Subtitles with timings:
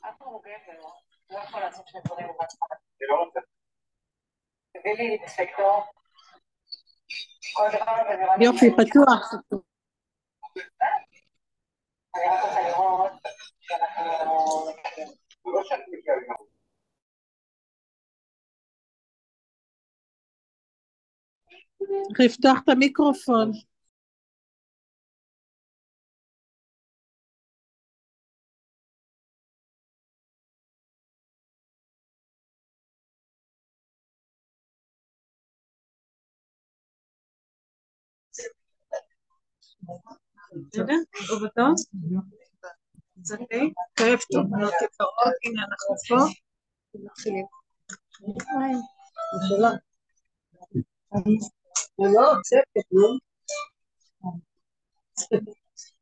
[0.00, 0.88] אף הוא גבר,
[1.30, 1.84] לא יכול לעשות
[40.68, 40.94] בסדר?
[41.56, 41.74] טוב?
[43.98, 46.16] ערב טוב, בנות יקרות, הנה אנחנו פה.
[46.94, 47.46] מתחילים.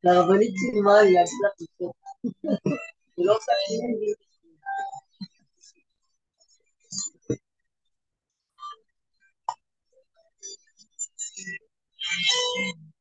[0.05, 1.85] לרבנית צילמה לי להגיד לך את זה.
[3.17, 3.53] היא לא עושה.
[4.61, 4.71] מה?
[12.57, 12.92] תגיד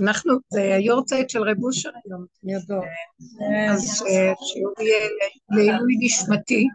[0.00, 2.84] אנחנו, זה היורצייט של רב אושר היום, יודעות.
[3.70, 5.08] אז אה, שיעור יהיה
[5.50, 6.66] לעילוי נשמתי.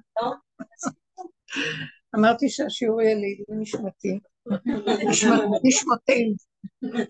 [2.15, 4.19] אמרתי שהשיעור יהיה לעילוי נשמתי.
[5.63, 6.35] נשמותינו,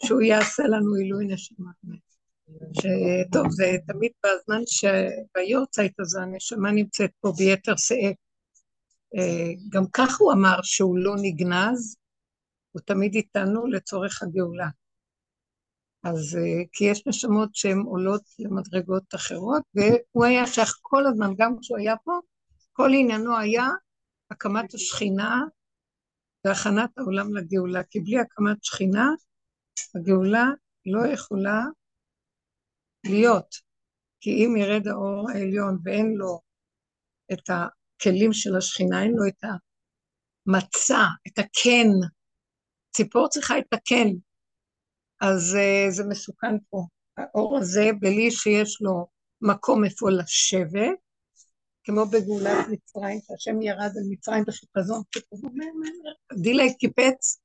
[0.05, 1.71] שהוא יעשה לנו עילוי נשמה.
[2.73, 8.16] שטוב, זה תמיד בזמן שביורצייט הזה הנשמה נמצאת פה ביתר שאת.
[9.17, 11.95] אה, גם כך הוא אמר שהוא לא נגנז,
[12.72, 14.67] הוא תמיד איתנו לצורך הגאולה.
[16.03, 21.56] אז אה, כי יש נשמות שהן עולות למדרגות אחרות, והוא היה שייך כל הזמן, גם
[21.62, 22.19] כשהוא היה פה,
[22.73, 23.68] כל עניינו היה
[24.31, 25.41] הקמת השכינה
[26.45, 29.09] והכנת העולם לגאולה, כי בלי הקמת שכינה,
[29.95, 30.45] הגאולה
[30.85, 31.62] לא יכולה
[33.06, 33.56] להיות,
[34.22, 36.41] כי אם ירד האור העליון ואין לו
[37.34, 41.89] את הכלים של השכינה, אין לו את המצע, את הקן,
[42.95, 44.07] ציפור צריכה את הקן,
[45.22, 46.85] אז uh, זה מסוכן פה.
[47.17, 49.07] האור הזה, בלי שיש לו
[49.41, 50.97] מקום איפה לשבת,
[51.83, 55.01] כמו בגאולת מצרים, שהשם ירד על מצרים בחיפזון,
[56.41, 57.41] דילה קיפץ,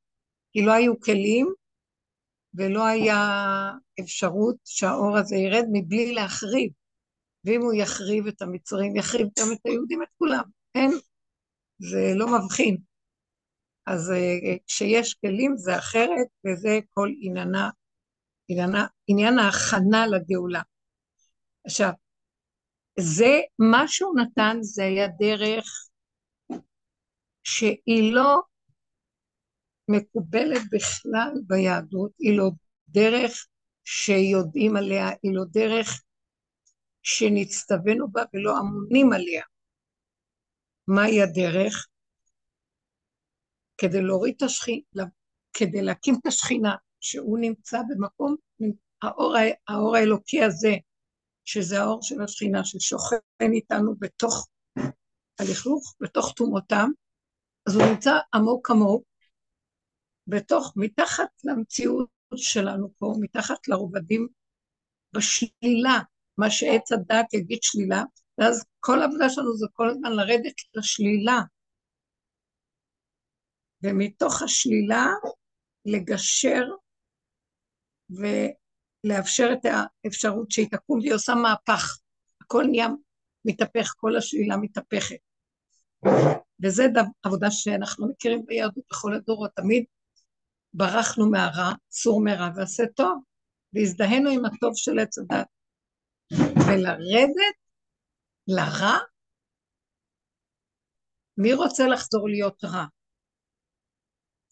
[0.52, 1.54] כי לא היו כלים,
[2.56, 3.20] ולא היה
[4.00, 6.72] אפשרות שהאור הזה ירד מבלי להחריב.
[7.44, 10.42] ואם הוא יחריב את המצרים, יחריב גם את היהודים, את כולם.
[10.74, 10.90] אין,
[11.78, 12.76] זה לא מבחין.
[13.86, 17.70] אז uh, כשיש כלים זה אחרת, וזה כל עניינה,
[18.48, 20.62] עניינה, עניין ההכנה לגאולה.
[21.66, 21.90] עכשיו,
[23.00, 25.88] זה, מה שהוא נתן זה היה דרך
[27.44, 28.42] שהיא לא
[29.88, 32.50] מקובלת בכלל ביהדות, היא לא
[32.88, 33.46] דרך
[33.84, 36.02] שיודעים עליה, היא לא דרך
[37.02, 39.42] שנצטווינו בה ולא אמונים עליה.
[40.88, 41.86] מהי הדרך?
[43.78, 45.04] כדי להוריד את השכינה,
[45.52, 48.36] כדי להקים את השכינה, שהוא נמצא במקום,
[49.02, 49.34] האור,
[49.68, 50.74] האור האלוקי הזה,
[51.44, 54.48] שזה האור של השכינה ששוכן איתנו בתוך
[55.38, 56.90] הלכלוך, בתוך טומאותם,
[57.68, 59.04] אז הוא נמצא עמוק עמוק,
[60.26, 64.28] בתוך, מתחת למציאות שלנו פה, מתחת לרובדים,
[65.12, 65.98] בשלילה,
[66.38, 68.02] מה שעץ הדת יגיד שלילה,
[68.38, 71.40] ואז כל העבודה שלנו זה כל הזמן לרדת לשלילה,
[73.82, 75.06] ומתוך השלילה
[75.84, 76.62] לגשר
[78.10, 79.66] ולאפשר את
[80.04, 81.98] האפשרות שהיא תקום והיא עושה מהפך.
[82.40, 82.86] הכל נהיה
[83.44, 85.16] מתהפך, כל השלילה מתהפכת.
[86.62, 86.82] וזו
[87.22, 89.84] עבודה שאנחנו מכירים ביהדות בכל הדורות, תמיד
[90.76, 93.22] ברחנו מהרע, צור מרע ועשה טוב,
[93.72, 95.46] והזדהינו עם הטוב של עץ הדת.
[96.66, 97.56] ולרדת
[98.48, 98.98] לרע,
[101.38, 102.84] מי רוצה לחזור להיות רע?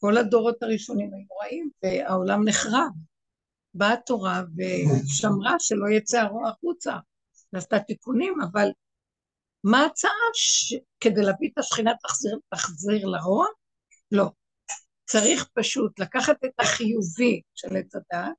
[0.01, 2.91] כל הדורות הראשונים היו רעים, והעולם נחרב.
[3.75, 6.93] באה התורה ושמרה שלא יצא הרוע החוצה,
[7.53, 8.69] ועשתה תיקונים, אבל
[9.65, 10.75] מה ההצעה ש...
[11.01, 13.47] כדי להביא את השכינה תחזיר, תחזיר לרוע?
[14.13, 14.31] לא.
[15.05, 18.37] צריך פשוט לקחת את החיובי של עץ הדעת,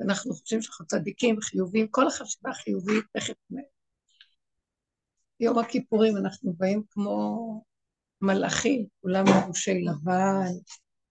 [0.00, 3.34] אנחנו חושבים שאנחנו צדיקים, חיובים, כל החשיבה חיובית, תכף
[5.40, 7.64] יום הכיפורים אנחנו באים כמו
[8.20, 10.52] מלאכים, כולם לבושי לבן,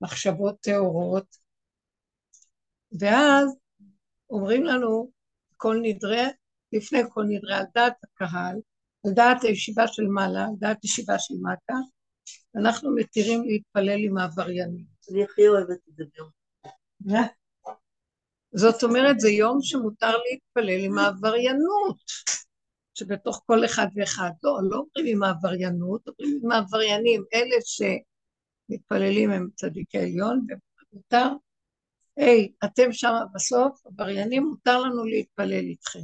[0.01, 1.38] מחשבות טהורות,
[3.00, 3.56] ואז
[4.30, 5.12] אומרים לנו,
[5.57, 6.24] כל נדרי,
[6.74, 8.56] לפני כל נדרי, על דעת הקהל,
[9.06, 11.74] על דעת הישיבה של מעלה, על דעת ישיבה של מטה,
[12.56, 14.85] אנחנו מתירים להתפלל עם העבריינים.
[15.12, 16.29] אני הכי אוהבת את זה ביום.
[18.51, 21.97] זאת אומרת, זה יום שמותר להתפלל עם העבריינות,
[22.94, 24.31] שבתוך כל אחד ואחד.
[24.44, 27.56] לא, לא אומרים עם העבריינות, אומרים עם העבריינים, אלה
[28.69, 30.47] שמתפללים הם צדיקי עליון,
[30.94, 31.27] ומותר,
[32.18, 36.00] היי, אתם שם בסוף, עבריינים, מותר לנו להתפלל איתכם.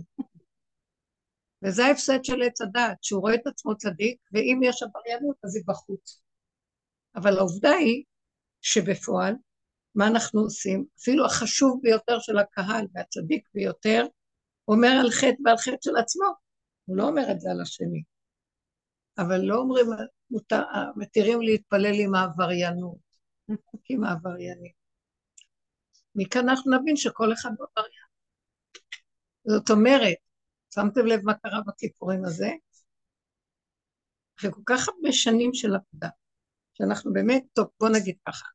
[1.63, 5.63] וזה ההפסד של עץ הדעת, שהוא רואה את עצמו צדיק, ואם יש עבריינות אז היא
[5.68, 6.21] בחוץ.
[7.15, 8.04] אבל העובדה היא
[8.62, 9.36] שבפועל,
[9.95, 10.86] מה אנחנו עושים?
[11.00, 14.06] אפילו החשוב ביותר של הקהל והצדיק ביותר,
[14.68, 16.25] אומר על חטא ועל חטא של עצמו,
[16.86, 18.04] הוא לא אומר את זה על השני.
[19.18, 19.86] אבל לא אומרים,
[20.31, 20.63] מותר,
[20.95, 22.98] מתירים להתפלל עם העבריינות,
[23.89, 24.71] עם העבריינים.
[26.15, 28.04] מכאן אנחנו נבין שכל אחד הוא עבריין.
[29.48, 30.18] זאת אומרת,
[30.75, 32.49] שמתם לב מה קרה בכיפורים הזה?
[34.39, 36.09] אחרי כל כך הרבה שנים של עבודה,
[36.73, 38.45] שאנחנו באמת, טוב, בוא נגיד ככה,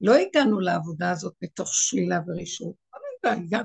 [0.00, 2.74] לא הגענו לעבודה הזאת מתוך שלילה ורישות,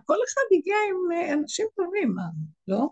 [0.06, 2.24] כל אחד הגיע עם אה, אנשים טובים, מה,
[2.68, 2.88] לא?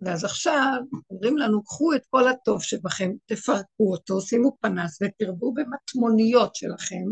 [0.00, 0.80] ואז עכשיו
[1.10, 7.04] אומרים לנו, קחו את כל הטוב שבכם, תפרקו אותו, שימו פנס ותרבו במטמוניות שלכם,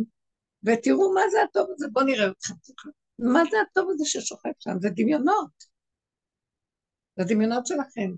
[0.65, 2.55] ותראו מה זה הטוב הזה, בואו נראה אתכם.
[3.19, 4.73] מה זה הטוב הזה ששוכב שם?
[4.81, 5.72] זה דמיונות.
[7.17, 8.11] זה דמיונות שלכם.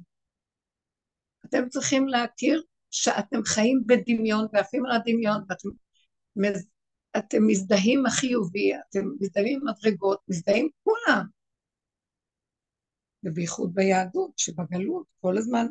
[1.44, 5.68] אתם צריכים להכיר שאתם חיים בדמיון ועפים על הדמיון, ואתם.
[7.18, 11.26] אתם מזדהים החיובי, אתם מזדהים עם מדרגות, מזדהים כולם.
[13.24, 15.66] ובייחוד ביהדות, שבגלות כל הזמן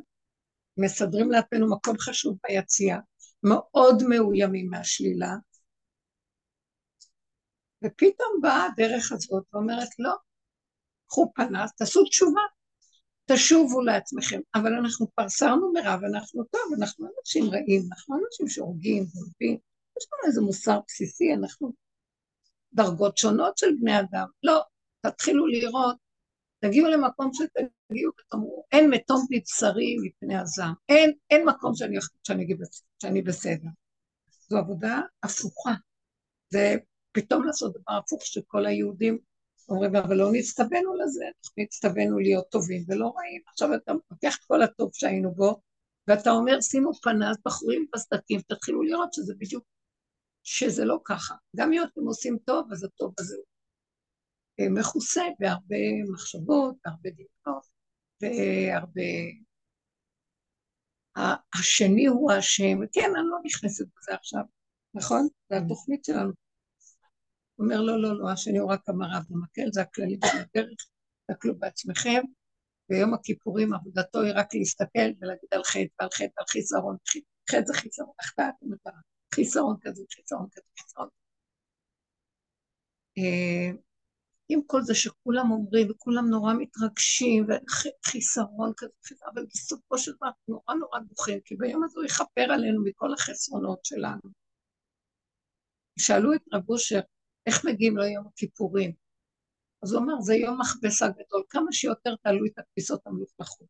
[0.78, 3.00] מסדרים לעצמנו מקום חשוב ביציאה,
[3.44, 5.36] מאוד מאוימים מהשלילה,
[7.84, 10.14] ופתאום באה הדרך הזאת ואומרת, לא,
[11.08, 12.42] קחו פנס, תעשו תשובה,
[13.26, 14.40] תשובו לעצמכם.
[14.56, 19.58] אבל אנחנו פרסרנו מרב, אנחנו טוב, אנחנו אנשים רעים, אנחנו אנשים שהורגים, גונבים,
[19.98, 21.74] יש לנו איזה מוסר בסיסי, אנחנו
[22.74, 24.28] דרגות שונות של בני אדם.
[24.44, 24.62] לא,
[25.02, 25.96] תתחילו לראות,
[26.60, 30.74] תגיעו למקום שתגיעו ותאמרו, אין מתום בבשרי מפני הזעם.
[30.90, 32.48] אין, אין מקום שאני, שאני,
[33.02, 33.70] שאני בסדר.
[34.50, 35.74] זו עבודה הפוכה.
[36.50, 36.76] זה
[37.12, 39.18] פתאום לעשות דבר הפוך שכל היהודים
[39.70, 41.26] אומרים, אבל לא נצטווינו לזה,
[41.58, 43.42] נצטווינו להיות טובים ולא רעים.
[43.48, 45.62] עכשיו אתה לוקח את כל הטוב שהיינו בו,
[46.08, 49.64] ואתה אומר, שימו פנס, בחורים בסדקים, תתחילו לראות שזה בדיוק,
[50.44, 51.36] שזה לא ככה.
[51.56, 53.46] גם אם אתם עושים טוב, אז הטוב הזה הוא
[54.60, 55.76] אה, מכוסה בהרבה
[56.14, 57.68] מחשבות, בהרבה דמיונות,
[58.22, 59.02] והרבה...
[61.60, 64.44] השני הוא האשם, כן, אני לא נכנסת בזה עכשיו,
[64.94, 65.28] נכון?
[65.50, 66.43] זה התוכנית שלנו.
[67.60, 70.78] אומר, לא, לא, לא, השני הוא רק המראה במקל, זה הכללים של הדרך,
[71.30, 72.22] תסתכלו בעצמכם,
[72.90, 76.98] ויום הכיפורים עבודתו היא רק להסתכל ולהגיד על חטא ועל חטא ועל חיסרון,
[77.52, 79.00] חטא זה חיסרון, החטאת המטרה,
[79.36, 81.08] חיסרון כזה, חיסרון כזה, חיסרון.
[83.18, 83.72] אה,
[84.50, 90.74] עם כל זה שכולם אומרים וכולם נורא מתרגשים וחיסרון כזה, אבל בסופו של דבר נורא
[90.80, 94.22] נורא בוכים, כי ביום הזה הוא יכפר עלינו מכל החסרונות שלנו.
[96.00, 97.00] שאלו את רב אושר,
[97.46, 98.94] איך מגיעים ליום הכיפורים?
[99.84, 103.68] אז הוא אומר, זה יום מכבסה גדול, כמה שיותר תעלו את הכביסות המלוכלכות.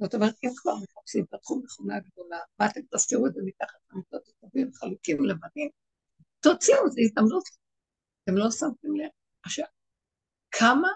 [0.00, 4.28] זאת אומרת, אם כבר מחפשים, פתחו מכונה גדולה, מה אתם תסתירו את זה מתחת למיטות
[4.28, 5.70] הטובים, חלוקים לבנים,
[6.40, 7.44] תוציאו, זו הזדמנות.
[8.24, 9.10] אתם לא שמתם לב.
[9.42, 9.66] עכשיו,
[10.50, 10.88] כמה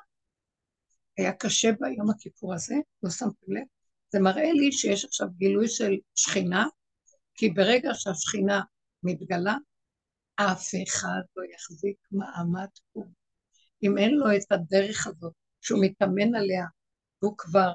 [1.18, 3.64] היה קשה ביום הכיפור הזה, לא שמתם לב?
[4.12, 6.66] זה מראה לי שיש עכשיו גילוי של שכינה,
[7.34, 8.60] כי ברגע שהשכינה
[9.02, 9.56] מתגלה,
[10.36, 13.04] אף אחד לא יחזיק מעמד פה.
[13.82, 16.64] אם אין לו את הדרך הזאת, שהוא מתאמן עליה,
[17.22, 17.72] והוא כבר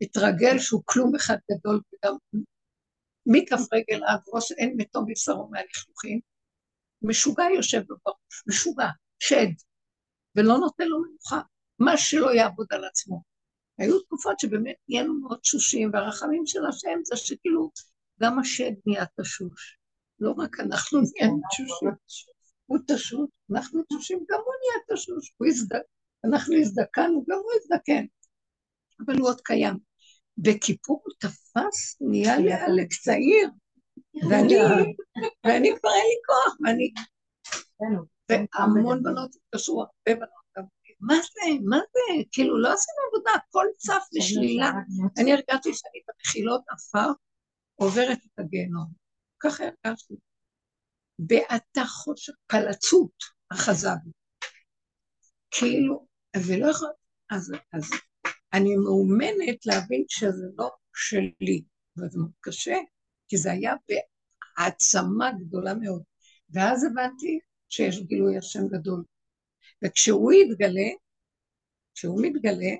[0.00, 2.16] התרגל שהוא כלום אחד גדול, וגם
[3.26, 6.20] מכף רגל עד ראש אין מתום בבשרו מהלכלוכים,
[7.02, 9.52] משוגע יושב בראש, משוגע, שד,
[10.36, 11.40] ולא נותן לו מנוחה,
[11.78, 13.22] מה שלא יעבוד על עצמו.
[13.78, 17.70] היו תקופות שבאמת נהיינו מאוד תשושים, והרחמים של השם זה שכאילו
[18.20, 19.78] גם השד נהיה תשוש.
[20.20, 21.88] לא רק אנחנו נהיינו תשושים,
[22.66, 25.32] הוא תשוש, אנחנו תשושים, גם הוא נהיה תשוש,
[26.24, 28.04] אנחנו הזדקנו, גם הוא הזדקן,
[29.06, 29.78] אבל הוא עוד קיים.
[30.38, 33.48] בכיפור הוא תפס, נהיה לי עלק צעיר,
[34.30, 34.54] ואני,
[35.46, 36.92] ואני כבר אין לי כוח, ואני...
[38.30, 40.44] והמון בנות התקשרו, הרבה בנות
[41.00, 44.72] מה זה, מה זה, כאילו לא עשינו עבודה, הכל צף לשלילה.
[45.18, 47.08] אני הרגשתי שאני במחילות עפר
[47.74, 49.03] עוברת את הגיהנום.
[49.44, 50.14] ככה הרגשתי.
[51.18, 53.14] בעתה חושך, פלצות
[53.52, 54.10] אחזה בי.
[55.50, 56.88] כאילו, ולא יכול...
[57.30, 57.90] אז, אז
[58.52, 61.62] אני מאומנת להבין שזה לא שלי,
[61.98, 62.76] וזה מאוד קשה,
[63.28, 66.02] כי זה היה בהעצמה גדולה מאוד.
[66.50, 69.04] ואז הבנתי שיש גילוי השם גדול.
[69.84, 70.90] וכשהוא יתגלה,
[71.94, 72.74] כשהוא מתגלה,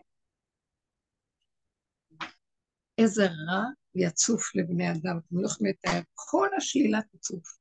[2.98, 3.62] איזה רע
[3.94, 5.18] יצוף לבני אדם.
[5.18, 7.58] אתם לא יכולים לתאר, כל השלילה תצוף.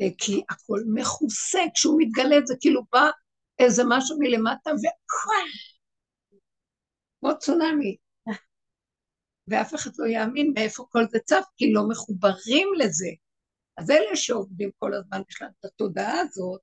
[0.00, 3.10] אה, כי הכל מכוסה, כשהוא מתגלה זה כאילו בא
[3.58, 5.78] איזה משהו מלמטה וכוח,
[7.20, 7.96] כמו צונאמי.
[9.48, 13.08] ואף אחד לא יאמין מאיפה כל זה צף, כי לא מחוברים לזה.
[13.78, 16.60] אז אלה שעובדים כל הזמן, יש להם את התודעה הזאת,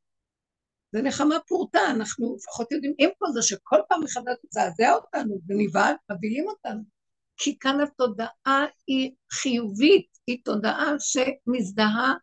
[0.92, 5.94] זה נחמה פורתא, אנחנו לפחות יודעים, עם כל זה שכל פעם מחדש תזעזע אותנו ונבהל,
[6.12, 6.99] מבהילים אותנו.
[7.42, 12.14] כי כאן התודעה היא חיובית, היא תודעה שמזדהה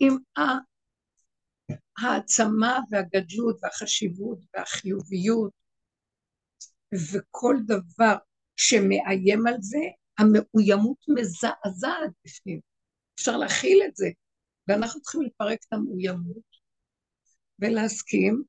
[0.00, 0.16] עם
[1.98, 5.52] העצמה והגדלות והחשיבות והחיוביות,
[7.12, 8.16] וכל דבר
[8.56, 9.78] שמאיים על זה,
[10.18, 12.60] המאוימות מזעזעת בפנים.
[13.14, 14.06] אפשר להכיל את זה,
[14.68, 16.50] ואנחנו צריכים לפרק את המאוימות
[17.58, 18.42] ולהסכים,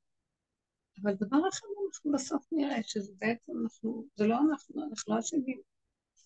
[1.03, 5.70] אבל דבר אחר אנחנו בסוף נראה שזה בעצם אנחנו, זה לא אנחנו, אנחנו לא אשמים.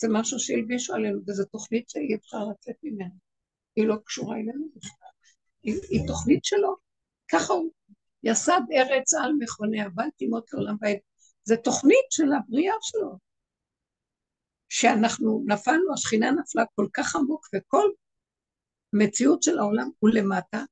[0.01, 3.15] זה משהו שהלבישו עלינו, וזו תוכנית שאי אפשר לצאת ממנה.
[3.75, 5.09] היא לא קשורה אלינו בכלל.
[5.63, 6.75] היא, היא תוכנית שלו.
[7.31, 7.71] ככה הוא
[8.23, 10.99] יסד ארץ על מכוניה, בל תימות לעולם בעת.
[11.43, 13.17] זו תוכנית של הבריאה שלו.
[14.69, 17.89] שאנחנו נפלנו, השכינה נפלה כל כך עמוק, וכל
[18.93, 20.63] מציאות של העולם הוא למטה.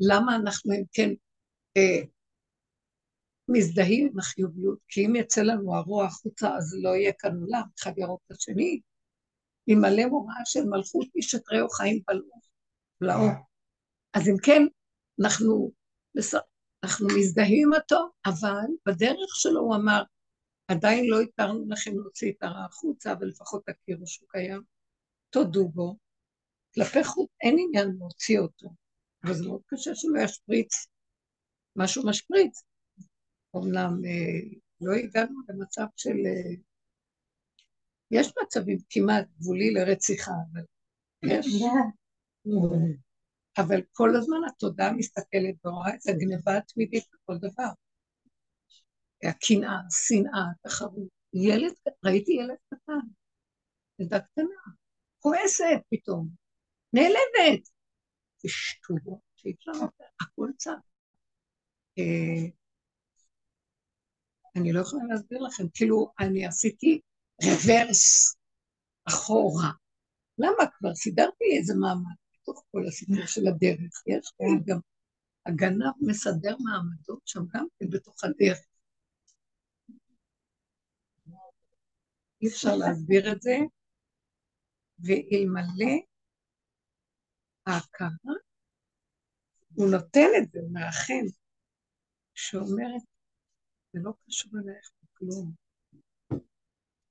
[0.00, 1.10] למה אנחנו אם כן
[1.76, 2.02] אה,
[3.52, 4.78] מזדהים עם החיוביות?
[4.88, 8.80] כי אם יצא לנו הרוע החוצה, אז לא יהיה כאן עולם, אחד ירוק את השני.
[9.66, 12.30] עם מלא מוראה של מלכות איש את רעהו חיים בלעו.
[14.14, 14.62] אז אם כן,
[15.20, 15.72] אנחנו,
[16.84, 20.02] אנחנו מזדהים איתו, אבל בדרך שלו הוא אמר,
[20.68, 24.62] עדיין לא הכרנו לכם להוציא את הרע החוצה, אבל לפחות תכירו שהוא קיים,
[25.30, 25.96] תודו בו.
[26.74, 28.68] כלפי חוץ אין עניין להוציא אותו,
[29.24, 30.86] אבל זה מאוד קשה שלא ישפריץ
[31.76, 32.62] משהו משפריץ.
[33.54, 36.16] אומנם אה, לא הגענו למצב של...
[36.26, 36.54] אה,
[38.10, 40.62] יש מצבים כמעט גבולי לרציחה, אבל
[41.22, 41.46] יש.
[43.58, 47.68] אבל כל הזמן התודעה מסתכלת ורואה את הגניבה התמידית בכל דבר.
[49.22, 51.08] הקנאה, השנאה, התחרות.
[51.34, 51.72] ילד,
[52.04, 53.06] ראיתי ילד קטן,
[53.98, 54.74] ילדה קטנה,
[55.18, 56.28] כועסת פתאום,
[56.92, 57.64] נעלבת.
[58.42, 59.72] זה שטויות שאי אפשר
[60.20, 60.74] הכל צר.
[64.56, 67.00] אני לא יכולה להסביר לכם, כאילו אני עשיתי
[67.44, 68.36] רוורס
[69.08, 69.70] אחורה.
[70.38, 74.02] למה כבר סידרתי איזה מעמד בתוך כל הסיפור של הדרך?
[74.06, 74.32] יש
[74.66, 74.78] גם
[75.46, 78.58] הגנב מסדר מעמדות שם גם כן בתוך הדרך.
[82.42, 83.56] אי אפשר להסביר את זה,
[84.98, 85.94] ואלמלא
[87.66, 88.34] ההכרה,
[89.74, 91.24] הוא נותן את זה, מאחן,
[92.34, 93.02] שאומרת,
[93.92, 95.52] זה לא קשור אלייך בכלום.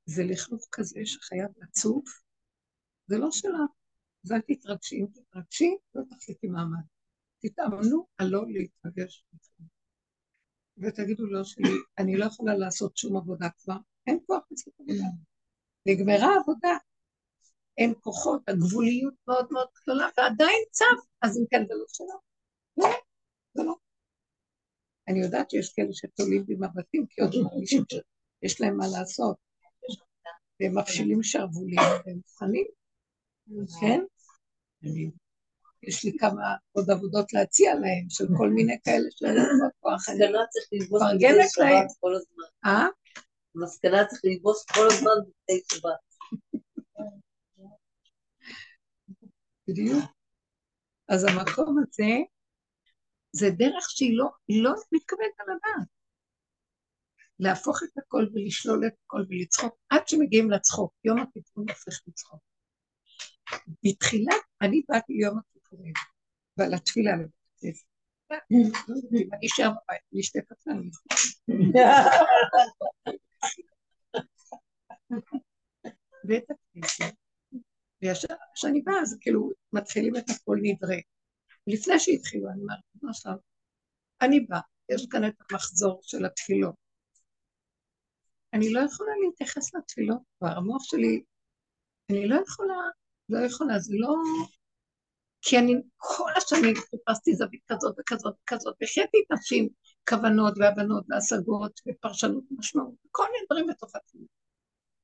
[0.05, 2.21] זה לכלוך כזה שחייב לצוף,
[3.07, 3.71] זה לא שלך.
[4.25, 6.83] אז אל תתרגשי, אם תתרגשי, לא תחליטי מעמד.
[7.39, 9.25] תתאמנו על לא להתרגש.
[10.77, 15.07] ותגידו לו שלי, אני לא יכולה לעשות שום עבודה כבר, אין כוח לעשות עבודה.
[15.85, 16.77] נגמרה העבודה.
[17.77, 22.19] אין כוחות, הגבוליות מאוד מאוד גדולה, ועדיין צף, אז אם כן זה לא שלו.
[22.77, 22.89] לא,
[23.53, 23.75] זה לא.
[25.11, 29.35] אני יודעת שיש כאלה שתולים במבטים, כי עוד מרגישים שיש להם מה לעשות.
[30.59, 32.67] והם מפשילים שרוולים, והם מוכנים,
[33.81, 34.01] כן?
[35.83, 40.09] יש לי כמה עוד עבודות להציע להם, של כל מיני כאלה שאין להם כוח.
[40.09, 41.01] מסקנה צריך ללבוש
[41.57, 41.87] להם.
[41.99, 42.43] כל הזמן.
[42.65, 42.87] אה?
[43.55, 45.99] מסקנה צריך ללבוש כל הזמן בבתי שבת.
[49.67, 50.03] בדיוק.
[51.07, 52.11] אז המקום הזה,
[53.33, 55.87] זה דרך שהיא לא, לא מתקבלת על הדעת.
[57.39, 60.93] להפוך את הכל ולשלול את הכל ולצחוק, עד שמגיעים לצחוק.
[61.03, 62.41] יום הכיפורים הופך לצחוק.
[63.83, 65.93] בתחילה, אני באתי ליום הכיפורים,
[66.57, 67.85] ועל התפילה לבית הכנסת.
[68.51, 70.71] אני אשאר בבית, אני אשתה קפה,
[76.23, 77.15] בית הכנסת,
[78.03, 80.95] וכשאני באה, אז כאילו מתחילים את הכל נדרה.
[81.67, 83.33] לפני שהתחילו, אני אומרת, עכשיו,
[84.21, 86.75] אני באה, יש כאן את המחזור של התפילות.
[88.53, 91.23] אני לא יכולה להתייחס לתפילות כבר, המוח שלי,
[92.09, 92.75] אני לא יכולה,
[93.29, 94.13] לא יכולה, זה לא...
[95.41, 99.69] כי אני כל השנים חיפשתי זווית כזאת וכזאת וכזאת, והחייתי את נפשי
[100.09, 104.25] כוונות והבנות והשגות ופרשנות משמעות, כל מיני דברים בתוך התפילה.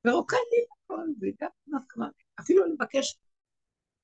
[0.07, 2.07] ורוקדתי את הכל, והגעתי להסכמה,
[2.39, 3.17] אפילו לבקש,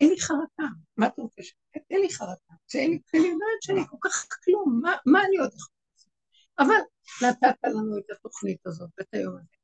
[0.02, 0.64] אין לי חרטה,
[0.98, 1.42] מה אתה רוצה?
[1.76, 5.54] אין לי חרטה, שאין לי לא יודעת שאני כל כך כלום, מה, מה אני עוד
[5.54, 6.12] יכולה לעשות?
[6.60, 6.82] אבל
[7.28, 9.58] נתת לנו את התוכנית הזאת ואת היום הזה.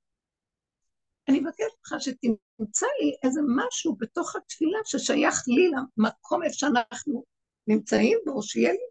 [1.30, 7.24] אני מבקשת ממך שתמצא לי איזה משהו בתוך התפילה ששייך לי למקום איפה שאנחנו
[7.68, 8.88] נמצאים בו, שיהיה לי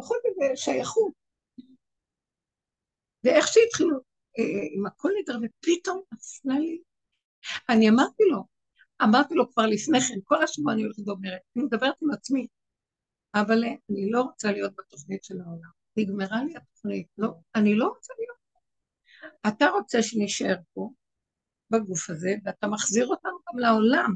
[0.00, 1.12] בכל זאת שייכות.
[3.24, 3.96] ואיך שהתחילו
[4.38, 6.82] אה, עם הכל נדרה, ופתאום נפלה לי.
[7.68, 8.44] אני אמרתי לו,
[9.02, 12.46] אמרתי לו כבר לפני כן, כל השבוע אני הולכת ואומרת, אני מדברת עם עצמי,
[13.34, 15.70] אבל אני לא רוצה להיות בתוכנית של העולם.
[15.96, 18.36] נגמרה לי התוכנית, לא, אני לא רוצה להיות.
[19.46, 20.90] אתה רוצה שנשאר פה,
[21.70, 24.14] בגוף הזה, ואתה מחזיר אותנו גם לעולם,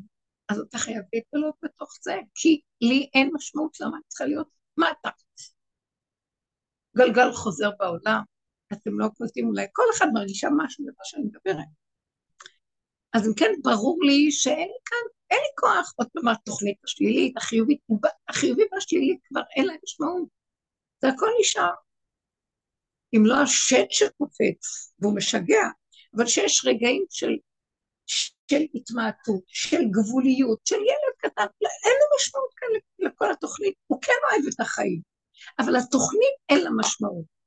[0.49, 5.11] אז אתה חייב להתגלות בתוך זה, כי לי אין משמעות למה אני צריכה להיות, רוצה?
[6.97, 8.23] גלגל חוזר בעולם,
[8.73, 11.67] אתם לא קולטים אולי, כל אחד מרגישה משהו במה שאני מדברת.
[13.13, 17.37] אז אם כן, ברור לי שאין לי כאן, אין לי כוח, עוד פעם התוכנית השלילית,
[17.37, 17.79] החיובית,
[18.29, 20.29] החיובי והשלילית כבר אין להם משמעות.
[21.03, 21.75] זה הכל נשאר.
[23.17, 25.65] אם לא השד שקופץ, והוא משגע,
[26.17, 27.31] אבל שיש רגעים של,
[28.07, 34.13] של התמעטות, של גבוליות, של ילד קטן, אין לו משמעות כאן לכל התוכנית, הוא כן
[34.31, 35.01] אוהב את החיים,
[35.59, 37.41] אבל התוכנית אין לה משמעות.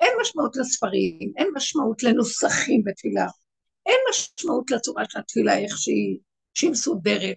[0.00, 3.26] אין משמעות לספרים, אין משמעות לנוסחים בתפילה,
[3.90, 6.18] אין משמעות לצורה של התפילה, איך שהיא,
[6.54, 7.36] שהיא מסודרת,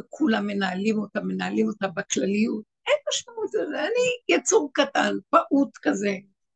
[0.00, 6.10] וכולם מנהלים אותה, מנהלים אותה בכלליות, אין משמעות לזה, אני יצור קטן, פעוט כזה,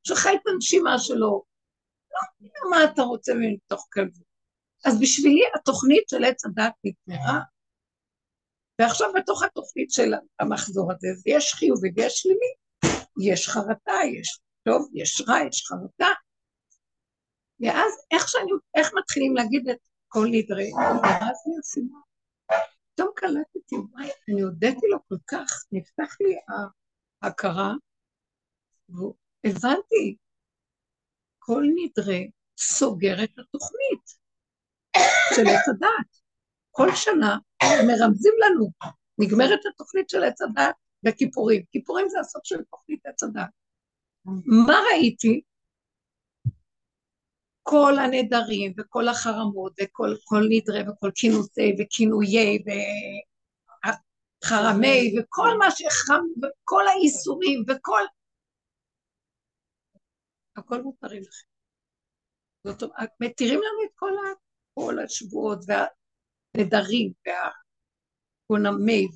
[0.06, 1.42] שחי את הנשימה שלו,
[2.11, 4.22] לא יודע מה אתה רוצה מתוך כזה.
[4.84, 7.40] אז בשבילי התוכנית של עץ הדת נגמרה,
[8.80, 12.52] ועכשיו בתוך התוכנית של המחזור הזה, יש חיובי ויש שלילי,
[13.20, 16.12] יש חרטה, יש טוב, יש רע, יש חרטה.
[17.62, 20.70] ואז איך, שאני, איך מתחילים להגיד את כל נדרי,
[21.03, 21.98] ואז לי הסיבה.
[22.94, 26.37] פתאום קלטתי, וואי, אני הודיתי לו כל כך, נפתח לי
[27.22, 27.72] ההכרה,
[28.88, 30.16] והבנתי,
[31.38, 32.18] כל נדרה
[32.59, 34.05] סוגר את התוכנית
[35.35, 36.22] של עץ הדת.
[36.70, 38.70] כל שנה מרמזים לנו,
[39.18, 41.62] נגמרת התוכנית של עץ הדת בכיפורים.
[41.72, 43.51] כיפורים זה הסוף של תוכנית עץ הדת.
[44.66, 45.42] מה ראיתי?
[47.62, 52.59] כל הנדרים וכל החרמות וכל כל נדרי וכל כינוסי וכינויי
[54.44, 58.03] וחרמי וכל מה שחם וכל האיסורים וכל...
[60.57, 61.46] הכל מותרים לכם.
[62.64, 64.33] זאת אומרת, מתירים לנו את כל, ה,
[64.75, 67.12] כל השבועות והנדרים
[68.51, 69.09] והגונמי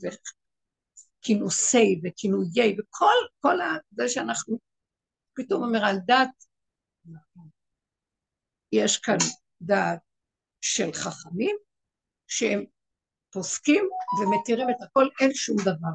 [1.23, 4.59] וכינוסי וכינויי וכל כל ה, זה שאנחנו
[5.35, 6.45] פתאום אומר על דת,
[8.73, 9.17] יש כאן
[9.61, 9.99] דת
[10.61, 11.57] של חכמים
[12.27, 12.65] שהם
[13.31, 13.89] פוסקים
[14.21, 15.95] ומתירים את הכל, אין שום דבר.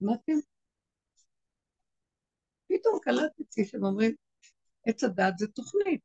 [0.00, 0.32] שמעתם?
[2.68, 4.14] פתאום קלטתי שהם אומרים,
[4.86, 6.02] עץ הדת זה תוכנית.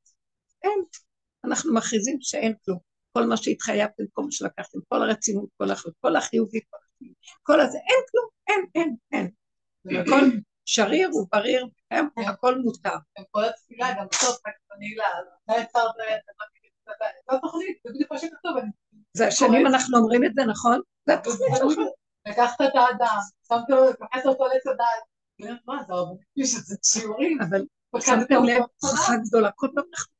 [0.63, 0.83] אין.
[1.43, 2.79] אנחנו מכריזים שאין כלום.
[3.11, 7.59] כל מה שהתחייבתם, כל מה שלקחתם, כל הרצינות, כל החיות, כל החיובי, כל החיובי, כל
[7.59, 9.31] הזה, אין כלום, אין, אין, אין.
[10.01, 11.67] הכל שריר ובריר,
[12.27, 12.95] הכל מותר.
[13.31, 14.37] כל התפילה, גם בסוף,
[14.71, 15.05] הנעילה,
[15.45, 15.95] אתה יצרת
[17.29, 18.55] את התוכנית, זה בדיוק מה שכתוב.
[19.13, 20.81] זה השנים אנחנו אומרים את זה, נכון?
[21.05, 21.77] זה התוכנית שלך.
[22.27, 25.03] לקחת את האדם, שמת לו, לקחת אותו לעץ הדעת.
[25.65, 25.83] מה,
[26.35, 27.37] זה שזה שיעורים.
[27.41, 27.65] אבל
[27.99, 30.13] שמתם לב, הוכחה גדולה, כל פעם אנחנו...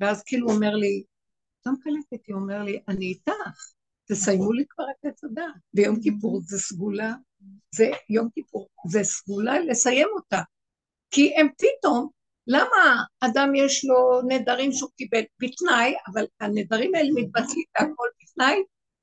[0.00, 1.04] ואז כאילו הוא אומר לי,
[1.60, 3.32] פתאום קלטתי, הוא אומר לי, אני איתך,
[4.10, 5.54] תסיימו לי כבר את עץ הדעת.
[5.74, 7.12] ביום כיפור זה סגולה,
[7.74, 10.40] זה יום כיפור, זה סגולה לסיים אותה.
[11.10, 12.08] כי הם פתאום,
[12.46, 18.62] למה אדם יש לו נדרים שהוא קיבל בתנאי, אבל הנדרים האלה מתבטלים הכל בתנאי,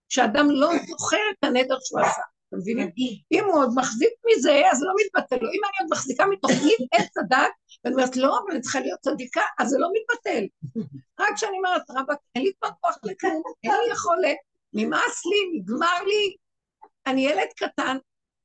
[0.09, 2.21] שאדם לא זוכר את הנדר שהוא עשה.
[2.49, 2.89] אתם מבינים?
[3.31, 5.51] אם הוא עוד מחזיק מזה, אז לא מתבטל לו.
[5.51, 7.51] אם אני עוד מחזיקה מתוכנית עץ הדת,
[7.83, 10.45] ואני אומרת, לא, אבל אני צריכה להיות צדיקה, אז זה לא מתבטל.
[11.19, 14.37] רק כשאני אומרת, רבאק, אין לי כבר כוח לכלום, אין לי יכולת,
[14.75, 16.35] נמאס לי, נגמר לי,
[17.07, 17.97] אני ילד קטן,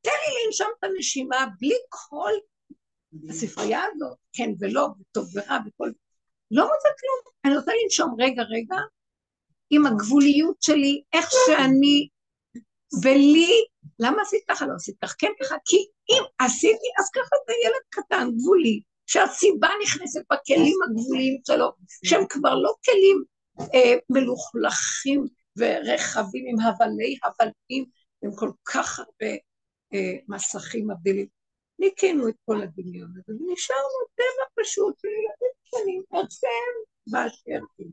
[0.02, 2.32] תן לי לנשום את הנשימה בלי כל
[3.28, 5.90] הספרייה הזאת, כן ולא, וטוב ורע וכל...
[6.50, 8.14] לא רוצה כלום, אני רוצה לנשום.
[8.18, 8.76] רגע רגע.
[9.70, 12.08] עם הגבוליות שלי, איך שאני,
[13.04, 13.64] ולי,
[13.98, 14.66] למה עשית ככה?
[14.66, 15.76] לא עשית ככה, כן ככה, כי
[16.10, 21.72] אם עשיתי, אז ככה זה ילד קטן, גבולי, שהסיבה נכנסת בכלים הגבוליים שלו,
[22.04, 23.24] שהם כבר לא כלים
[23.74, 25.26] אה, מלוכלכים
[25.60, 27.84] ורחבים עם הבלי הבלים,
[28.22, 29.32] עם כל כך הרבה
[29.94, 31.26] אה, מסכים מבדילים.
[31.78, 36.70] ניקינו את כל הדמיון הזה, ונשארנו טבע פשוט של ילדים קטנים, ארצם
[37.06, 37.92] באשר היא.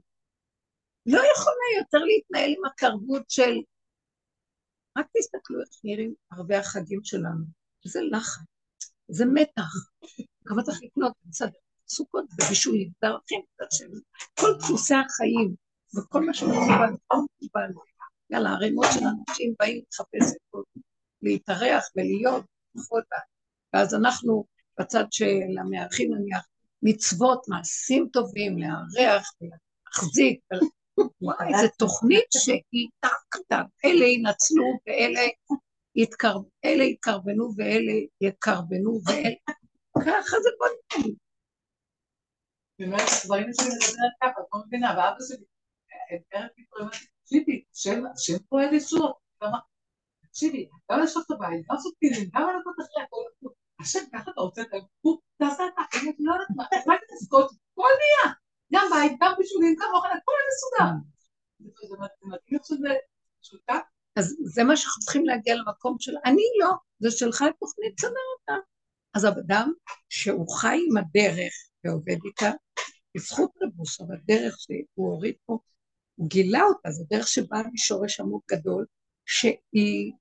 [1.06, 3.56] לא יכולה יותר להתנהל עם התרבות של...
[4.98, 7.46] רק תסתכלו איך נראים הרבה החגים שלנו.
[7.86, 9.72] זה לחץ, זה מתח.
[10.46, 11.48] כמה צריך לקנות בצד
[11.88, 13.42] סוכות ובישולים, וערכים,
[14.40, 15.56] כל דפוסי החיים
[15.96, 17.72] וכל מה שמקובל, מקובל.
[18.30, 20.60] יאללה, ערימות של אנשים באים לחפש את
[21.22, 22.46] להתארח ולהיות,
[23.74, 24.46] ואז אנחנו
[24.80, 26.48] בצד של המארחים נניח,
[26.84, 30.40] מצוות, מעשים טובים, לארח ולהחזיק,
[31.22, 35.22] וואי, זו תוכנית שהיא טק טק, אלה ינצלו ואלה
[35.96, 39.36] יתקרב, אלה יתקרבנו ואלה יקרבנו ואלה,
[39.96, 40.68] ככה זה בוא
[42.80, 45.46] באמת, דברים שלי מדברת ככה, את לא מבינה, ואבא שלי,
[46.10, 46.90] ערב פיטורים,
[47.24, 49.14] תקשיבי, השם פה איזשהו,
[50.22, 54.42] תקשיבי, גם לשאול את הבית, גם לעשות פילים, גם לנקות אחרי הכל, השם, ככה אתה
[54.42, 54.62] רוצה
[55.38, 55.82] תעשה את ה...
[56.02, 58.34] אני לא יודעת מה, רק תזכות, הכל נהיה,
[58.74, 60.92] גם בית, גם בישולים, גם אוכל, הכל מסודר.
[61.90, 62.96] זה מדהים שזה
[63.42, 63.82] שותף.
[64.16, 68.54] אז זה מה שאנחנו צריכים להגיע למקום של, אני לא, זה שלך תוכנית, תסדר אותה.
[69.14, 69.74] אז אדם
[70.10, 72.52] שהוא חי עם הדרך ועובד איתה,
[73.16, 75.60] בזכות רבוס, אבל דרך שהוא הוריד פה,
[76.18, 78.86] הוא גילה אותה, זו דרך שבאה משורש עמוק גדול,
[79.26, 80.14] שהיא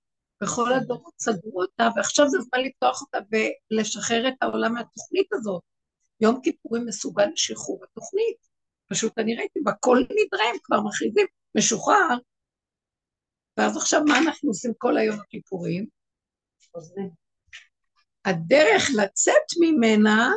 [0.42, 5.62] בכל הדורות סגרו אותה, ועכשיו זה זמן לפתוח אותה ולשחרר את העולם מהתוכנית הזאת.
[6.20, 8.36] יום כיפורים מסוגל לשחרור התוכנית.
[8.88, 12.16] פשוט אני ראיתי, בכל נדרה הם כבר מכריזים, משוחרר,
[13.56, 15.86] ואז עכשיו מה אנחנו עושים כל היום הכיפורים?
[18.24, 20.30] הדרך לצאת ממנה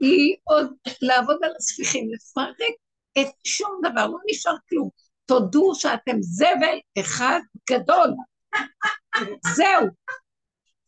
[0.00, 0.72] היא עוד
[1.02, 2.76] לעבוד על הספיחים, לפרק
[3.20, 4.90] את שום דבר, לא נשאר כלום.
[5.26, 8.14] תודו שאתם זבל אחד גדול.
[9.54, 9.86] זהו.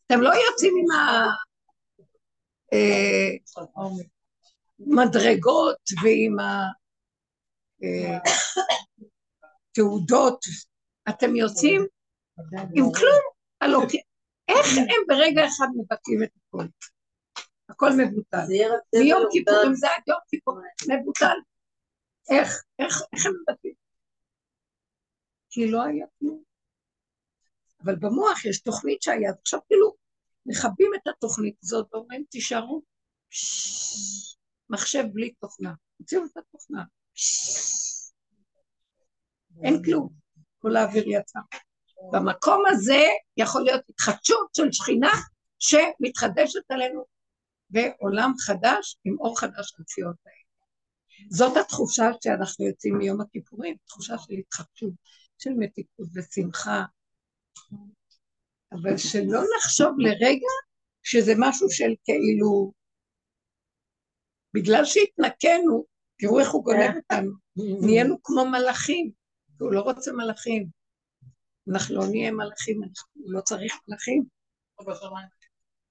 [0.07, 0.85] אתם לא יוצאים עם
[4.91, 6.35] המדרגות אה, ועם
[9.71, 10.45] התעודות.
[11.07, 11.85] אה, אתם יוצאים
[12.75, 13.21] עם כלום.
[14.47, 16.67] איך הם ברגע אחד מבטאים את הכול?
[17.69, 18.45] הכל מבוטל.
[18.95, 21.37] מיום כיפורים זה עד יום כיפורים, מבוטל.
[22.29, 23.73] איך, איך, איך הם מבטאים?
[25.49, 26.43] כי לא היה כלום.
[27.83, 29.95] אבל במוח יש תוכנית שהיה, עכשיו כאילו
[30.45, 32.81] מכבים את התוכנית הזאת ואומרים, תישארו,
[34.69, 36.83] מחשב בלי תוכנה, תוציאו את התוכנה,
[39.63, 40.09] אין כלום,
[40.59, 41.39] כל האוויר יצא.
[42.11, 43.03] במקום הזה
[43.37, 45.11] יכול להיות התחדשות של שכינה
[45.59, 47.05] שמתחדשת עלינו
[47.69, 50.13] בעולם חדש עם אור חדש על ציון
[51.29, 54.93] זאת התחושה שאנחנו יוצאים מיום הכיפורים, תחושה של התחדשות,
[55.37, 56.83] של מתיקות ושמחה,
[58.71, 60.47] אבל שלא נחשוב לרגע
[61.03, 62.71] שזה משהו של כאילו,
[64.53, 65.85] בגלל שהתנקנו,
[66.17, 67.31] תראו איך הוא גונב אותנו,
[67.81, 69.11] נהיינו כמו מלאכים,
[69.59, 70.67] הוא לא רוצה מלאכים.
[71.71, 72.81] אנחנו לא נהיה מלאכים,
[73.13, 74.23] הוא לא צריך מלאכים.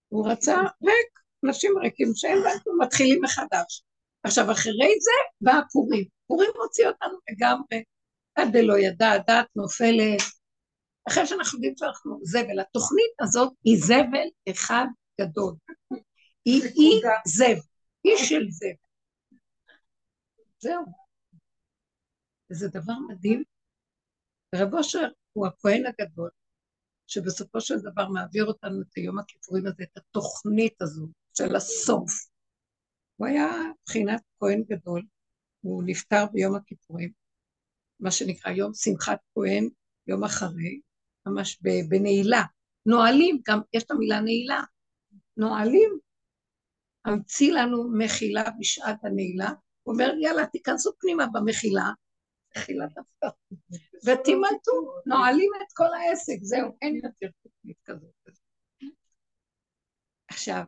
[0.09, 3.83] הוא רצה ריק, אנשים ריקים שאין להם, מתחילים מחדש.
[4.23, 6.05] עכשיו, אחרי זה בא פורים.
[6.27, 7.85] פורים מוציא אותנו לגמרי,
[8.35, 10.23] עד דלא ידע, הדת נופלת.
[11.09, 14.87] אחרי שאנחנו יודעים שאנחנו זבל, התוכנית הזאת היא זבל אחד
[15.21, 15.55] גדול.
[16.45, 17.61] היא אי זבל,
[18.05, 18.69] אי של זבל.
[20.59, 20.85] זהו.
[22.51, 23.45] וזה דבר מדהים.
[24.55, 26.31] רב אושר הוא הכהן הגדול,
[27.07, 32.30] שבסופו של דבר מעביר אותנו את היום הכיפורים הזה, את התוכנית הזו של הסוף.
[33.21, 33.49] הוא היה
[33.83, 35.03] מבחינת כהן גדול,
[35.61, 37.11] הוא נפטר ביום הכיפורים,
[38.01, 39.69] מה שנקרא יום שמחת כהן,
[40.07, 40.81] יום אחרי,
[41.27, 42.43] ממש בנעילה.
[42.87, 44.63] נועלים, גם יש את המילה נעילה.
[45.37, 45.99] נועלים,
[47.05, 49.51] המציא לנו מחילה בשעת הנעילה,
[49.83, 51.91] הוא אומר, יאללה, תיכנסו פנימה במחילה,
[52.57, 53.29] מחילה דווקא,
[54.07, 54.73] ותימלטו,
[55.07, 58.11] נועלים את כל העסק, זהו, אין יותר תוכנית כזאת.
[60.29, 60.65] עכשיו,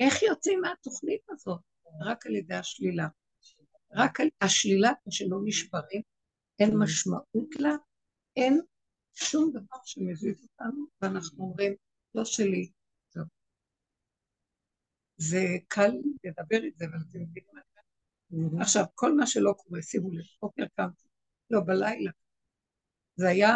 [0.00, 1.67] איך יוצאים מהתוכנית הזאת?
[2.00, 3.08] רק על ידי השלילה.
[3.92, 6.02] רק על השלילה שלא נשברים,
[6.58, 7.76] אין משמעות לה,
[8.36, 8.60] אין
[9.14, 11.74] שום דבר שמזיז אותנו, ואנחנו אומרים,
[12.14, 12.70] לא שלי,
[13.10, 13.24] זהו.
[15.16, 15.90] זה קל
[16.24, 18.62] לדבר את זה, אבל אתם מבינים מה זה.
[18.62, 21.08] עכשיו, כל מה שלא קורה, שימו לב, בוקר קמתי,
[21.50, 22.10] לא, בלילה.
[23.16, 23.54] זה היה,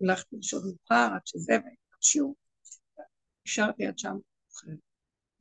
[0.00, 2.36] הלכתי לישון מאוחר עד שזה, והייתי שיעור,
[3.46, 4.16] נשארתי עד שם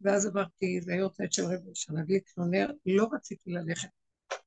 [0.01, 3.89] ואז עברתי, זה היה יורצייט של רבי של להדליק נר, לא רציתי ללכת,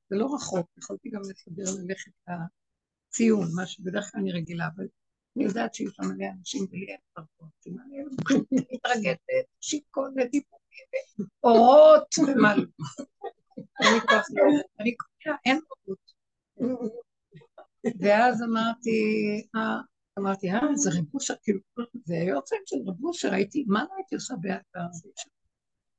[0.09, 4.87] זה לא רחוק, יכולתי גם לסדר ללכת לציון, מה שבדרך כלל אני רגילה, אבל
[5.35, 7.65] אני יודעת שיש שם מלא אנשים בלי אין פרקות,
[8.51, 10.63] מתרגשת, שיכון ודיבורים,
[11.43, 12.63] אורות ומה לא.
[13.79, 14.01] אין
[14.79, 16.13] אני קוראה, אין אורות.
[17.99, 18.91] ואז אמרתי,
[19.55, 19.81] אה,
[20.19, 21.59] אמרתי, אה, זה רבושר, כאילו,
[22.05, 25.09] זה היורצייט של רבושר, הייתי, מה לא הייתי עושה באתר הזה?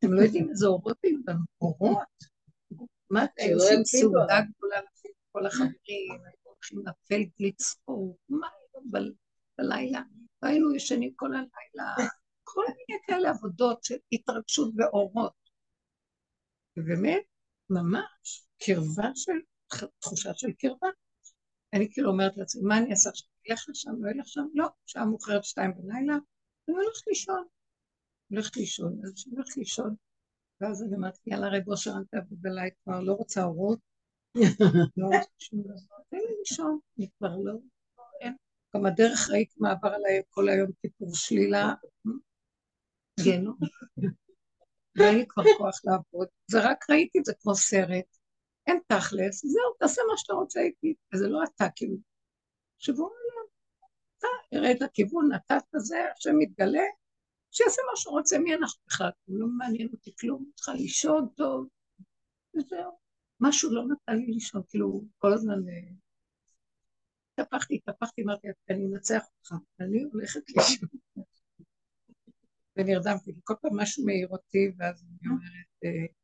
[0.04, 1.98] אתם לא יודעים איזה אורות היו לנו, אורות.
[3.10, 4.40] מה, היו שלא עושים יקפידו סעודה.
[4.56, 8.48] גדולה לכל החברים, היו הולכים לפלג לצפור, מה
[8.90, 8.98] ב-
[9.58, 10.02] בלילה?
[10.42, 12.08] והיינו ישנים כל הלילה,
[12.44, 15.32] כל מיני כאלה עבודות של התרגשות ואורות.
[16.76, 17.22] ובאמת,
[17.70, 19.38] ממש, קרבה של,
[19.98, 20.88] תחושה של קרבה.
[21.72, 23.28] אני כאילו אומרת לעצמי, מה אני אעשה עכשיו?
[23.50, 24.46] אלך לשם, לא אלך לשם?
[24.54, 26.14] לא, שעה מאוחרת שתיים בלילה,
[26.68, 27.46] אני הולכת לישון.
[28.34, 29.94] הולכת לישון, אז כשאני הולכת לישון,
[30.60, 33.78] ואז אני אומרת, יאללה רב אושר, אל תעבוד עליי כבר, לא רוצה אורות,
[34.96, 37.52] לא רוצה שום דבר, תן לי לישון, אני כבר לא,
[38.20, 38.36] אין.
[38.76, 41.74] גם הדרך ראיתי מה עבר עליי כל היום טיפור שלילה,
[43.24, 43.58] גיהנום.
[44.96, 48.18] ואין לי כבר כוח לעבוד, זה רק ראיתי את זה כמו סרט,
[48.66, 51.96] אין תכלס, זהו, תעשה מה שאתה רוצה איתי, וזה לא אתה כאילו.
[52.78, 53.46] שבו עליו,
[54.18, 56.82] אתה הראת לכיוון, נתת זה, השם מתגלה,
[57.54, 59.10] שיעשה מה שהוא רוצה, מי אנחנו בכלל?
[59.24, 61.68] הוא לא מעניין אותי כלום, צריכה לישון טוב,
[62.56, 62.98] וזהו.
[63.40, 65.68] משהו לא נתן לי לישון, כאילו, כל הזמן...
[65.68, 65.90] אה,
[67.32, 70.88] התהפכתי, התהפכתי, אמרתי, אני אנצח אותך, אני הולכת לישון.
[72.76, 76.14] ונרדמתי, וכל פעם משהו מעיר אותי, ואז אני אומרת, אה,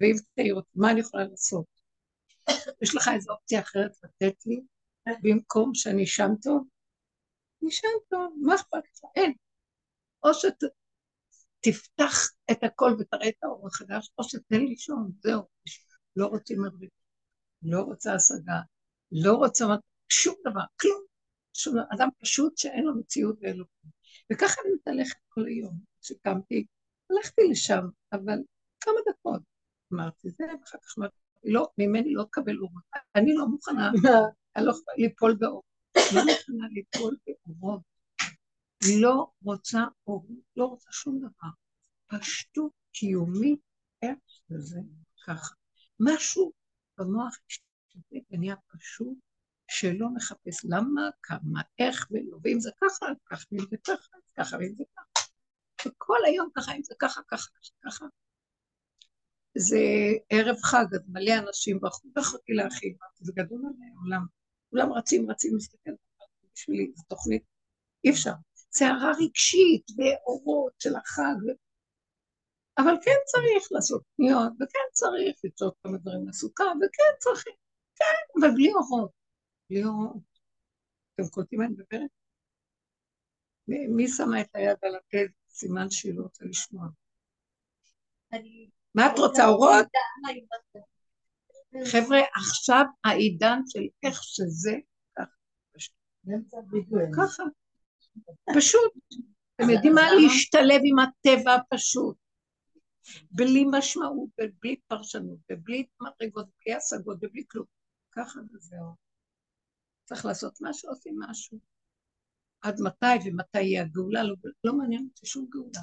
[0.00, 1.66] ואם תעיר אותי, מה אני יכולה לעשות?
[2.82, 4.60] יש לך איזו אופציה אחרת לתת לי,
[5.22, 6.68] במקום שאני אשן טוב?
[7.62, 9.10] אני אשן טוב, מה אכפת לך?
[9.16, 9.32] אין.
[10.22, 12.14] או שתפתח
[12.50, 15.42] את הכל ותראה את האור החדש, או שתן לישון, זהו.
[16.16, 16.90] לא רוצים מדריך,
[17.62, 18.60] לא רוצה השגה,
[19.12, 19.64] לא רוצה
[20.08, 21.02] שום דבר, כלום.
[21.54, 21.74] שום.
[21.94, 23.92] אדם פשוט שאין לו מציאות ואין לו כלום.
[24.32, 25.78] וככה אני מתהלכת כל היום.
[26.02, 26.66] כשקמתי,
[27.10, 28.38] הלכתי לשם, אבל
[28.80, 29.42] כמה דקות.
[29.92, 32.82] אמרתי זה, ואחר כך אמרתי, לא, ממני לא תקבל אורות.
[33.14, 33.90] אני לא מוכנה,
[34.56, 35.62] אני לא יכולה ליפול באור.
[35.96, 37.89] לא מוכנה ליפול באורות.
[39.00, 41.50] לא רוצה אורות, לא רוצה שום דבר.
[42.06, 43.60] פשטות קיומית,
[44.02, 44.80] איך שזה
[45.26, 45.54] ככה.
[46.00, 46.52] משהו
[46.98, 49.18] במוח השתתף ונהיה פשוט,
[49.68, 54.30] שלא מחפש למה, כמה, איך ולא, ואם זה ככה, אז ככה, ואם זה ככה, אז
[54.36, 55.26] ככה, ואם זה ככה.
[55.86, 57.48] וכל היום ככה, אם זה ככה, ככה,
[57.84, 58.06] ככה.
[59.58, 59.78] זה
[60.30, 64.26] ערב חג, אז מלא אנשים ברחו, לא יכולתי להכין, זה גדול עליי העולם.
[64.70, 65.90] כולם רצים, רצים, מסתכל
[66.54, 67.42] בשבילי, זו תוכנית,
[68.04, 68.32] אי אפשר.
[68.72, 71.54] סערה רגשית ואורות של החג.
[72.78, 77.44] אבל כן צריך לעשות קניות, וכן צריך לצעוק כמה דברים לסוכה, וכן צריך,
[77.96, 79.10] כן, אבל בלי אורות.
[79.70, 80.22] בלי אורות.
[81.14, 82.10] אתם קולטים מה אני מדברת?
[83.68, 85.18] מי שמה את היד על הפה?
[85.48, 86.86] סימן שהיא לא רוצה לשמוע.
[88.94, 89.86] מה את רוצה, אורות?
[91.92, 94.72] חבר'ה, עכשיו העידן של איך שזה,
[97.16, 97.42] ככה.
[98.56, 98.92] פשוט.
[99.56, 100.02] אתם יודעים מה?
[100.22, 102.16] להשתלב עם הטבע הפשוט.
[103.30, 107.66] בלי משמעות ובלי פרשנות ובלי מדרגות, בלי השגות ובלי כלום.
[108.12, 108.94] ככה וזהו.
[110.04, 111.58] צריך לעשות משהו, עושים משהו.
[112.62, 115.80] עד מתי ומתי יהיה הגאולה, לא, לא מעניין אותי שום גאולה.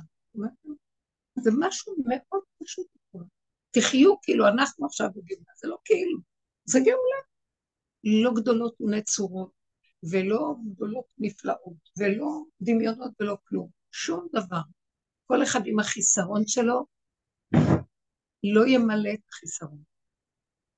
[1.35, 2.87] זה משהו מאוד פשוט.
[3.71, 6.19] תחיו כאילו אנחנו עכשיו בגאולה, זה לא כאילו,
[6.65, 7.21] זה גאולה.
[8.23, 9.51] לא גדולות ונצורות,
[10.03, 14.61] ולא גדולות נפלאות, ולא דמיונות ולא כלום, שום דבר.
[15.27, 16.85] כל אחד עם החיסרון שלו,
[18.43, 19.81] לא ימלא את החיסרון.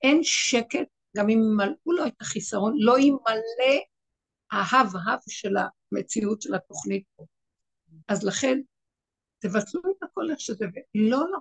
[0.03, 3.79] אין שקט, גם אם ימלאו לו את החיסרון, לא ימלא
[4.51, 7.25] ההב-הב של המציאות של התוכנית פה.
[8.07, 8.59] אז לכן,
[9.39, 11.39] תבטלו את הכל איך שזה, ולא, לא,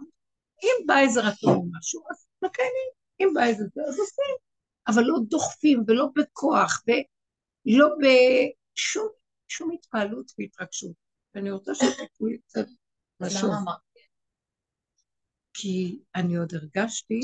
[0.63, 4.37] אם בא איזה רצון או משהו, אז מקיימים, אם בא איזה זה, אז עושים,
[4.89, 6.83] אבל לא דוחפים ולא בכוח,
[7.69, 9.09] ולא בשום
[9.49, 10.93] שום התפעלות והתרגשות.
[11.35, 12.67] ואני רוצה שתקראו לי קצת
[13.21, 13.49] משהו.
[15.55, 17.21] כי אני עוד הרגשתי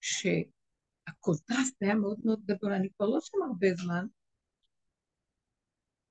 [0.00, 4.06] שהקונטרסט היה מאוד מאוד גדול, אני כבר לא שם הרבה זמן,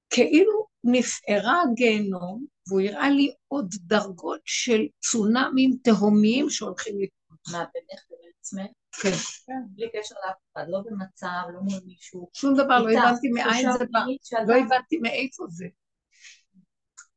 [0.10, 7.40] כאילו נפערה הגיהנום, והוא הראה לי עוד דרגות של צונאמים תהומיים שהולכים לקרות.
[7.52, 8.79] מה, בינך לבין עצמך?
[8.92, 9.10] כן.
[9.46, 12.30] כן, בלי קשר לאף אחד, לא במצב, לא מול מישהו.
[12.34, 14.00] שום דבר, לא הבנתי מאין זה בא.
[14.48, 15.66] לא הבנתי מאיפה זה.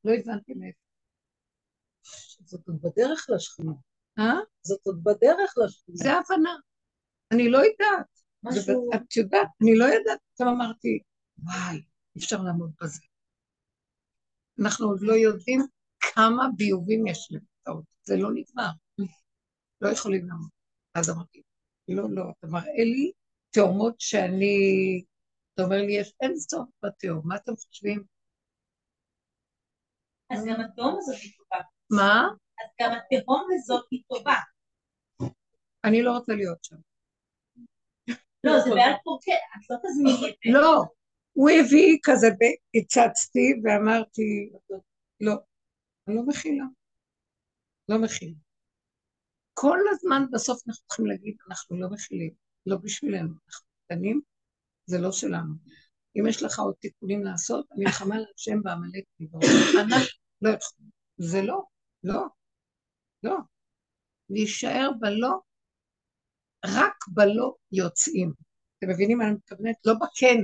[0.04, 0.78] לא הבנתי מאיפה.
[2.44, 3.72] זאת עוד בדרך לשכונה.
[4.18, 4.34] אה?
[4.62, 5.96] זאת עוד בדרך לשכונה.
[5.96, 6.56] זה הבנה.
[7.32, 8.06] אני לא יודעת.
[8.42, 8.90] משהו...
[8.94, 10.98] את יודעת, אני לא יודעת, פתאום אמרתי,
[11.38, 11.82] וואי,
[12.18, 13.00] אפשר לעמוד בזה.
[14.60, 15.60] אנחנו עוד לא יודעים
[16.00, 18.70] כמה ביובים יש למטאות, זה לא נגמר.
[19.80, 20.50] לא יכולים לעמוד.
[20.94, 21.42] אז אמרתי,
[21.94, 23.12] לא, לא, אתה מראה לי
[23.50, 24.56] תאומות שאני,
[25.54, 28.04] אתה אומר לי, יש אין סוף בתאום, מה אתם חושבים?
[30.30, 31.64] אז גם התהום הזאת היא טובה.
[31.90, 32.28] מה?
[32.60, 34.36] אז גם התהום הזאת היא טובה.
[35.84, 36.76] אני לא רוצה להיות שם.
[38.44, 40.52] לא, זה בעל פורקה, את לא תזמיני את זה.
[40.52, 40.84] לא,
[41.32, 42.26] הוא הביא כזה,
[42.76, 44.52] הצצתי ואמרתי,
[45.20, 45.32] לא,
[46.08, 46.64] אני לא מכילה.
[47.88, 48.38] לא מכילה.
[49.54, 52.34] כל הזמן בסוף אנחנו צריכים להגיד, אנחנו לא מכילים,
[52.66, 54.20] לא בשבילנו, אנחנו קטנים,
[54.86, 55.54] זה לא שלנו.
[56.16, 59.42] אם יש לך עוד תיקונים לעשות, המלחמה להשם בעמלק נגרום.
[59.74, 60.06] אנחנו
[60.42, 60.90] לא יכולים.
[61.18, 61.62] זה לא,
[62.04, 62.22] לא,
[63.22, 63.36] לא.
[64.30, 65.32] להישאר בלא,
[66.66, 68.32] רק בלא יוצאים.
[68.78, 69.76] אתם מבינים מה אני מתכוונת?
[69.86, 70.38] לא בכן.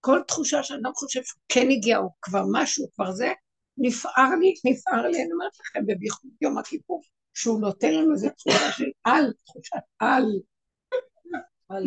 [0.00, 3.32] כל תחושה שאדם חושב שהוא כן הגיע, הוא כבר משהו, כבר זה,
[3.76, 7.02] נפער לי, נפער לי, אני אומרת לכם, ובייחוד יום הכיפור,
[7.40, 10.24] שהוא נותן לנו איזו תחושה של על, תחושת על.
[11.68, 11.84] על.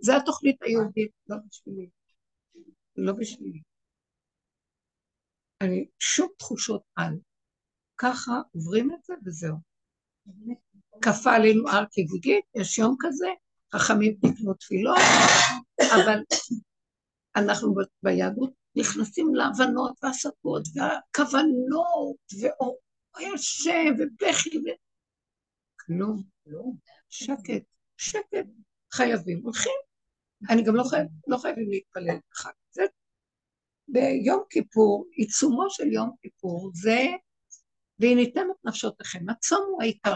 [0.00, 1.88] זה התוכנית היהודית, לא בשבילי.
[2.96, 3.62] לא בשבילי.
[5.60, 7.18] אני, שום תחושות על.
[7.96, 9.56] ככה עוברים את זה וזהו.
[11.02, 13.26] כפה עלינו הר כגיגית, יש יום כזה,
[13.74, 14.98] חכמים תקנו תפילות,
[15.94, 16.18] אבל
[17.36, 22.78] אנחנו ביהדות נכנסים להבנות והשגות והכוונות ואור
[23.34, 24.50] השם ובכי
[25.90, 25.94] ו...
[26.44, 26.76] כלום,
[27.08, 27.62] שקט,
[27.96, 28.46] שקט,
[28.92, 29.72] חייבים, הולכים.
[30.50, 32.50] אני גם לא, חייב, לא חייבים להתפלל בחג.
[32.70, 32.82] זה
[33.88, 37.06] ביום כיפור, עיצומו של יום כיפור, זה
[37.98, 39.30] והיא ניתנת נפשותיכם.
[39.30, 40.14] הצום הוא העיקר.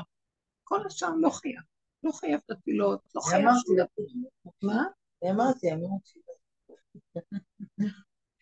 [0.65, 1.63] כל השאר לא חייב.
[2.03, 3.73] לא חייב את התפילות, לא חייב אמרתי.
[4.63, 4.83] מה?
[5.31, 6.33] אמרתי, מקשיבה.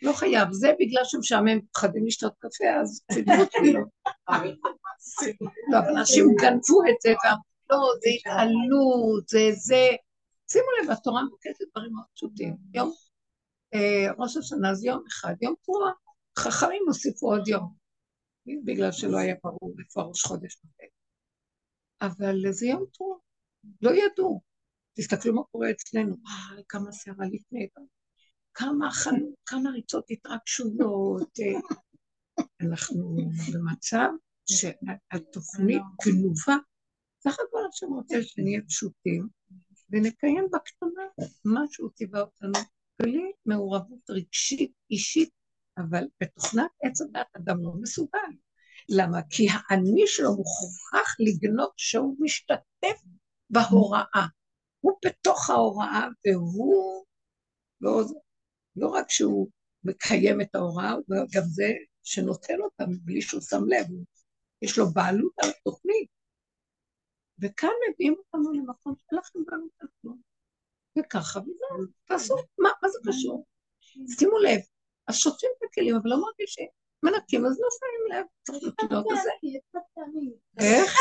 [0.03, 0.49] לא חייב.
[0.53, 3.89] זה בגלל שמשעמם, פחדים לשתות קפה, אז סידרו תפילות.
[5.71, 9.89] לא, אבל אנשים גנבו את זה ואמרו, לא, זה התעלות, זה זה.
[10.51, 12.57] שימו לב, התורה מבקשת דברים מאוד פשוטים.
[12.75, 12.93] יום
[13.75, 15.93] אה, ראש השנה זה יום אחד, יום תרועה.
[16.39, 17.75] חכמים הוסיפו עוד יום,
[18.65, 20.93] בגלל שלא היה ברור איפה ראש חודש נותן.
[22.01, 23.19] אבל זה יום תרועה,
[23.83, 24.41] לא ידעו.
[24.97, 27.69] תסתכלו מה קורה אצלנו, אה, כמה שערה לפני,
[28.55, 31.39] כמה חנות, כמה ריצות התרגשויות.
[31.41, 31.61] אה.
[32.61, 33.17] אנחנו
[33.53, 34.09] במצב
[34.47, 36.57] שהתוכנית גנובה.
[37.25, 39.29] סך הכל השם רוצה שנהיה פשוטים
[39.91, 42.59] ונקיים בקטנה מה שהוא ציווה אותנו,
[43.03, 45.31] בלי מעורבות רגשית, אישית,
[45.79, 48.19] אבל בתוכנת עץ הדת אדם לא מסוגל.
[48.89, 49.19] למה?
[49.31, 53.03] כי האני שלו מוכרח לגנות שהוא משתתף
[53.51, 54.27] בהוראה.
[54.81, 57.05] הוא בתוך ההוראה והוא
[57.81, 58.03] לא,
[58.77, 59.51] לא רק שהוא
[59.85, 63.87] מקיים את ההוראה, הוא גם זה שנותן אותה מבלי שהוא שם לב,
[64.63, 66.09] יש לו בעלות על התוכנית.
[67.39, 70.21] וכאן מביאים אותנו למקום שאין לכם בעלות על כלום.
[70.99, 73.47] וככה וזהו, תעשו, מה, מה זה קשור?
[74.19, 74.61] שימו לב,
[75.07, 76.69] אז שוטפים את הכלים, אבל לא מרגישים.
[77.03, 79.31] מנקים, אז לא שמים לב, צריך לתפילות הזה.
[80.59, 80.93] איך?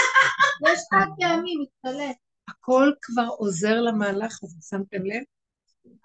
[0.67, 2.13] יש חד פעמי, מתפלא.
[2.49, 5.23] הכל כבר עוזר למהלך הזה, שמתם לב?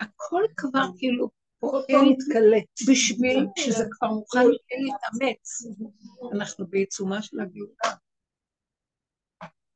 [0.01, 1.31] הכל כבר כאילו
[1.71, 2.59] פועל מתכלה.
[2.89, 5.63] בשביל שזה כבר מוכן להתאמץ.
[6.33, 7.97] אנחנו בעיצומה של הגאולה.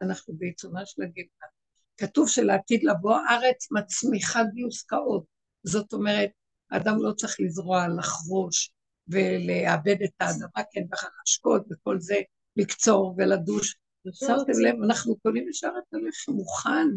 [0.03, 1.48] אנחנו בעיצומה של הגאולה.
[1.96, 5.24] כתוב שלעתיד לבוא הארץ מצמיחה גיוס קאות.
[5.64, 6.31] זאת אומרת,
[6.70, 8.72] האדם לא צריך לזרוע, לחרוש
[9.09, 12.16] ולאבד את האדמה, כן, ואחר להשקות וכל זה,
[12.57, 13.77] לקצור ולדוש.
[14.12, 16.88] שמתם לב, אנחנו קונים ישר את הלחם מוכן.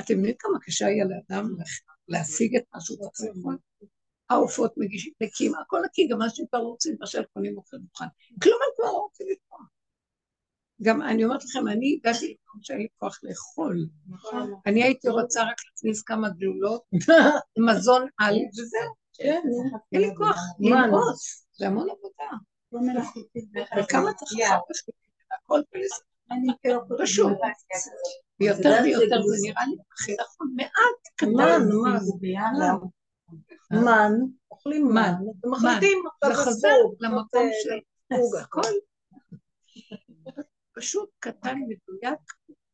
[0.00, 1.56] אתם יודעים כמה קשה היה לאדם
[2.08, 3.58] להשיג את מה שהוא צריך לאכול?
[4.30, 8.04] העופות מגישים נקים, הכל נקי, גם מה שהם כבר רוצים, בשל קונים אוכל מוכן.
[8.42, 9.60] כלום הם כבר לא רוצים לקרוא.
[10.82, 13.86] גם אני אומרת לכם, אני הגעתי למקום שאין לי כוח לאכול.
[14.66, 16.82] אני הייתי רוצה רק להכניס כמה גלולות,
[17.70, 18.94] מזון על, וזהו.
[19.12, 19.42] כן,
[19.92, 20.86] אין לי כוח מה?
[20.86, 22.30] ללבוס, זה המון עבודה.
[23.82, 24.90] וכמה צריך לחפש,
[25.32, 26.00] הכל פלס.
[27.02, 27.32] פשוט.
[28.40, 31.28] ויותר ויותר זה נראה לי הכי נכון, מעט, קטן.
[31.30, 31.68] מן,
[33.70, 33.84] מן.
[33.84, 34.12] מן,
[34.50, 35.14] אוכלים מן.
[35.40, 37.78] אתם מחליטים זה עכשיו חוזר לספוג, למקום של.
[38.42, 38.70] הכל.
[40.76, 42.20] פשוט קטן, מדויק,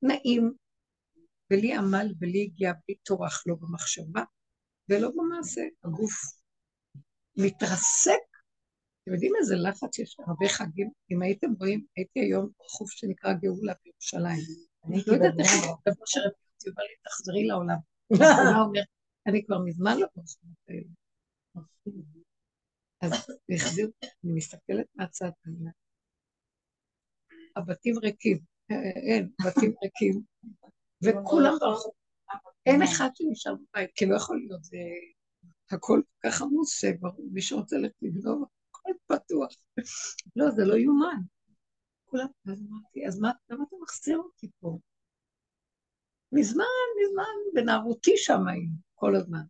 [0.03, 0.53] נעים,
[1.51, 4.23] בלי עמל, בלי הגיעה, בלי טורח, לא במחשבה
[4.89, 5.63] ולא במעשה.
[5.85, 6.13] הגוף
[7.37, 8.23] מתרסק.
[9.03, 10.91] אתם יודעים איזה לחץ יש הרבה חגים?
[11.11, 14.72] אם הייתם רואים, הייתי היום בחוף שנקרא גאולה בירושלים.
[14.85, 15.49] אני לא יודעת איך
[15.89, 17.78] דבר שרבי יוסי לי, תחזרי לעולם.
[19.26, 20.89] אני כבר מזמן לא במקומות האלה.
[23.01, 23.12] אז
[23.55, 25.30] החזיר, אני מסתכלת מהצד,
[27.57, 28.39] הבתים ריקים,
[28.70, 30.22] אה, אין, בתים ריקים,
[31.03, 31.93] וכולם ברחוב.
[32.66, 34.76] אין אחד שנשאר בבית, כי לא יכול להיות, זה
[35.70, 39.53] הכל כל כך עמוס שברור, מי שרוצה ללכת לגנוב, הכל פתוח.
[40.37, 41.20] לא, זה לא יאומן.
[42.13, 44.79] כולם, אז אמרתי, אז מה, למה אתה מחזיר אותי פה?
[46.33, 46.65] מזמן,
[47.03, 49.43] מזמן, בנערותי שם היינו, כל הזמן.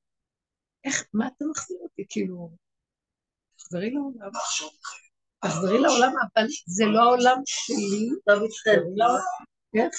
[0.84, 2.06] איך, מה אתה מחזיר אותי?
[2.08, 2.50] כאילו,
[3.56, 4.30] תחזרי לעולם.
[5.44, 8.10] תחזרי לעולם, אבל זה לא העולם שלי.
[8.26, 8.80] עכשיו איתכם.
[9.74, 9.94] איך?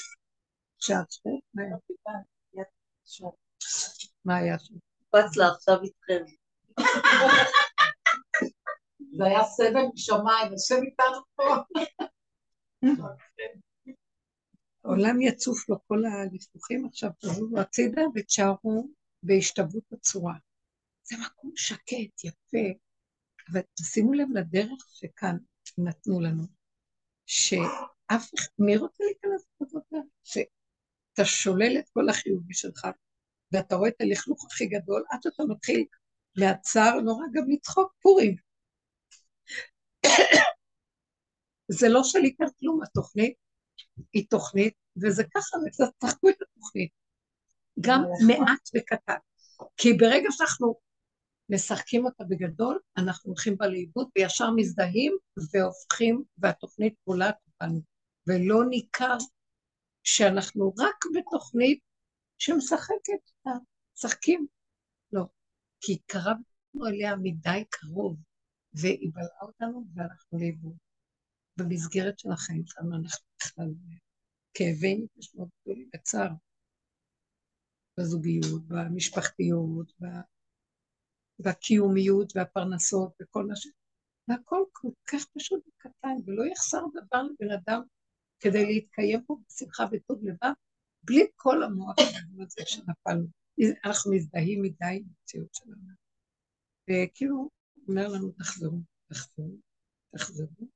[0.79, 1.33] שאת?
[1.53, 1.75] מה היה?
[4.25, 4.75] מה היה שם?
[4.99, 6.23] קפץ לה עכשיו איתכם.
[9.17, 11.43] זה היה סבל משמיים, השם איתנו פה.
[14.83, 18.89] העולם יצוף לו כל הלכלוכים, עכשיו תזוזו הצידה ותשארו
[19.23, 20.33] בהשתוות הצורה.
[21.03, 22.79] זה מקום שקט, יפה,
[23.51, 25.37] אבל תשימו לב לדרך שכאן
[25.77, 26.43] נתנו לנו,
[27.25, 30.03] שאף אחד, מי רוצה להיכנס דרך?
[30.23, 32.87] שאתה שולל את כל החיובי שלך,
[33.51, 35.85] ואתה רואה את הלכלוך הכי גדול, עד שאתה מתחיל
[36.37, 38.35] מהצער נורא גם לצחוק פורים.
[41.67, 43.33] זה לא שלי כאן כלום, התוכנית
[44.13, 45.57] היא תוכנית, וזה ככה,
[45.97, 46.91] תחכו את התוכנית.
[47.79, 49.13] גם מעט וקטן.
[49.77, 50.75] כי ברגע שאנחנו
[51.49, 55.17] משחקים אותה בגדול, אנחנו הולכים בה לאיבוד וישר מזדהים
[55.53, 57.81] והופכים, והתוכנית בולעת אותנו.
[58.27, 59.17] ולא ניכר
[60.03, 61.79] שאנחנו רק בתוכנית
[62.37, 63.23] שמשחקת,
[63.95, 64.47] משחקים.
[65.11, 65.23] לא,
[65.81, 68.17] כי קרבנו אליה מדי קרוב,
[68.73, 70.77] והיא בלעה אותנו והלכנו לאיבוד.
[71.57, 73.69] במסגרת של החיים שלנו אנחנו בכלל
[74.53, 76.31] כאבי נפש מאוד גדולים בצער,
[77.99, 79.93] בזוגיות, במשפחתיות,
[81.39, 83.67] בקיומיות והפרנסות וכל מה ש...
[84.27, 87.81] והכל כל כך פשוט וקטן, ולא יחסר דבר לבן אדם
[88.39, 90.53] כדי להתקיים פה בשמחה וטוב לבב,
[91.03, 91.95] בלי כל המוח
[92.39, 93.27] הזה שנפלנו.
[93.85, 95.93] אנחנו מזדהים מדי עם המציאות שלנו.
[96.89, 97.49] וכאילו,
[97.87, 99.57] אומר לנו, תחזרו, תחזרו,
[100.15, 100.67] תחזרו.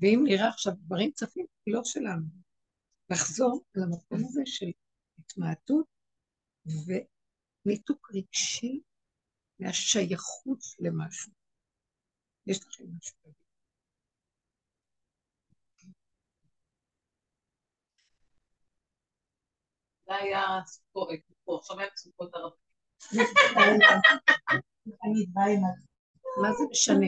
[0.00, 2.26] ואם נראה עכשיו דברים צפים, לא שלנו.
[3.10, 4.66] לחזור למקום הזה של
[5.18, 5.86] התמעטות
[7.66, 8.80] וניתוק רגשי
[9.58, 11.32] מהשייכות למשהו.
[12.46, 13.48] יש לכם משהו להגיד.
[20.06, 21.08] זה היה סוכות,
[21.60, 22.52] עכשיו היה סוכות ערב.
[23.14, 24.00] מה זה משנה?
[25.04, 25.87] אני רוצה לספור
[26.42, 27.06] מה זה משנה?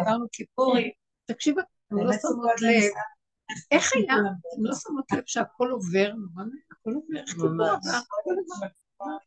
[0.00, 0.90] עברנו כיפורים.
[1.26, 2.92] תקשיבו, אתם לא שמות לב.
[3.70, 4.14] איך היה?
[4.14, 7.98] אתם לא שמות לב שהכל עובר, נורא, הכל עובר, איך כיפור עבר.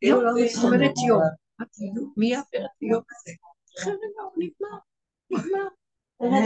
[0.02, 0.24] יום,
[0.64, 1.22] אומרת יום.
[2.16, 3.32] מי יעבר את היום הזה?
[3.84, 4.78] הוא נגמר,
[5.30, 5.68] נגמר.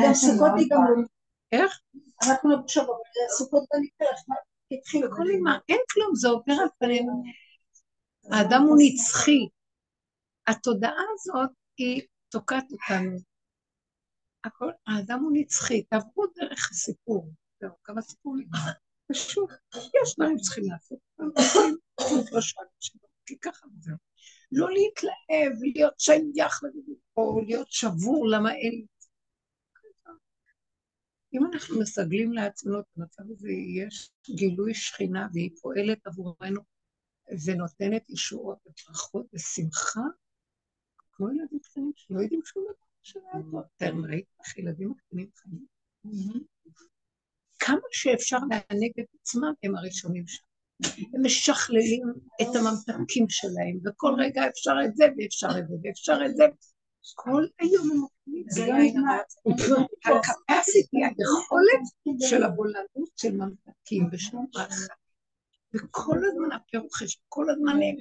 [0.06, 1.02] גם סוכות ייגמרו.
[1.52, 1.80] איך?
[2.22, 2.84] אנחנו עכשיו
[3.38, 4.22] סוכות בנפתח.
[4.72, 7.22] התחיל הכל נגמר, אין כלום, זה עובר על פנינו.
[8.30, 9.48] האדם הוא נצחי.
[10.46, 13.18] התודעה הזאת היא תוקעת אותנו.
[14.44, 17.30] הכל, האדם הוא נצחי, תעברו דרך הסיפור.
[17.60, 18.48] זהו, כמה סיפורים.
[19.12, 20.98] פשוט, יש דברים שצריכים לעשות.
[22.80, 23.96] שלא, כי ככה וזהו.
[24.52, 26.60] לא להתלהב, להיות שייך,
[27.16, 28.86] או להיות שבור, למה אין.
[31.34, 36.60] אם אנחנו מסגלים לעצמנו את המצב הזה, יש גילוי שכינה והיא פועלת עבורנו
[37.46, 40.00] ונותנת ישועות וברכות ושמחה,
[41.12, 43.62] כמו ילדים קטנים שלא יודעים שום דבר שלהם.
[43.76, 45.66] אתם ראיתם איך ילדים הקטנים חיים?
[47.58, 50.42] כמה שאפשר לענג את עצמם הם הראשונים שם.
[51.14, 52.02] הם משכללים
[52.42, 56.44] את הממתקים שלהם, וכל רגע אפשר את זה ואפשר את זה ואפשר את זה.
[57.14, 61.82] כל היום הם אוכלים, זה לא הקפסיטי, היכולת
[62.28, 64.94] של הבולנות של ממתקים ושל ברכה.
[65.74, 67.96] וכל הזמן הפרוחש, כל הזמן הם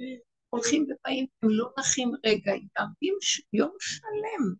[0.52, 2.52] הולכים ובאים, הם לא נחים רגע,
[3.02, 3.14] אם
[3.52, 4.54] יום שלם.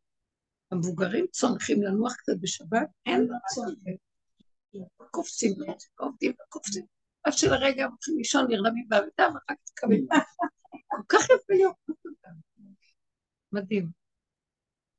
[0.71, 3.97] המבוגרים צונחים לנוח קצת בשבת, אין צונחים.
[5.11, 5.55] קופצים,
[5.99, 6.87] עובדים וקופצים.
[7.25, 10.07] עד שלרגע הם הולכים לישון, נרדמים בעבודה, ואחר כך קמים.
[10.89, 11.75] כל כך יפה להיות.
[13.53, 13.91] מדהים.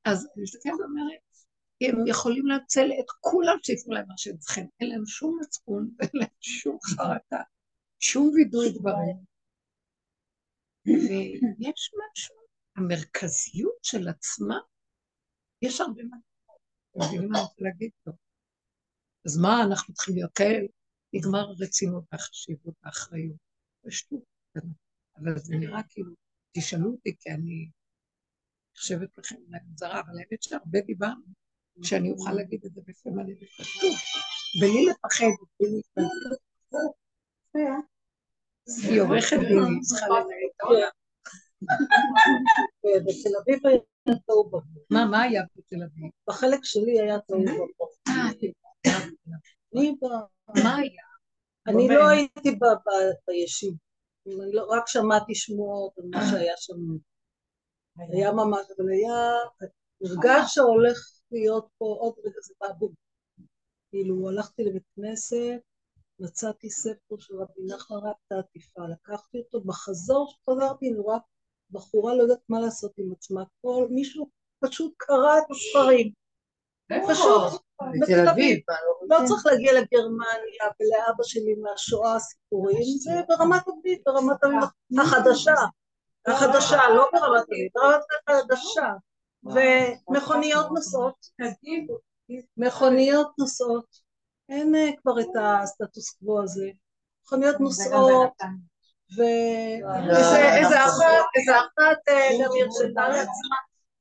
[0.06, 1.20] אז אני מסתכלת ואומרת,
[1.82, 4.68] הם יכולים לנצל את כולם שייתנו להם מה שהם צריכים.
[4.80, 7.42] אין להם שום מצפון, ואין להם שום חרטה,
[8.00, 9.33] שום וידוי דברים.
[10.86, 12.36] ויש משהו,
[12.76, 14.60] המרכזיות של עצמה,
[15.62, 16.18] יש הרבה מה.
[16.96, 18.12] מבינים מה להגיד פה?
[19.26, 20.68] אז מה, אנחנו צריכים להיות כאלה?
[21.14, 23.38] נגמר הרצינות והחשיבות והאחריות.
[23.84, 24.24] זה שטות.
[25.18, 26.12] אבל זה נראה כאילו
[26.58, 27.70] תשאלו אותי, כי אני
[28.78, 31.26] חושבת לכם אולי מוזרה, אבל האמת שהרבה דיברנו,
[31.84, 33.96] שאני אוכל להגיד את זה בפה מלא בפשטות,
[34.62, 35.26] בלי לפחד,
[35.60, 36.38] בלי להתנגד.
[38.68, 40.24] היא עורכת דין, היא צריכה לנהל
[40.56, 40.90] את העולם.
[42.86, 43.80] בתל אביב היה
[44.26, 44.62] תוהו ובוהו.
[44.90, 46.12] מה, מה היה בתל אביב?
[46.30, 47.90] בחלק שלי היה תוהו ובוהו.
[49.76, 51.04] אני ב- מה היה?
[51.68, 52.08] אני לא.
[52.08, 52.60] הייתי
[53.28, 53.74] בישיב.
[54.28, 56.74] אני לא- רק שמעתי שמועות על מה שהיה שם.
[57.98, 59.32] היה ממש, אבל היה,
[60.04, 60.98] הרגש שהולך
[61.32, 62.92] להיות פה עוד רגע זה בעבור.
[63.90, 65.60] כאילו, הלכתי לבית כנסת,
[66.20, 71.18] מצאתי ספר של רבי נחמן רבת העטיפה, לקחתי אותו, בחזור שחזרתי, אני רואה
[71.72, 76.12] בחורה לא יודעת מה לעשות עם עצמה, כל מישהו פשוט קרא את הספרים,
[77.10, 77.62] פשוט,
[78.02, 78.60] בתל אביב.
[79.10, 84.60] לא צריך להגיע לגרמניה ולאבא שלי מהשואה סיפורים, זה ברמת אביב, ברמת אביב
[85.02, 85.56] החדשה,
[86.28, 88.90] החדשה, לא ברמת אביב, ברמת אביב החדשה,
[89.44, 91.16] ומכוניות נוסעות,
[92.58, 94.03] מכוניות נוסעות,
[94.50, 96.70] אין אה, כבר את הסטטוס קוו הזה,
[97.26, 98.32] מכוניות נוסעות,
[99.18, 103.58] ואיזה אחת, איזה אחת אה, גם הרשתה לעצמה,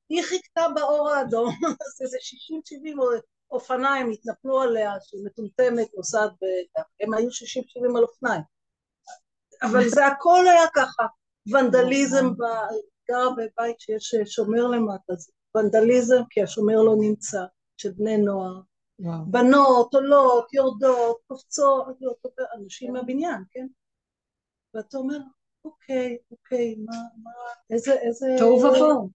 [0.08, 6.30] היא חיכתה באור האדום, אז איזה 60-70 אופניים התנפלו עליה, שהיא מטומטמת, נוסעת,
[7.00, 8.42] הם היו 60-70 על אופניים.
[9.62, 11.06] אבל זה הכל היה ככה,
[11.52, 12.74] ונדליזם, ב-
[13.10, 17.44] גרה בבית שיש שומר למטה, זה ונדליזם כי השומר לא נמצא,
[17.76, 18.60] של בני נוער.
[19.02, 19.24] וואו.
[19.26, 22.14] בנות עולות, יורדות, קופצות, לא,
[22.54, 23.66] אנשים מהבניין, כן?
[24.74, 25.18] ואתה אומר,
[25.64, 27.30] אוקיי, אוקיי, מה, מה,
[27.70, 28.26] איזה, איזה...
[28.38, 29.10] תוהו ובוהו.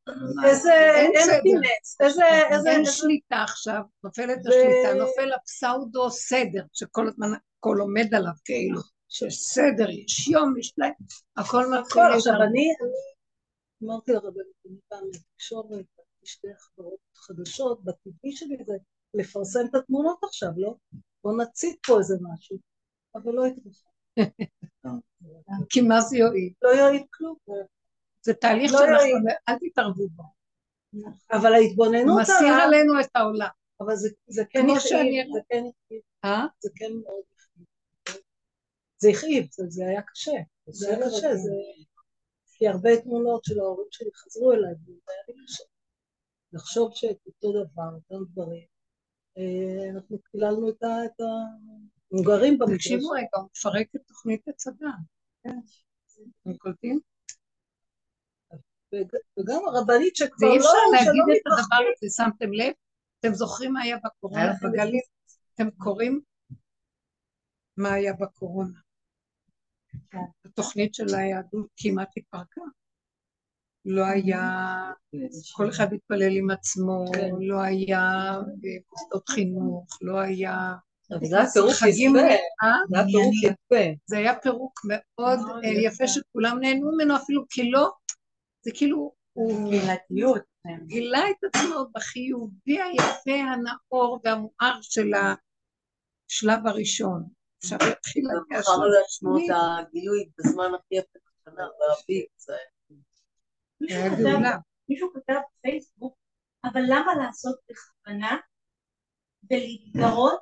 [0.45, 1.11] איזה אין.
[1.35, 2.85] אמפינס, איזה, איזה, אין.
[2.85, 7.27] שליטה עכשיו, נופלת ו- השליטה, נופל הפסאודו סדר, שכל הזמן
[7.59, 10.93] הכל עומד עליו כאילו, שיש סדר, יש יום, יש להם,
[11.38, 12.33] הכל מתחיל הכל, עכשיו.
[12.33, 15.85] אני, אני אמרתי לרבנית, אני פעם בתקשורת,
[16.23, 18.73] שתי חברות חדשות, בטבעי שלי זה
[19.14, 20.76] לפרסם את התמונות עכשיו, לא?
[21.24, 22.58] בוא נציג פה איזה משהו,
[23.16, 23.89] אבל לא התרחב,
[25.70, 26.53] כי מה זה יועיל?
[26.62, 27.36] לא יועיל כלום,
[28.22, 29.16] זה תהליך לא שאנחנו, יועיל.
[29.49, 30.24] אל תתערבו בו.
[31.32, 33.47] אבל ההתבוננות מסיר עלינו את העולם.
[33.82, 33.95] אבל
[34.28, 36.45] זה, כן הכאיב, זה כן הכאיב, אה?
[36.60, 37.66] זה כן מאוד הכאיב.
[38.97, 40.32] זה הכאיב, זה היה קשה,
[40.68, 41.51] זה היה קשה, זה...
[42.58, 45.64] כי הרבה תמונות של ההורים שלי חזרו אליי, וזה היה לי קשה.
[46.53, 48.66] לחשוב שאת אותו דבר, אותם דברים.
[49.38, 51.05] אה, אנחנו קיללנו את ה...
[51.05, 51.25] את ה...
[52.11, 54.88] הם גרים במקרה תקשיבו רגע, הוא מפרק את תוכנית הצבא.
[55.43, 55.59] כן.
[56.41, 56.99] אתם קולטים?
[58.95, 62.73] וג- וגם הרבנית שכבר ואי לא, אפשר להגיד שלא את הדבר הזה, שמתם לב?
[63.19, 65.01] אתם זוכרים מה היה בקורונה בגליל?
[65.55, 66.21] אתם קוראים
[67.77, 68.79] מה היה בקורונה?
[70.45, 72.61] התוכנית של היהדות כמעט התפרקה.
[73.89, 74.41] לא היה,
[75.55, 77.29] כל אחד התפלל עם עצמו, כן.
[77.39, 80.73] לא היה אה, מוסדות חינוך, לא היה...
[81.11, 82.19] אבל זה היה פירוק יפה,
[82.63, 82.77] אה?
[82.89, 83.93] זה היה פירוק יפה.
[84.05, 86.07] זה היה פירוק מאוד אה, יפה.
[86.07, 87.89] שכולם נהנו ממנו אפילו כי לא,
[88.61, 89.73] זה כאילו הוא.
[90.88, 97.23] גילה את עצמו בחיובי היפה, הנאור והמואר של השלב הראשון.
[97.63, 102.67] עכשיו יתחיל להגיע לעצמו השני, את הגילוי בזמן הכי יפה בשנה, באביב, זה זה היה
[104.89, 106.15] מישהו כתב, בפייסבוק,
[106.63, 108.38] אבל למה לעשות בכוונה
[109.51, 110.41] ולהתגרות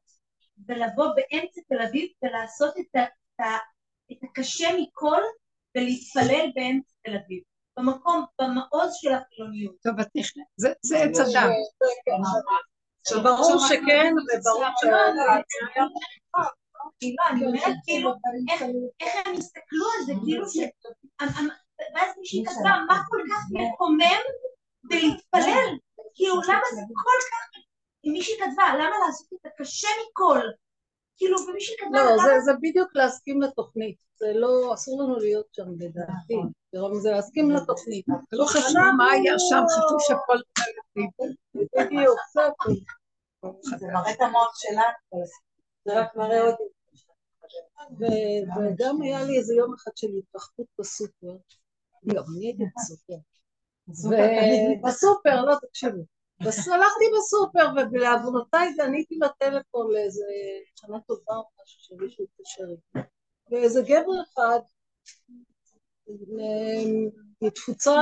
[0.67, 3.57] ולבוא באמצע תל אביב ולעשות את, ה, את, ה,
[4.11, 5.21] את הקשה מכל
[5.75, 7.43] ולהתפלל באמצע תל אביב,
[7.79, 9.75] במקום, במעוז של החילוניות.
[9.83, 11.49] טוב, את נכנסת, זה- זה עץ אדם.
[13.07, 14.85] שברור שכן, וברור ש...
[16.99, 18.13] כאילו, אני אומרת, כאילו,
[18.51, 18.61] איך,
[19.01, 20.57] איך הם הסתכלו על זה, כאילו ש...
[21.95, 24.21] ואז מישהי כתבה, מה כל כך מקומם
[24.83, 25.67] בלהתפלל?
[26.13, 27.61] כאילו, למה זה כל כך...
[28.11, 30.39] מישהי כתבה, למה לעשות את הקשה מכל?
[31.17, 32.17] כאילו, ומישהי כתבה, לא.
[32.23, 33.97] זה, זה בדיוק להסכים לתוכנית.
[34.15, 36.35] זה לא, אסור לנו להיות שם לדעתי.
[36.71, 38.05] זה- זה להסכים לתוכנית.
[38.31, 40.37] זה לא חשוב מה היה שם, חשוב שהכל
[41.75, 42.73] בדיוק, זה הכול.
[43.79, 45.23] זה מראה את המוח שלנו.
[45.85, 46.55] זה רק מראה עוד...
[47.99, 51.35] ו- וגם היה לי איזה יום אחד של התרחבות בסופר.
[52.05, 53.13] לא, אני הייתי בסופר.
[53.87, 56.03] ובסופר, לא, תקשיבו.
[56.41, 60.25] הלכתי בסופר, ולעוונותיי עניתי לטלפון לאיזה
[60.75, 63.07] שנה טובה או משהו שמישהו התקשר איתי.
[63.51, 64.59] ואיזה גבר אחד,
[66.09, 66.83] אה,
[67.41, 67.93] מתפוצה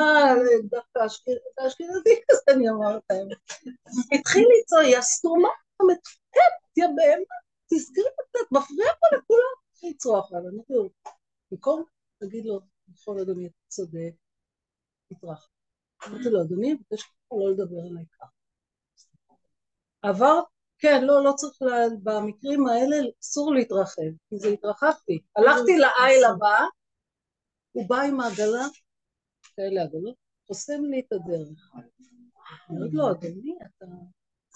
[0.64, 3.38] דווקא אשכ- אשכנזי כזה, אני אומר את האמת.
[4.20, 5.50] התחיל לצעוק, יא סתומה
[5.80, 7.36] המתוקת, יא בהמה,
[7.74, 9.54] תסגרי קצת, מפריע פה לכולם.
[9.72, 10.90] התחיל לצרוח עליו, אמרתי לו,
[11.52, 11.84] במקום
[12.22, 12.60] להגיד לו,
[12.94, 14.14] נכון אדוני, צודק,
[15.08, 15.48] תתרחב.
[16.08, 18.26] אמרתי לו, אדוני, אני מבקש לא לדבר עליי ככה.
[20.02, 20.42] עבר,
[20.78, 25.22] כן, לא, לא צריך, לה, במקרים האלה אסור להתרחב, כי זה התרחבתי.
[25.36, 26.58] הלכתי לעיל הבא,
[27.72, 28.66] הוא בא עם העגלה,
[29.56, 30.16] כאלה עגלות,
[30.48, 31.72] חוסם לי את הדרך.
[32.70, 33.86] אומרת לו, אדוני, אתה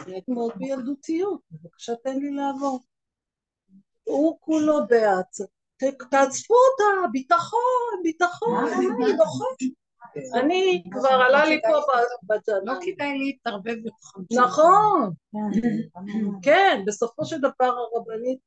[0.07, 2.79] נהג מאוד בילדותיות, בבקשה תן לי לעבור.
[4.03, 5.25] הוא כולו בעד,
[6.11, 9.55] תעצפו אותה, ביטחון, ביטחון, אני דוחף.
[10.33, 11.79] אני כבר עלה לי פה
[12.23, 12.73] ב- לא.
[12.81, 14.21] כדאי להתערבב בתוכם.
[14.31, 15.11] נכון,
[16.45, 18.39] כן, בסופו של דבר הרבנית,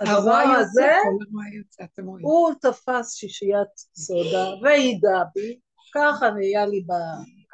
[0.00, 0.92] הדבר הזה.
[2.22, 5.58] הוא תפס שישיית סודה והידה בי,
[5.94, 6.84] ככה נהיה לי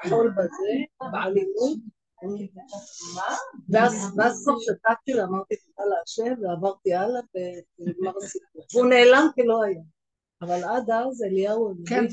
[0.05, 0.73] בחול בזה,
[1.13, 1.79] באלימות,
[3.73, 7.21] ואז ואז כבר שתקתי לה, אמרתי תודה להשם, ועברתי הלאה
[7.79, 8.65] ונגמר הסיפור.
[8.75, 9.83] והוא נעלם כלא היה.
[10.43, 12.05] אבל עד אז אליהו כן?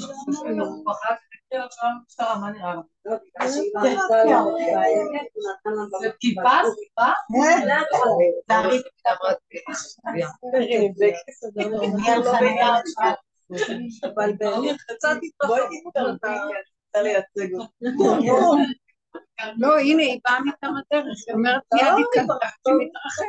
[14.04, 15.68] אבל באמת קצת התרחבות.
[19.58, 22.50] לא, הנה, היא באה מטעם הדרך, היא אומרת לא, מיד היא היא שמתרחבת.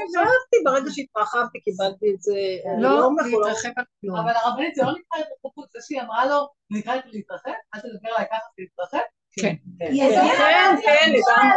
[0.08, 2.32] התרחבתי, ברגע שהתרחבתי קיבלתי את זה.
[2.82, 4.16] לא, היום אנחנו לא- להתרחב על כלום.
[4.16, 7.50] אבל הרבנית זה לא נקרא התרחבות, זה שהיא אמרה לו, זה נקרא להתרחב?
[7.74, 9.04] אל תדבר עליי ככה, להתרחב?
[9.40, 9.54] כן.
[9.78, 11.52] כן, כן, לגמרי.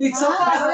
[0.00, 0.70] לצעוק על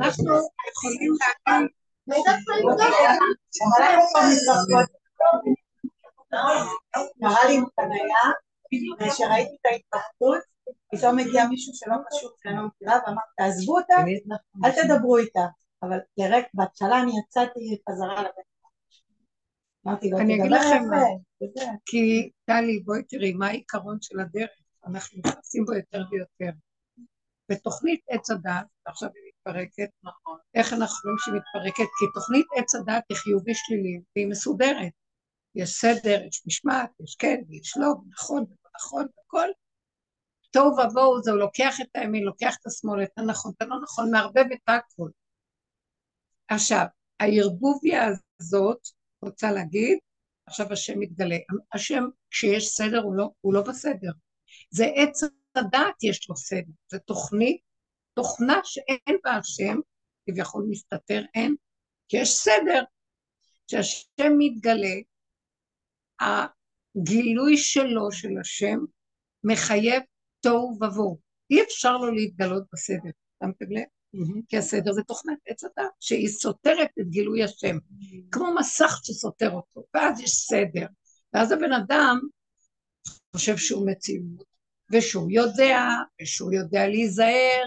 [0.00, 0.24] אנחנו
[0.68, 1.52] יכולים להגיד,
[7.20, 8.24] קרה לי עם חניה,
[9.00, 10.51] וכשראיתי את ההתפתחות,
[10.94, 13.94] פתאום הגיע מישהו שלא קשור, שאני לא מכירה, ואמר, תעזבו אותה,
[14.64, 15.46] אל תדברו איתה.
[15.82, 18.52] אבל לרגע, בהתחלה אני יצאתי חזרה לבית.
[19.86, 21.02] אמרתי לו, אני אגיד לכם מה.
[21.86, 24.50] כי טלי, בואי תראי, מה העיקרון של הדרך?
[24.86, 26.50] אנחנו נכנסים בו יותר ויותר.
[27.48, 30.38] בתוכנית עץ הדת, ועכשיו היא מתפרקת, נכון.
[30.54, 31.90] איך אנחנו רואים שהיא מתפרקת?
[31.98, 34.92] כי תוכנית עץ הדת היא חיובי שלילי, והיא מסודרת.
[35.54, 38.44] יש סדר, יש משמעת, יש כן, יש לא, נכון,
[38.76, 39.48] נכון, הכל.
[40.52, 44.10] תוהו ובוהו, זה הוא לוקח את הימין, לוקח את השמאל, את הנכון, את הלא נכון,
[44.10, 45.10] מערבב את הכל.
[46.48, 46.86] עכשיו,
[47.20, 48.08] הערבוביה
[48.40, 48.88] הזאת,
[49.22, 49.98] רוצה להגיד,
[50.46, 51.36] עכשיו השם מתגלה.
[51.72, 54.10] השם, כשיש סדר, הוא לא, הוא לא בסדר.
[54.70, 55.20] זה עץ
[55.54, 56.72] הדעת, יש לו סדר.
[56.90, 57.60] זה תוכנית,
[58.14, 59.76] תוכנה שאין בה השם,
[60.26, 61.54] כביכול מסתתר, אין,
[62.08, 62.82] כי יש סדר.
[63.68, 64.94] כשהשם מתגלה,
[66.20, 68.78] הגילוי שלו, של השם,
[69.44, 70.02] מחייב
[70.42, 71.18] תוהו ובוהו.
[71.50, 73.10] אי אפשר לו להתגלות בסדר,
[73.42, 73.84] שמתם לב?
[74.48, 77.76] כי הסדר זה תוכנת עץ הדת, שהיא סותרת את גילוי השם,
[78.30, 80.86] כמו מסך שסותר אותו, ואז יש סדר,
[81.32, 82.20] ואז הבן אדם
[83.32, 84.44] חושב שהוא מציאות,
[84.92, 85.78] ושהוא יודע,
[86.22, 87.62] ושהוא יודע להיזהר,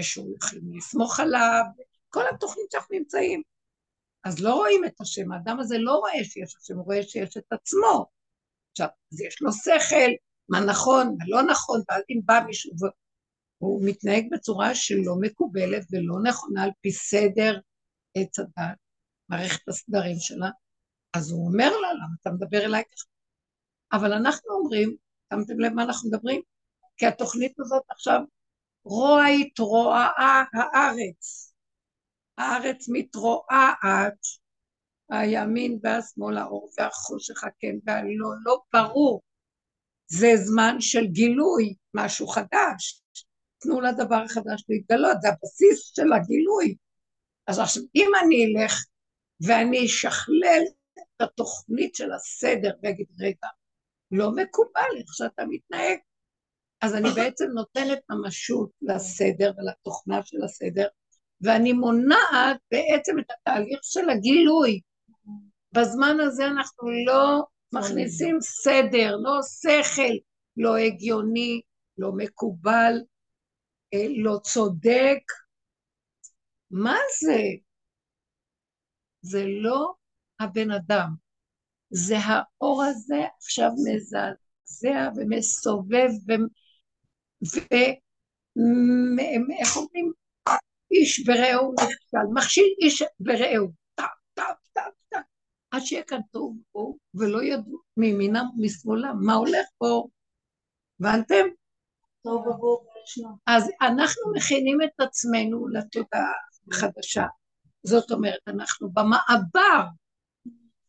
[0.00, 1.62] ושהוא יכול לסמוך עליו,
[2.08, 3.42] כל התוכנית שאנחנו נמצאים.
[4.24, 7.52] אז לא רואים את השם, האדם הזה לא רואה שיש השם, הוא רואה שיש את
[7.52, 8.06] עצמו.
[8.70, 10.10] עכשיו, אז יש לו שכל,
[10.50, 12.72] מה נכון, מה לא נכון, ואז אם בא מישהו
[13.58, 17.58] הוא מתנהג בצורה שלא מקובלת ולא נכונה על פי סדר
[18.14, 18.76] עץ הדת,
[19.28, 20.50] מערכת הסדרים שלה,
[21.14, 23.06] אז הוא אומר לה, למה אתה מדבר אליי ככה?
[23.92, 24.96] אבל אנחנו אומרים,
[25.32, 26.42] שמתם לב מה אנחנו מדברים?
[26.96, 28.20] כי התוכנית הזאת עכשיו,
[28.84, 31.54] רוע התרועעה הארץ.
[32.38, 34.26] הארץ מתרועעת,
[35.10, 39.22] הימין והשמאל, האור והחושך, הכן והלא, לא ברור.
[40.12, 43.02] זה זמן של גילוי, משהו חדש.
[43.58, 46.74] תנו לדבר החדש להתגלות, זה הבסיס של הגילוי.
[47.46, 48.84] אז עכשיו, אם אני אלך
[49.46, 50.62] ואני אשכלל
[50.98, 53.48] את התוכנית של הסדר ואגיד, רגע,
[54.10, 55.98] לא מקובל איך שאתה מתנהג,
[56.80, 60.86] אז אני בעצם נותנת ממשות לסדר ולתוכנה של הסדר,
[61.40, 64.80] ואני מונעת בעצם את התהליך של הגילוי.
[65.72, 67.42] בזמן הזה אנחנו לא
[67.72, 70.14] מכניסים סדר, לא שכל,
[70.56, 71.60] לא הגיוני,
[71.98, 72.92] לא מקובל,
[74.24, 75.22] לא צודק.
[76.70, 77.42] מה זה?
[79.22, 79.92] זה לא
[80.40, 81.08] הבן אדם,
[81.90, 86.10] זה האור הזה עכשיו מזעזע ומסובב
[89.06, 90.12] ואיך אומרים?
[90.90, 93.72] איש ברעהו נכשל, מכשיל איש ברעהו,
[95.70, 100.08] עד שיהיה כאן תוהו ובוהו, ולא ידעו מימינם ומשמאלם מה הולך פה.
[101.00, 101.44] הבנתם?
[102.22, 102.44] טוב.
[103.46, 106.32] אז אנחנו מכינים את עצמנו לתודעה
[106.72, 107.26] החדשה.
[107.82, 109.86] זאת אומרת, אנחנו במעבר.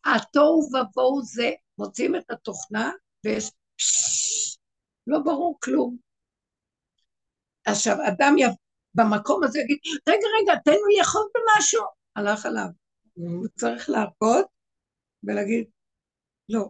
[0.05, 2.91] התוהו ובוהו זה, מוצאים את התוכנה,
[3.25, 3.51] ויש
[5.07, 5.97] לא ברור כלום.
[7.65, 8.43] עכשיו, אדם י...
[8.95, 9.77] במקום הזה יגיד,
[10.09, 11.83] רגע, רגע, תן לי לאכול במשהו.
[12.15, 12.67] הלך עליו.
[13.13, 14.45] הוא צריך להרפות
[15.23, 15.69] ולהגיד,
[16.49, 16.69] לא.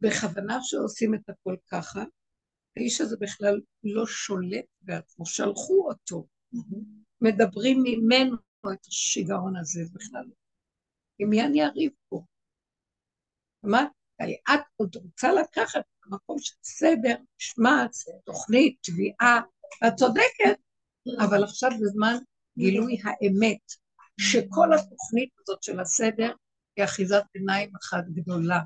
[0.00, 2.04] בכוונה שעושים את הכל ככה,
[2.76, 6.26] האיש הזה בכלל לא שולט בעצמו, שלחו אותו.
[7.20, 8.36] מדברים ממנו
[8.72, 10.30] את השיגעון הזה בכלל.
[11.18, 12.24] עם מי אני אריב פה?
[13.64, 13.88] אמרת
[14.20, 19.40] לי, את עוד רוצה לקחת את המקום של סדר, שמץ, תוכנית, תביעה,
[19.82, 20.60] ואת צודקת,
[21.24, 22.14] אבל עכשיו בזמן
[22.58, 23.60] גילוי האמת,
[24.20, 26.32] שכל התוכנית הזאת של הסדר
[26.76, 28.60] היא אחיזת עיניים אחת גדולה.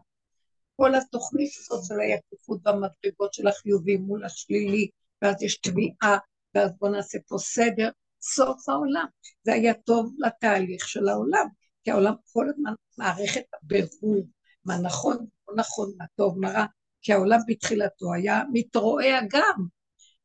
[0.76, 4.88] כל התוכנית הזאת של היקיפות והמדרגות של החיובי מול השלילי,
[5.22, 6.18] ואז יש תביעה,
[6.54, 7.90] ואז בואו נעשה פה סדר,
[8.22, 9.07] סוף העולם.
[9.42, 11.46] זה היה טוב לתהליך של העולם,
[11.84, 14.26] כי העולם כל הזמן מערכת הבירור,
[14.64, 15.16] מה נכון,
[15.48, 16.66] לא נכון, מה טוב, מה רע,
[17.02, 19.66] כי העולם בתחילתו היה מתרועע גם,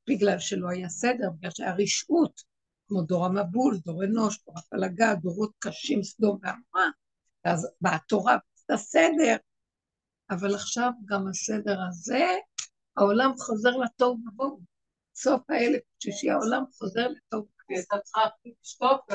[0.09, 2.41] בגלל שלא היה סדר, בגלל שהיה רשעות,
[2.87, 6.89] כמו דור המבול, דור אנוש, דור הפלגה, דורות קשים, סדום ועמרה,
[7.45, 9.35] ואז באה התורה, את הסדר,
[10.29, 12.27] אבל עכשיו גם הסדר הזה,
[12.97, 14.59] העולם חוזר לטוב ובואו.
[15.15, 17.07] סוף האלף שישי, העולם חוזר
[18.61, 19.07] שלח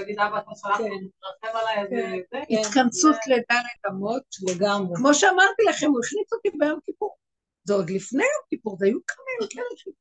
[1.42, 1.48] כן.
[1.54, 1.88] עליי, אז
[2.30, 2.58] זה.
[2.60, 4.96] התכנסות לדלת אמות, לגמרי.
[4.96, 7.16] כמו שאמרתי לכם, הוא הכניס אותי ביום כיפור.
[7.64, 9.94] זה עוד לפני יום כיפור, זה היו כמה ימים כאלה.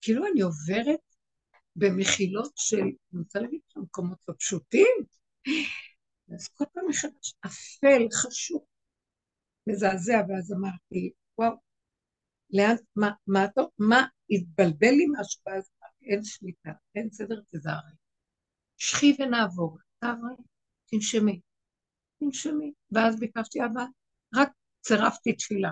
[0.00, 1.00] כאילו אני עוברת
[1.76, 4.96] במחילות של, אני רוצה להגיד לכם, מקומות לא פשוטים,
[6.34, 8.64] אז כל פעם מחדש, אפל, חשוב,
[9.66, 11.52] מזעזע, ואז אמרתי, וואו,
[12.50, 17.92] לאן, מה, מה, אתה- מה, התבלבל לי משהו, ואז אמרתי, אין שליטה, אין סדר, תזהרי.
[18.76, 20.34] שכי ונעבור, תעברי,
[20.90, 21.40] תנשמי,
[22.20, 22.72] תנשמי.
[22.90, 23.84] ואז ביקשתי, אבא,
[24.34, 24.48] רק
[24.80, 25.70] צירפתי תפילה.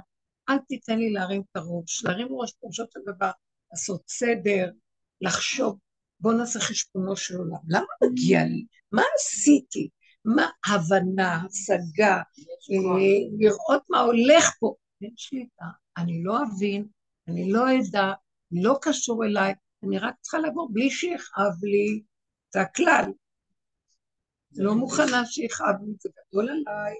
[0.48, 2.04] אל תיתן לי להרים את הראש.
[2.04, 3.30] להרים ראש פירושו של דבר,
[3.72, 4.70] לעשות סדר,
[5.20, 5.78] לחשוב,
[6.20, 7.58] בוא נעשה חשבונו של עולם.
[7.68, 8.66] למה מגיע לי?
[8.92, 9.88] מה עשיתי?
[10.24, 14.74] מה הבנה, השגה, אה, לראות מה הולך פה?
[15.02, 15.64] אין שליטה.
[15.96, 16.86] אני לא אבין,
[17.28, 18.12] אני לא אדע,
[18.52, 22.02] לא קשור אליי, אני רק צריכה לעבור בלי שיכאב לי,
[22.54, 23.04] זה הכלל.
[24.56, 26.94] לא מוכנה שיכאב לי, זה גדול עליי.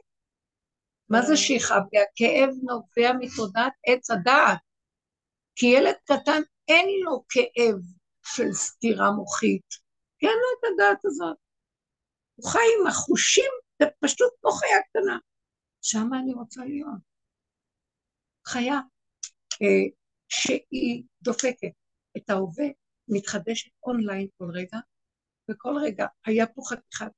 [1.09, 2.01] מה זה שיכאב לי?
[2.01, 4.59] הכאב נובע מתודעת עץ הדעת.
[5.57, 7.77] כי ילד קטן אין לו כאב
[8.25, 9.69] של סתירה מוחית,
[10.19, 11.37] כי אין לו את הדעת הזאת.
[12.35, 13.51] הוא חי עם החושים,
[13.83, 15.19] זה פשוט כמו חיה קטנה.
[15.83, 17.01] שם אני רוצה להיות.
[18.47, 18.81] חיה
[19.63, 19.85] אה,
[20.29, 21.73] שהיא דופקת
[22.17, 22.67] את ההווה,
[23.09, 24.79] מתחדשת אונליין כל רגע,
[25.51, 27.13] וכל רגע היה פה חתיכת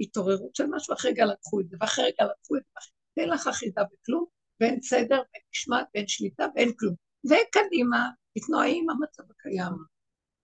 [0.00, 3.46] התעוררות של משהו, אחרי רגע לקחו את זה, ואחרי רגע לקחו את זה, אין לך
[3.46, 4.24] אחיזה בכלום,
[4.60, 6.94] ואין סדר, ואין משמעת, ואין שליטה, ואין כלום.
[7.24, 9.72] וקדימה, מתנועים המצב הקיים.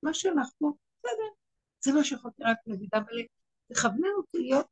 [0.02, 1.28] מה שאנחנו, בסדר.
[1.84, 3.12] זה מה שיכולתי רק להגיד, אבל
[3.72, 4.66] תכוונן אותי להיות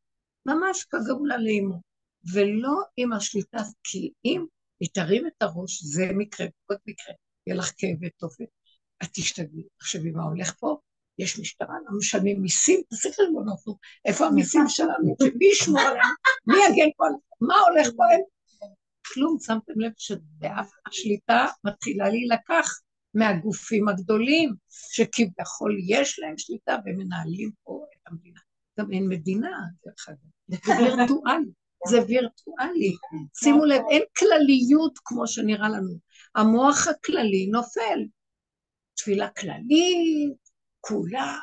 [0.46, 1.80] ממש כגאולה לאמו,
[2.34, 4.44] ולא עם השליטה, כי אם
[4.80, 7.14] היא תרים את הראש, זה מקרה, עוד מקרה,
[7.46, 8.44] יהיה לך כאב ותופת,
[9.02, 9.62] את תשתגעי.
[9.78, 10.78] תחשבי מה הולך פה,
[11.18, 16.14] יש משטרה, לא משלמים מיסים, תעשי חשבון אנחנו, איפה המיסים שלנו, שמי ישמור עליהם,
[16.46, 17.04] מי יגן פה
[17.40, 18.20] מה הולך פה עליהם?
[19.14, 22.80] כלום, שמתם לב שהשליטה מתחילה להילקח
[23.14, 28.40] מהגופים הגדולים, שכביכול יש להם שליטה ומנהלים פה את המדינה.
[28.78, 30.18] גם אין מדינה, דרך אגב,
[30.48, 31.50] זה וירטואלי,
[31.88, 32.96] זה וירטואלי.
[33.34, 35.98] שימו לב, אין כלליות כמו שנראה לנו.
[36.34, 37.98] המוח הכללי נופל.
[38.96, 40.38] תפילה כללית,
[40.80, 41.38] כולה,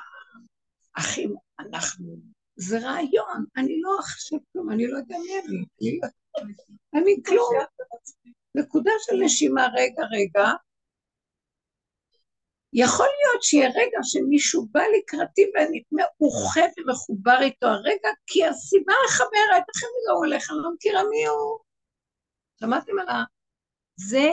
[0.94, 2.16] אחים, אנחנו,
[2.56, 6.00] זה רעיון, אני לא אחשב כלום, אני לא יודע מי אני,
[6.94, 7.64] אני לא כלום.
[8.56, 10.52] נקודה של נשימה, רגע, רגע.
[12.74, 19.64] יכול להיות שיהיה רגע שמישהו בא לקראתי ואני מאוחד ומחובר איתו הרגע, כי הסיבה מחברת,
[19.70, 21.60] איך אני לא הולך, אני לא מכירה מי הוא.
[22.60, 23.24] שמעתם על ה...
[23.96, 24.30] זה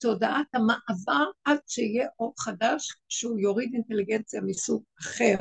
[0.00, 5.36] תודעת המעבר עד שיהיה אור חדש, שהוא יוריד אינטליגנציה מסוג אחר.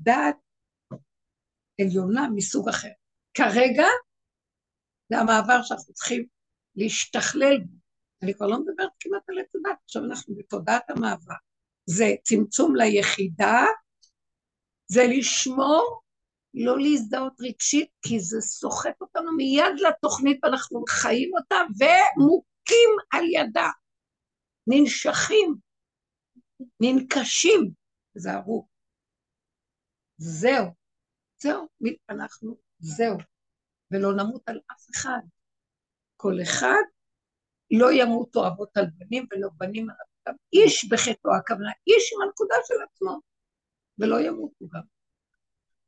[0.00, 0.36] דעת
[1.80, 2.92] עליונה מסוג אחר.
[3.34, 3.86] כרגע
[5.08, 6.26] זה המעבר שאנחנו צריכים
[6.76, 7.85] להשתכלל בו.
[8.22, 11.34] אני כבר לא מדברת כמעט על התודעה, עכשיו אנחנו בתודעת המעבר.
[11.86, 13.64] זה צמצום ליחידה,
[14.86, 16.02] זה לשמור,
[16.54, 23.70] לא להזדהות רגשית, כי זה סוחט אותנו מיד לתוכנית ואנחנו חיים אותה ומוכים על ידה,
[24.66, 25.54] ננשכים,
[26.80, 27.70] ננקשים,
[28.12, 28.68] תיזהרו.
[30.16, 30.66] זהו,
[31.38, 31.68] זהו,
[32.10, 33.18] אנחנו, זהו,
[33.90, 35.20] ולא נמות על אף אחד.
[36.16, 36.95] כל אחד
[37.70, 40.42] לא ימותו אבות על בנים ולא בנים על אבותם.
[40.52, 43.20] איש בחטאו, הכוונה, איש עם הנקודה של עצמו,
[43.98, 44.82] ולא ימותו גם.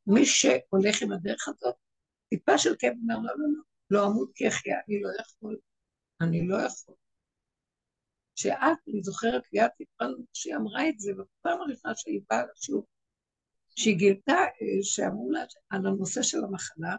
[0.06, 1.74] מי שהולך עם הדרך הזאת,
[2.28, 5.58] טיפה של כאב אומר, לא, לא, לא, לא אמות כי אחיה, אני לא יכול,
[6.20, 6.94] אני לא יכול.
[8.36, 12.86] שאת, אני זוכרת ליאת טיפרנו, שהיא אמרה את זה בפעם הראשונה שהיא באה לשיעור,
[13.76, 16.96] שהיא גילתה, אה, שאמרו לה על הנושא של המחלה,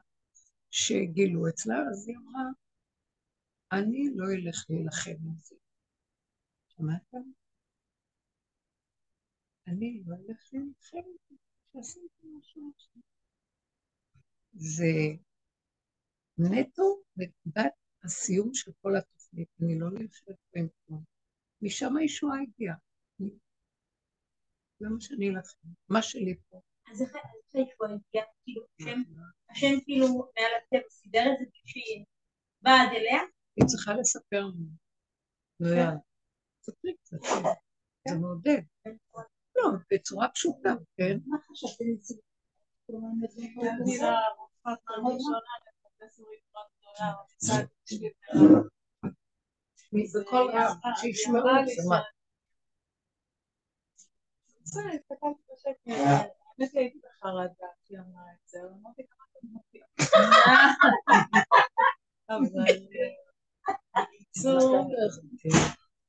[0.72, 2.44] שגילו אצלה, אז היא אמרה,
[3.72, 5.56] אני לא אלך להילחם עם זה.
[6.68, 7.32] שמעתם?
[9.68, 11.36] אני לא אלך להילחם עם זה,
[11.74, 13.02] שעשיתי משהו עכשיו.
[14.54, 14.86] זה
[16.38, 21.04] נטו נקודת הסיום של כל התוכנית, אני לא יושבת בהם כלום.
[21.62, 22.76] משם הישועה הגיעה.
[24.82, 25.68] למה שאני אלחם?
[25.90, 26.62] מה שלי פה.
[26.92, 27.12] אז איך
[27.54, 28.26] הישועה הגיעה?
[28.44, 28.66] כאילו,
[29.50, 32.06] השם כאילו מעל הטבע סידר את זה כשהיא
[32.62, 33.22] באה עד אליה?
[33.60, 34.66] היא צריכה לספר לנו.
[35.60, 35.96] כן.
[36.62, 37.18] ספרי קצת,
[38.08, 38.62] זה מעודד.
[39.56, 41.18] לא, בצורה פשוטה, כן?
[41.26, 41.84] מה חשבתי
[50.16, 51.82] בכל רב, שישמעו את זה.
[55.86, 59.26] האמת הייתי בחרדה כשהיא אמרה את זה, אמרתי כמה
[63.72, 65.52] אתה מופיע.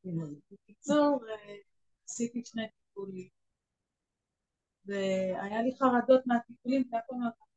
[0.05, 1.25] אבל בקיצור,
[2.05, 3.29] עשיתי שני טיפולים.
[4.85, 7.51] והיה לי חרדות מהטיפולים, פעם לא לקחתי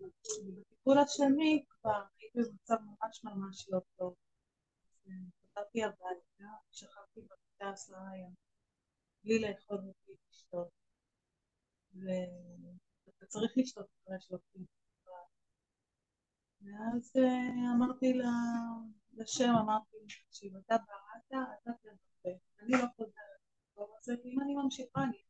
[0.00, 4.14] ובטיפול השני כבר הייתי במצב ממש ממש לא טוב.
[5.42, 8.34] חזרתי הביתה, שכבתי במיטה עשרה ימים,
[9.24, 10.68] בלי לאכול ובלי לשתות.
[11.94, 14.79] ואתה צריך לשתות אחרי שלושים.
[16.60, 18.18] ואז אה, אמרתי
[19.12, 19.96] לשם, אמרתי,
[20.28, 23.30] תקשיב, אתה בראת, אתה תרפא, אני לא חוזרת.
[24.00, 25.22] הזה, כי אם אני ממשיכה, אני...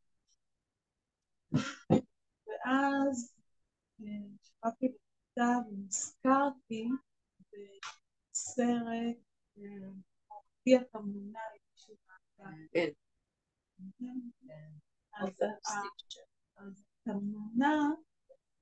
[2.46, 3.34] ואז
[4.00, 4.06] אה,
[4.42, 6.88] שכבתי בכיתה ונזכרתי
[8.32, 9.16] בסרט,
[10.26, 12.90] הופיע תמונה למישהו מהקהל.
[16.56, 17.90] אז התמונה,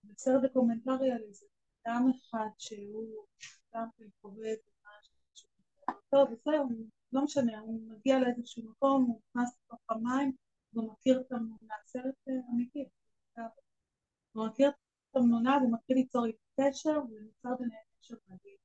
[0.04, 1.46] בסרט דוקומנטרי על איזה
[1.82, 3.24] אדם אחד שהוא
[3.74, 5.14] גם כן חווה את משהו,
[6.10, 6.68] טוב, וזהו,
[7.12, 10.32] לא משנה, הוא מגיע לאיזשהו מקום, הוא נכנס לתוך המים,
[10.72, 12.88] והוא מכיר את התמונה, סרט אה, אמיתי,
[14.32, 16.26] הוא מכיר את התמונה והוא מתחיל ליצור
[16.60, 18.58] קשר, ונוצר ביניהם קשר מדהים.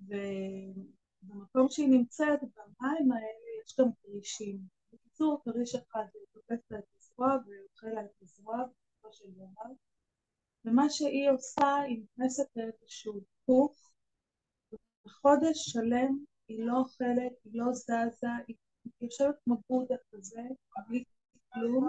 [0.00, 4.58] ובמקום שהיא נמצאת, במים האלה יש גם כרישים.
[4.92, 9.87] בקיצור, כריש אחד תופס לה את הזרוע ואוכל לה את הזרוע בסופו של דבר.
[10.64, 13.90] ומה שהיא עושה, היא נכנסת לאיזשהו פוך,
[15.06, 18.56] וחודש שלם היא לא אוכלת, היא לא זזה, היא
[19.00, 20.42] יושבת כמו בודה כזה,
[20.88, 21.04] בלי
[21.54, 21.88] כלום,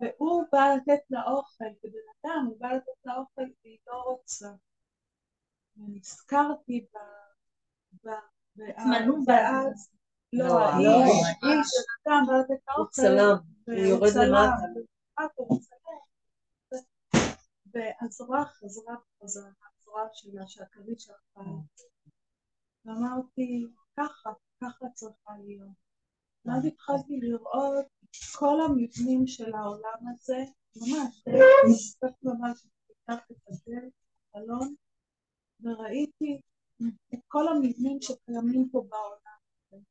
[0.00, 4.48] והוא בא לתת לה אוכל, כבן אדם, הוא בא לתת לה אוכל והיא לא רוצה.
[5.76, 6.98] ונזכרתי ב...
[8.04, 8.10] ב...
[9.26, 9.88] ואז,
[10.32, 11.66] לא, לא, האיש, האיש,
[12.00, 13.36] סתם בא לתת לה אוכל, צלם,
[13.66, 15.73] הוא יורד למטה.
[17.74, 21.38] והזרוע חזרה בחזרה, הזרוע שלה, שהכרית שלך.
[22.84, 23.66] ואמרתי,
[23.96, 25.84] ככה, ככה צריכה להיות.
[26.44, 27.86] ואז התחלתי לראות
[28.38, 30.44] כל המבנים של העולם הזה,
[30.76, 31.24] ממש,
[31.96, 33.92] קצת ממש, פתחתי את הדלת,
[34.32, 34.74] חלון,
[35.60, 36.40] וראיתי
[37.14, 39.36] את כל המבנים שקיימים פה בעולם
[39.72, 39.82] הזה.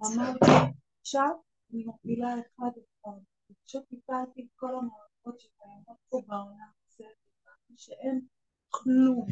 [0.00, 1.30] אמרתי, עכשיו
[1.72, 3.18] אני מובילה אחד אחד,
[3.64, 6.77] פשוט טיפלתי את כל המערכות שקיימות פה בעולם.
[7.76, 8.20] שאין
[8.68, 9.26] כלום,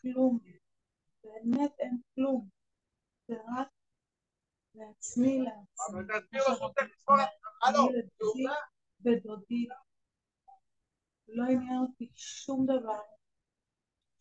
[0.00, 0.38] כלום,
[1.24, 2.48] באמת אין כלום,
[3.28, 3.68] זה רק
[4.74, 5.98] לעצמי, לעצמי,
[9.00, 9.66] ודודי,
[11.28, 13.00] לא עניין אותי שום דבר,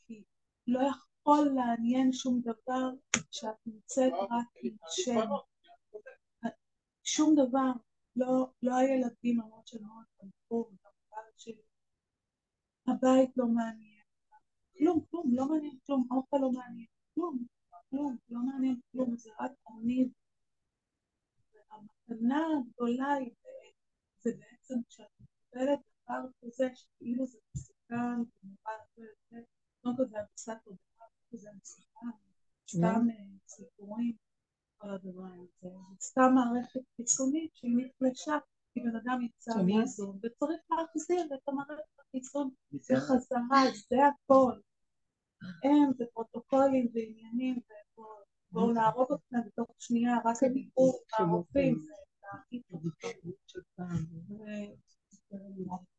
[0.07, 0.23] כי
[0.67, 2.89] לא יכול לעניין שום דבר
[3.31, 5.19] כשאת נמצאת רק עם השם.
[7.03, 7.71] שום דבר,
[8.15, 11.61] לא, לא הילדים למרות שמאוד תמכו, וגם בעל שלי
[12.87, 14.03] הבית לא מעניין,
[14.77, 17.45] כלום, כלום, לא מעניין כלום, אוכל לא מעניין, כלום,
[17.89, 20.09] כלום, לא מעניין כלום, זה רק אני.
[21.53, 23.31] והמתנה הגדולה היא,
[24.19, 29.41] זה בעצם כשאת מקבלת דבר כזה, שכאילו זה מסוכן, ונורא וזה,
[29.81, 32.07] קודם כל זה הנדסת תודעה, זה מסוכן,
[32.69, 34.15] סתם אה, סיפורים,
[34.77, 35.49] כל הדבר הזה.
[35.61, 35.69] זה
[35.99, 38.37] סתם מערכת חיצונית שהיא נחלשה,
[38.75, 44.59] כי בן אדם יצא מאיזון, וצריך להחזיר את המערכת החיצון בחזרה, זה הכל.
[45.63, 51.79] הם זה פרוטוקולים ועניינים, ובואו- בואו נהרוג אתכם בתוך שנייה, רק הדיבור והרופאים.
[51.79, 51.93] זה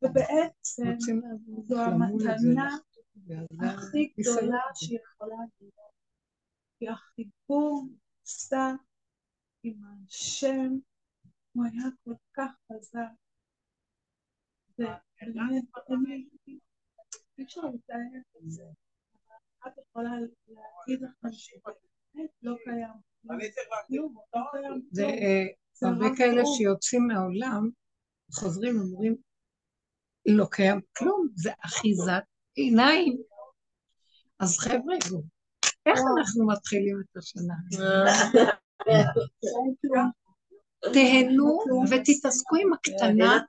[0.01, 1.19] ובעצם
[1.65, 2.77] זו המתנה
[3.61, 4.13] הכי.
[4.19, 5.73] גדולה שיכולה להיות.
[6.79, 7.87] כי החיבור
[8.21, 8.71] נעשה
[9.63, 9.73] עם
[10.05, 10.73] השם,
[11.57, 12.99] הוא היה כל כך חזק.
[17.37, 18.63] אי אפשר לתאר את זה.
[19.63, 22.93] אבל את יכולה להגיד לכם שבאמת לא קיים.
[24.33, 25.05] לא קיים זה.
[25.05, 26.41] אה, זה הרבה כאלה.
[26.57, 27.69] שיוצאים מהעולם,
[28.31, 29.15] חוזרים ואומרים,
[30.25, 32.23] לא קיים כלום, זה אחיזת
[32.55, 33.17] עיניים.
[34.39, 34.95] אז חבר'ה,
[35.85, 37.55] איך אנחנו מתחילים את השנה?
[40.79, 41.59] תהנו
[41.91, 43.39] ותתעסקו עם הקטנה.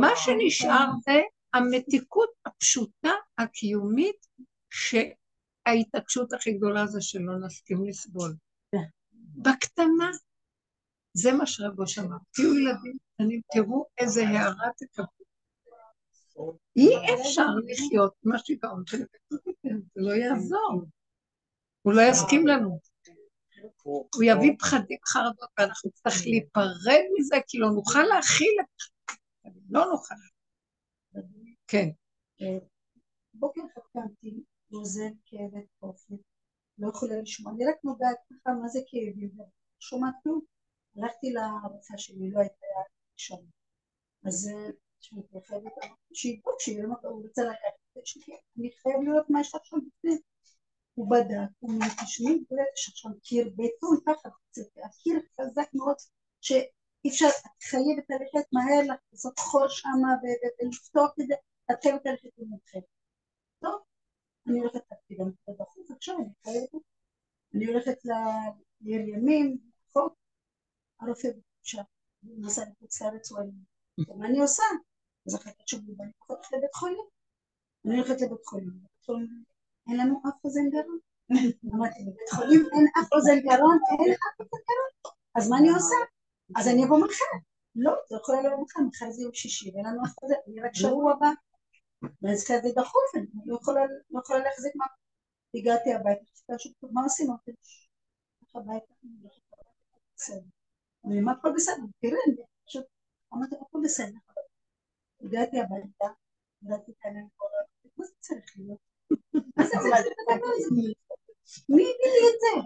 [0.00, 1.20] מה שנשאר זה
[1.54, 4.26] המתיקות הפשוטה, הקיומית,
[4.70, 8.34] שההתעקשות הכי גדולה זה שלא נסכים לסבול.
[9.36, 10.10] בקטנה.
[11.16, 12.16] זה מה שרבו אמר.
[12.34, 15.06] תהיו ילדים קטנים, תראו איזה הערה תקבלו.
[16.76, 20.84] אי אפשר לחיות עם השיגעון של זה לא יעזור.
[21.82, 22.78] הוא לא יסכים לנו.
[23.82, 29.50] הוא יביא פחדים חרדות ואנחנו נצטרך להיפרד מזה כי לא נוכל להכיל את זה.
[29.70, 30.14] לא נוכל.
[31.68, 31.88] כן.
[33.34, 34.42] בוקר אחד קמתי,
[34.72, 36.14] אוזן, כאבת, אופן,
[36.78, 39.44] לא יכולה לשמוע, אני רק נוגעת ככה מה זה כאבים, לא
[39.80, 40.40] שומעת כלום.
[40.96, 42.66] הלכתי לרופאה שלי, לא הייתה
[43.16, 43.36] שם.
[44.24, 45.72] אז אה, שמתרחבת,
[46.14, 50.18] שיבדוק, שיהיה לו הוא רוצה לקחת את שלי, אני חייב לראות מה יש עכשיו בפנים.
[50.94, 54.28] הוא בדק, הוא אומר, תשמעי, יש עכשיו קיר בטון, ככה,
[54.84, 55.96] הקיר חזק מאוד,
[56.40, 60.08] שאי אפשר, את חייבת ללכת מהר, לעשות חור שמה
[60.62, 61.34] ולפתוח את זה,
[61.70, 62.78] את חייבת ללכת למומחה.
[63.58, 63.82] טוב,
[64.48, 66.84] אני הולכת להקפיד, אני הולכת בחוץ, עכשיו אני חייבת,
[67.54, 69.58] אני הולכת לעיר ימים,
[69.92, 70.14] חוק,
[71.00, 71.82] הרופא בבקשה,
[72.22, 74.62] הוא נסע לחוץ לארץ, הוא היה, מה אני עושה?
[75.26, 77.06] אז אחרי תשובה, אני הולכת לבית חולים.
[77.84, 78.84] אני הולכת לבית חולים
[79.88, 80.98] אין לנו אף אוזן גרון.
[81.64, 85.12] בבית חולים אין אף אוזן גרון, אין אף אוזן גרון.
[85.34, 85.96] אז מה אני עושה?
[86.56, 87.34] אז אני אבוא מחר.
[87.76, 90.74] לא, זה יכול להיות מחר, מחר זה יום שישי, ואין לנו אף אוזן, אני רק
[90.74, 91.30] שבוע הבא.
[92.22, 93.80] ואז כזה דחוף, אני לא יכולה
[94.12, 94.86] לא להחזיק מה...
[95.54, 96.24] הגעתי הביתה,
[96.92, 97.26] מה עושים?
[97.30, 97.50] אמרתי,
[98.42, 98.94] לך הביתה,
[100.16, 100.40] בסדר.
[101.04, 102.84] אני אומרת, הכל בסדר, תראה, אני פשוט,
[103.34, 104.18] אמרתי, הכל בסדר.
[105.20, 106.06] הגעתי הביתה,
[106.62, 107.12] הגעתי כאן,
[107.96, 108.93] מה זה צריך להיות?
[111.68, 112.60] מי הביא לי את זה?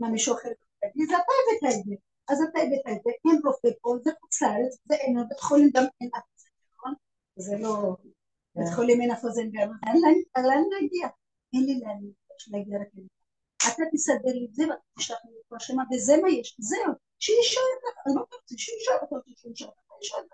[0.00, 1.06] מה מישהו אחר לי?
[1.06, 1.94] זה אתה הבאת את זה.
[2.28, 4.10] אז אתה הבאת את זה, אין רופא פה, זה
[4.42, 6.94] לארץ, זה אין, בית חולים גם אין אף אוזן גרון,
[7.36, 7.96] זה לא,
[8.54, 9.76] בית חולים אין אף אוזן גרון,
[10.36, 11.08] לאן להגיע?
[11.52, 12.00] אין לי לאן
[12.48, 13.08] להגיע רק אליך.
[13.56, 17.62] אתה תסדר לי את זה ואתה תשלח לי את השמה, וזה מה יש, זהו, שישאר
[17.78, 20.32] לך, אני לא רוצה שישאר לך, שישאר לך, שישאר לך.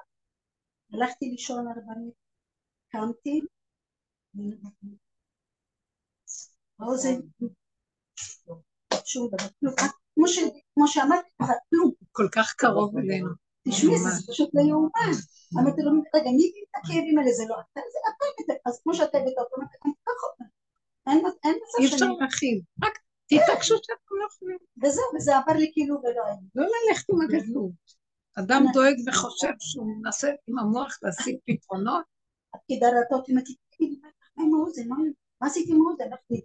[0.93, 2.15] הלכתי לישון הרבנית,
[2.89, 3.41] קמתי,
[6.85, 7.21] האוזן,
[9.05, 9.75] שום דבר, כלום,
[10.15, 11.91] כמו ש- כמו שאמרתי לך, כלום.
[12.13, 13.29] כל כך קרוב אלינו.
[13.69, 15.13] תשמעי, זה פשוט לא יאומן.
[15.61, 17.33] אמרתי לו, רגע, מי הביא את הכאבים האלה?
[17.33, 18.55] זה לא אתה, זה אתה.
[18.67, 20.45] אז כמו שאתה הבאת אותו, אמרתי, אני אקח אותם.
[21.07, 21.49] אין מצב
[21.81, 22.17] אי אפשר שאני...
[22.21, 22.61] להכיל.
[22.85, 22.93] רק
[23.27, 24.59] תתעקשו שאתם לא יכולים.
[24.83, 26.37] וזהו, וזה עבר לי כאילו ולא היה.
[26.55, 27.73] לא ללכת עם הגדלות.
[28.39, 32.05] אדם דואג וחושב שהוא מנסה עם המוח להשיג פתרונות.
[32.55, 33.57] הפקידה ראתה אותי, אמרתי,
[34.37, 34.89] מה עם האוזן?
[34.89, 34.97] מה
[35.45, 36.05] מה עשיתי האוזן?
[36.05, 36.41] הלכתי,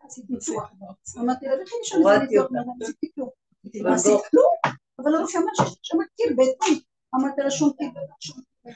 [0.00, 0.72] עשיתי ניתוח.
[1.20, 3.28] אמרתי לה, לכי לשם איזה ניתוח, לא עשיתי כלום.
[3.64, 4.54] אמרתי, מה עשית כלום?
[4.98, 6.78] אבל הרופא אמר שיש שם קיר בטון.
[7.14, 7.88] אמרתי לה, שום קיר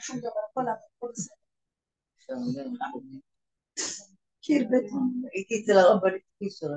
[0.01, 1.35] שום דבר, הכל הכל בסדר.
[4.41, 5.21] קיר בטון.
[5.33, 6.67] הייתי אצל הרבנית פישר,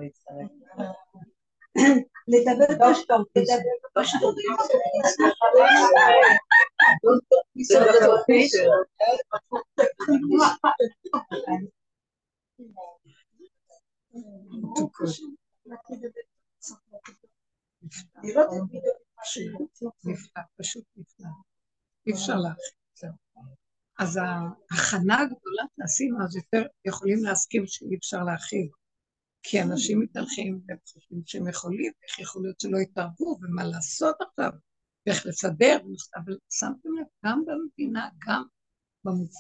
[2.29, 4.35] לדבר פשוט, לדבר פשוט.
[18.23, 21.29] לראות את שהוא נפלא, פשוט נפלא.
[22.07, 23.11] אי אפשר להכין.
[23.99, 28.69] אז ההכנה הגדולה שעשינו, אז יותר יכולים להסכים שאי אפשר להכיל.
[29.43, 34.51] כי אנשים מתהלכים והם חושבים שהם יכולים, איך יכול להיות שלא יתערבו, ומה לעשות עכשיו,
[35.07, 35.79] ואיך לסדר,
[36.17, 38.43] אבל שמתם לב, גם במדינה, גם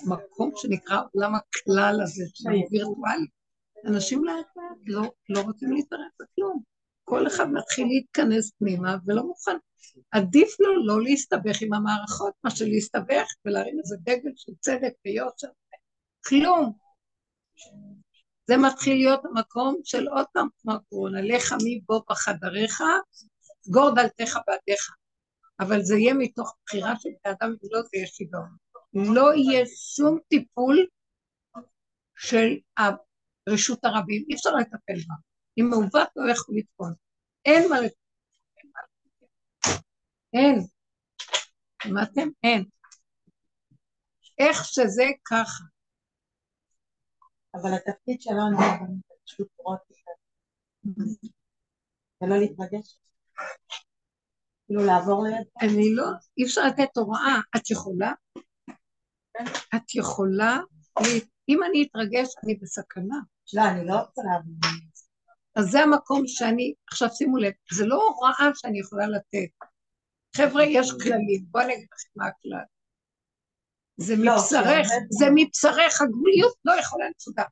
[0.06, 3.26] במקום שנקרא עולם הכלל הזה, שהוא וירטואלי,
[3.86, 6.62] אנשים לאט לאט לא, לא רוצים להתערב בכלום.
[7.04, 9.56] כל אחד מתחיל להתכנס פנימה ולא מוכן.
[10.10, 15.48] עדיף לו לא להסתבך עם המערכות, מאשר להסתבך ולהרים איזה דגל של צדק ויושר.
[16.26, 16.72] כלום.
[18.46, 22.82] זה מתחיל להיות המקום של עוד פעם כמו הקורונה, לך מי בוא בחדריך,
[23.64, 24.90] סגור דלתך בעדיך.
[25.60, 28.56] אבל זה יהיה מתוך בחירה של בני אדם, אם לא זה יהיה שיגעון.
[28.94, 30.86] לא יהיה שום טיפול
[32.16, 32.48] של
[33.48, 35.14] רשות הרבים, אי אפשר לטפל בה.
[35.58, 36.94] אם מעוות לא יכול לתפול.
[37.44, 37.98] אין מה לטפל.
[40.32, 40.66] אין.
[41.82, 42.28] שמעתם?
[42.42, 42.64] אין.
[44.38, 45.64] איך שזה ככה.
[47.54, 49.96] אבל התפקיד שלנו הוא פשוט לראות זה.
[52.20, 52.98] ולא להתרגש.
[54.66, 55.46] כאילו לעבור ליד.
[55.62, 56.04] אני לא,
[56.38, 57.40] אי אפשר לתת הוראה.
[57.56, 58.12] את יכולה?
[59.74, 60.58] את יכולה,
[61.48, 63.16] אם אני אתרגש, אני בסכנה.
[63.54, 64.22] לא, אני לא רוצה.
[65.56, 69.66] אז זה המקום שאני, עכשיו שימו לב, זה לא הוראה שאני יכולה לתת.
[70.36, 72.64] חבר'ה, יש כללים, בואו אני אגיד לכם מה הכלל.
[73.96, 77.44] זה לא, מבשרך, זה מבשרך, הגבוליות לא יכולה נקודה.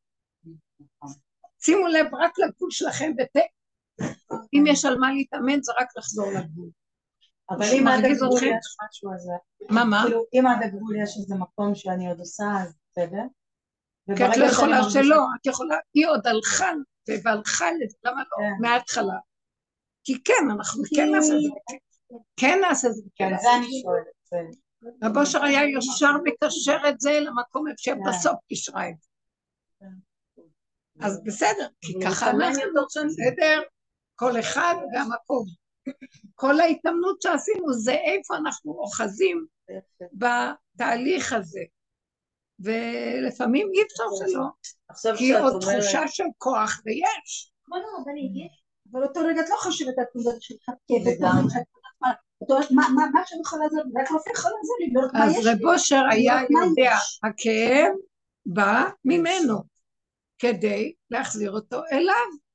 [1.60, 3.12] שימו לב רק לגבול שלכם.
[4.54, 6.70] אם יש על מה להתאמן זה רק לחזור לגבול.
[7.50, 9.28] אבל אם עד הגבול יש משהו אז...
[9.70, 10.02] מה, מה?
[10.04, 13.22] כאילו, אם עד הגבול יש איזה מקום שאני עוד עושה, אז בסדר.
[14.16, 16.70] כי את לא יכולה שלא, את יכולה, היא עוד הלכה
[17.24, 18.36] והלכה לזה, למה לא?
[18.36, 18.62] כן.
[18.68, 19.18] מההתחלה.
[20.04, 21.74] כי כן, אנחנו כן נעשה את זה,
[22.36, 24.06] כן נעשה את זה, כן כן, נעשה זה את אני שואלת.
[24.24, 24.58] זה-
[25.00, 25.06] זה.
[25.06, 27.98] רב אושר היה ישר מקשר את זה למקום איפה כן.
[28.12, 29.08] שבסוף קישרה את זה.
[31.00, 32.38] אז בסדר, כי ככה אנחנו.
[33.08, 33.62] בסדר?
[34.14, 35.46] כל אחד והמקום.
[36.34, 39.46] כל ההתאמנות שעשינו זה איפה אנחנו אוחזים
[40.12, 41.60] בתהליך הזה.
[42.60, 44.44] ולפעמים אי אפשר שלא,
[45.18, 47.52] כי עוד תחושה של כוח ויש.
[47.98, 48.62] הרבנית, יש
[48.92, 50.04] אבל אותו רגע את לא חושבת על
[50.40, 50.68] שלך
[52.00, 52.10] מה,
[52.42, 55.24] את אומרת, מה מה- מה שאני יכולה לעזור, רק רופא יכול לעזור לי, לראות מה
[55.24, 55.52] אז יש לי.
[55.52, 56.94] רב אושר היה יודע.
[57.24, 57.92] הכאב
[58.46, 59.54] בא ממנו,
[60.38, 62.45] כדי להחזיר אותו אליו.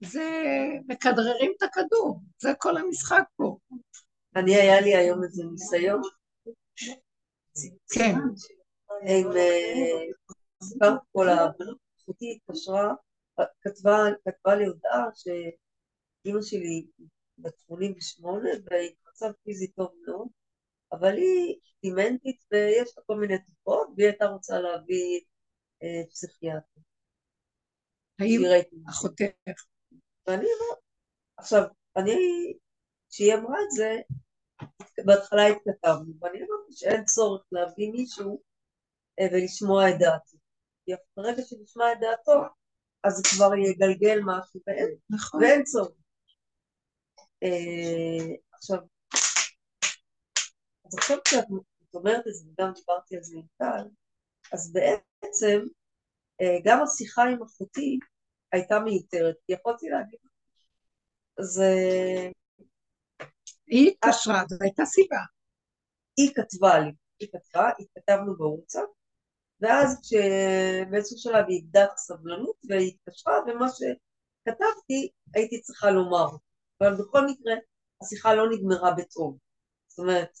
[0.00, 0.30] זה,
[0.88, 3.58] מכדררים את הכדור, זה כל המשחק פה.
[4.36, 6.02] אני היה לי היום איזה ניסיון
[7.94, 8.14] כן,
[9.02, 12.94] עם, אה, פה לבנות, אחותי התקשרה,
[13.60, 16.86] כתבה, לי הודעה שאימא שלי
[17.38, 20.28] בת 88 והיא במצב פיזי טוב מאוד,
[20.92, 25.20] אבל היא דימנטית ויש לה כל מיני תופעות והיא הייתה רוצה להביא
[25.82, 26.80] אה, פסיכיאטר.
[28.18, 28.40] האם.
[28.88, 29.24] אחותך,
[30.28, 30.82] ואני אמרתי,
[31.36, 31.62] עכשיו,
[31.96, 32.12] אני,
[33.10, 33.96] כשהיא אמרה את זה,
[35.06, 38.42] בהתחלה התכתבנו, ואני אמרתי שאין צורך להביא מישהו
[39.20, 40.36] אה, ולשמוע את דעתי.
[40.84, 42.42] כי ברגע שנשמע את דעתו,
[43.04, 45.92] אז זה כבר יגלגל משהו ואין, נכון, ואין צורך.
[47.42, 48.78] אה, עכשיו,
[50.86, 51.44] אז עכשיו כשאת
[51.94, 53.88] אומרת את זה, וגם דיברתי על זה עם טל,
[54.52, 55.60] אז בעצם
[56.40, 57.98] אה, גם השיחה עם אחותי
[58.52, 60.20] הייתה מיותרת, כי יכולתי להגיד,
[61.38, 62.30] אז אה,
[63.66, 65.18] היא התקשרה, זו הייתה סיבה.
[66.16, 68.88] היא כתבה לי, היא כתבה, התכתבנו בוואטסאפ,
[69.60, 76.26] ואז כשבאיזשהו שלב היא איבדה את הסבלנות והיא התקשרה, ומה שכתבתי הייתי צריכה לומר,
[76.80, 77.54] אבל בכל מקרה
[78.02, 79.38] השיחה לא נגמרה בטוב.
[79.88, 80.38] זאת אומרת,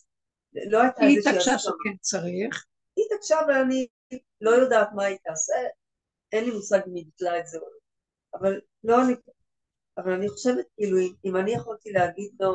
[0.70, 1.74] לא הייתה היא איזושהי התעקשה הסכמה.
[1.74, 2.66] שכן צריך,
[2.96, 3.86] היא התעקשה ואני
[4.40, 5.54] לא יודעת מה היא תעשה,
[6.32, 7.78] אין לי מושג אם היא ביטלה את זה או לא.
[8.38, 9.14] אבל לא אני,
[9.98, 12.52] אבל אני חושבת כאילו אם, אני יכולתי להגיד לו,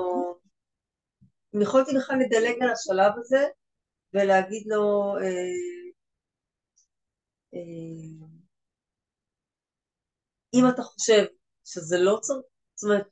[1.56, 3.48] אם יכולתי בכלל לדלג על השלב הזה
[4.14, 5.54] ולהגיד לו, אה,
[7.54, 8.28] אה,
[10.54, 11.26] אם אתה חושב
[11.66, 12.46] שזה לא צריך,
[12.76, 13.08] זאת אומרת,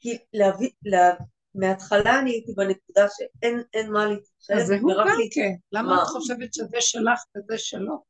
[0.00, 1.14] כי להביא, לה,
[1.54, 5.54] מההתחלה אני הייתי בנקודה שאין אין מה להתחשב, אז זה הוא גם כן.
[5.72, 6.02] למה מה?
[6.02, 8.04] את חושבת שזה שלך וזה שלו?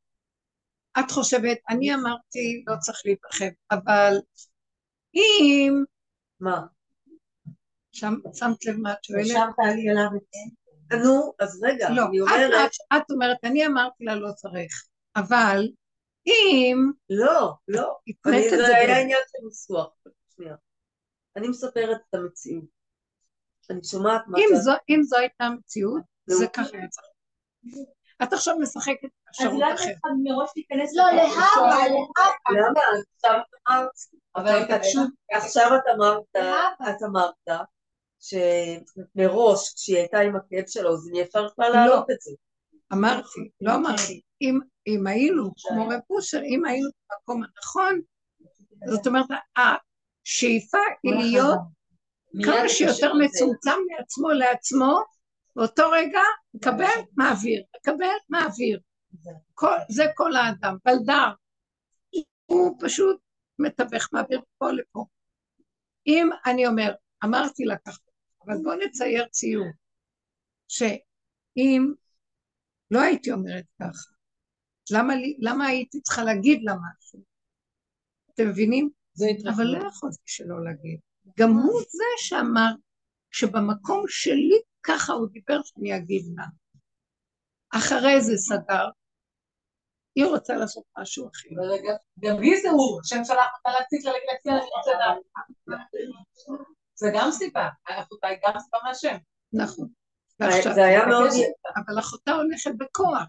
[0.98, 4.14] את חושבת, אני אמרתי, לא צריך להתרחב, אבל
[5.14, 5.84] אם...
[6.40, 6.66] מה?
[7.92, 9.24] שם, שמת לב מה את שואלת?
[9.24, 10.96] השארת לי אליו את זה.
[10.96, 14.72] נו, אז רגע, לא, אני אומרת, את, את אומרת, אני אמרתי לה לא צריך,
[15.16, 15.68] אבל
[16.26, 16.76] אם
[17.10, 19.94] לא, לא, אני, זה, זה היה ב- עניין של ניסוח,
[20.36, 20.54] שנייה.
[21.36, 22.64] אני מספרת את המציאות.
[23.70, 24.56] אני שומעת מה אם.
[24.56, 26.02] זו, אם זו הייתה המציאות.
[26.26, 27.08] זה ככה צריך.
[28.22, 29.96] את עכשיו משחקת אז אפשרות למה אחרת.
[30.00, 32.60] אחד מראש להיכנס לא, להבא, להבא.
[32.60, 32.80] למה?
[33.14, 33.90] עכשיו אמרת,
[34.36, 34.76] אבל
[35.30, 36.22] עכשיו- את אמרת,
[36.82, 37.60] את אמרת,
[38.20, 42.30] שמראש כשהיא הייתה עם הכאב של האוזן, היא אפשר כבר להעלות את זה.
[42.92, 48.00] אמרתי, לא אמרתי, אם, אם היינו כמו רב אושר, אם היינו במקום הנכון,
[48.86, 49.26] זאת אומרת,
[49.56, 51.58] השאיפה היא להיות
[52.44, 54.98] כמה שיותר מצומצם מעצמו לעצמו,
[55.56, 56.20] באותו רגע
[56.54, 58.80] מקבל, מעביר, מקבל, מעביר.
[59.54, 61.32] כל, זה כל האדם, בלדר.
[62.46, 63.20] הוא פשוט
[63.58, 65.04] מתווך, מעביר פה לפה.
[66.06, 68.00] אם אני אומר, אמרתי לה ככה,
[68.46, 69.66] אבל בואו נצייר ציור,
[70.68, 71.92] שאם
[72.90, 74.12] לא הייתי אומרת ככה,
[74.92, 77.22] למה, לי, למה הייתי צריכה להגיד לה משהו?
[78.34, 78.90] אתם מבינים?
[79.14, 81.00] זה אבל לא יכולתי שלא להגיד.
[81.38, 82.72] גם הוא זה שאמר
[83.30, 86.44] שבמקום שלי ככה הוא דיבר שאני אגיד לה.
[87.78, 88.84] אחרי זה סגר,
[90.14, 91.48] היא רוצה לעשות משהו אחר.
[92.20, 95.00] גם- היא זה הוא, השם שלח אותה להציג לה להציע לה לראות את
[95.70, 95.72] ה-
[96.94, 99.16] זה גם סיבה, אחותה היא גם סיבה מהשם.
[99.52, 99.88] נכון.
[100.74, 101.28] זה היה מאוד...
[101.76, 103.28] אבל אחותה הולכת בכוח.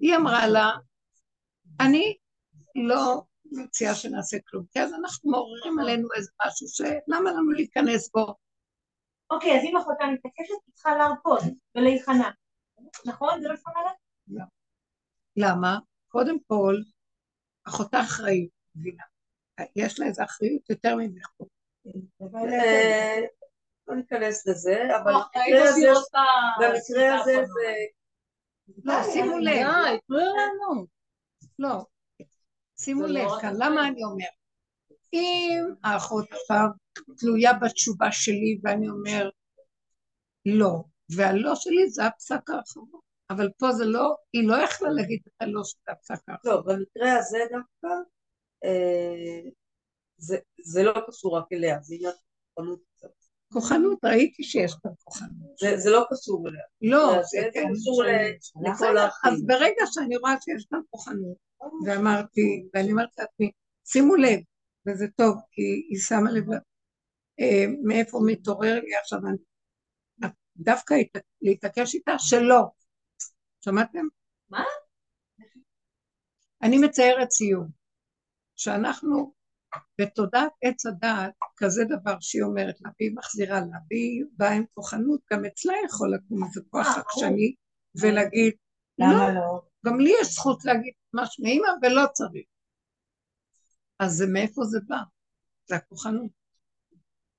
[0.00, 0.70] היא אמרה לה,
[1.80, 2.16] אני
[2.88, 3.22] לא
[3.52, 8.34] מציעה שנעשה כלום, כי אז אנחנו מעוררים עלינו איזה משהו שלמה לנו להיכנס בו?
[9.30, 11.40] אוקיי, אז אם אחותה מתעקשת, היא צריכה להרפות
[11.74, 12.30] ולהיכנע.
[13.06, 13.42] נכון?
[13.42, 14.46] זה לא נכון עליו?
[15.36, 15.78] למה?
[16.08, 16.76] קודם כל,
[17.68, 19.02] אחותה אחראית, מבינה.
[19.76, 21.44] יש לה איזו אחריות יותר ממך פה.
[22.36, 23.20] אה,
[23.88, 25.54] לא ניכנס לזה, אבל ראית
[26.60, 27.74] במקרה הזה, זה...
[28.84, 29.66] לא, שימו לב.
[31.58, 31.84] לא.
[32.78, 33.54] שימו לב לא כאן.
[33.56, 34.43] למה אני אומרת?
[35.14, 36.66] אם האחות עכשיו
[37.18, 39.30] תלויה בתשובה שלי ואני אומר
[40.46, 40.84] לא,
[41.16, 43.00] והלא שלי זה הפסק האחרון,
[43.30, 46.54] אבל פה זה לא, היא לא יכלה להגיד את הלא שזה הפסק האחרון.
[46.56, 47.88] לא, במקרה הזה דווקא,
[48.64, 49.50] אה,
[50.16, 52.18] זה- זה לא קשור רק אליה, זה עניין של
[52.54, 53.08] כוחנות קצת.
[53.52, 55.58] כוחנות, ראיתי שיש כאן כוחנות.
[55.60, 56.62] זה- זה לא קשור אליה.
[56.82, 57.64] לא, זה כן.
[57.74, 58.08] קשור ל-
[58.62, 59.32] לכל בסדר, האחים.
[59.32, 61.36] אז ברגע שאני רואה שיש כאן כוחנות,
[61.86, 63.50] ואמרתי, ואני אומרת לעצמי,
[63.84, 64.40] שימו לב,
[64.86, 66.44] וזה טוב, כי היא שמה לב
[67.40, 72.62] אה, מאיפה מתעורר לי עכשיו, אני- דווקא הת- להתעקש איתה שלא.
[73.64, 74.04] שמעתם?
[74.50, 74.64] מה?
[76.62, 77.64] אני מציירת ציור,
[78.56, 79.34] שאנחנו
[80.00, 85.20] בתודעת עץ הדעת, כזה דבר שהיא אומרת לה, והיא מחזירה לה, והיא באה עם כוחנות,
[85.32, 87.54] גם אצלה יכול לקום איזה כוח אה, עקשני,
[88.00, 88.52] ולהגיד,
[88.98, 89.60] לא, לא?
[89.86, 92.46] גם לי יש זכות להגיד משהו מאמא ולא צריך.
[93.98, 94.96] אז מאיפה זה בא?
[95.66, 96.30] זה הכוחנות.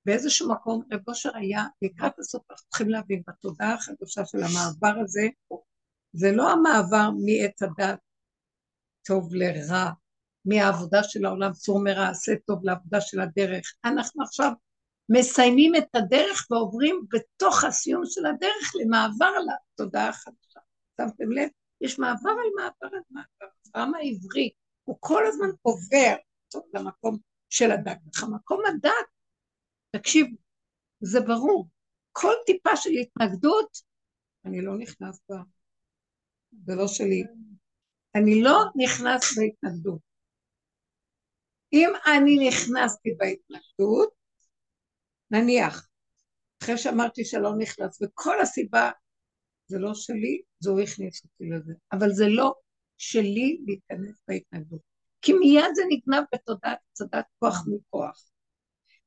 [0.06, 5.28] באיזשהו מקום רב אושר היה לקראת הסוף, אנחנו צריכים להבין, בתודעה החדשה של המעבר הזה,
[6.12, 7.98] זה לא המעבר מעץ הדת
[9.06, 9.90] טוב לרע,
[10.44, 13.74] מהעבודה של העולם צור מרע, עשה טוב לעבודה של הדרך.
[13.84, 14.52] אנחנו עכשיו
[15.08, 20.60] מסיימים את הדרך ועוברים בתוך הסיום של הדרך למעבר לתודעה החדשה.
[21.00, 21.48] שמתם לב?
[21.80, 23.52] יש מעבר על מעבר על מעבר.
[23.74, 24.50] העם העברי,
[24.84, 26.14] הוא כל הזמן עובר
[26.48, 27.18] טוב, למקום
[27.50, 27.98] של הדת.
[28.14, 29.06] אך המקום הדת,
[29.90, 30.36] תקשיבו,
[31.00, 31.68] זה ברור.
[32.12, 33.78] כל טיפה של התנגדות,
[34.44, 35.36] אני לא נכנס בה.
[36.66, 37.22] זה לא שלי.
[38.14, 40.00] אני לא נכנס בהתנגדות.
[41.72, 44.14] אם אני נכנסתי בהתנגדות,
[45.30, 45.88] נניח,
[46.62, 48.90] אחרי שאמרתי שלא נכנס, וכל הסיבה
[49.66, 51.72] זה לא שלי, זה הוא הכניס אותי לזה.
[51.92, 52.54] אבל זה לא
[52.96, 54.95] שלי להיכנס בהתנגדות.
[55.26, 58.30] כי מיד זה נגנב בתודעת צדת כוח מכוח.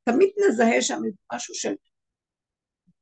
[0.03, 1.73] תמיד נזהה שם איזה משהו של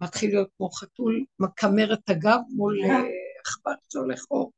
[0.01, 2.97] מתחיל להיות כמו חתול, מקמר את הגב מול אה,
[3.45, 4.51] עכבר שהולך אור,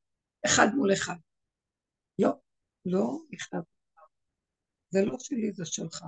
[0.46, 1.16] אחד מול אחד.
[2.20, 2.30] לא,
[2.86, 3.64] לא נכנס.
[4.90, 6.04] זה לא שלי, זה שלך.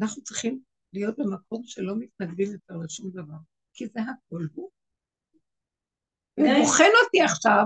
[0.00, 0.60] אנחנו צריכים
[0.92, 3.38] להיות במקום שלא מתנגדים יותר לשום דבר,
[3.74, 4.70] כי זה הכל הוא.
[6.34, 7.64] הוא בוחן אותי עכשיו,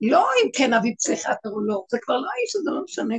[0.00, 3.14] לא אם כן אביא פסיכיאטר או לא, זה כבר לא האיש הזה, לא משנה.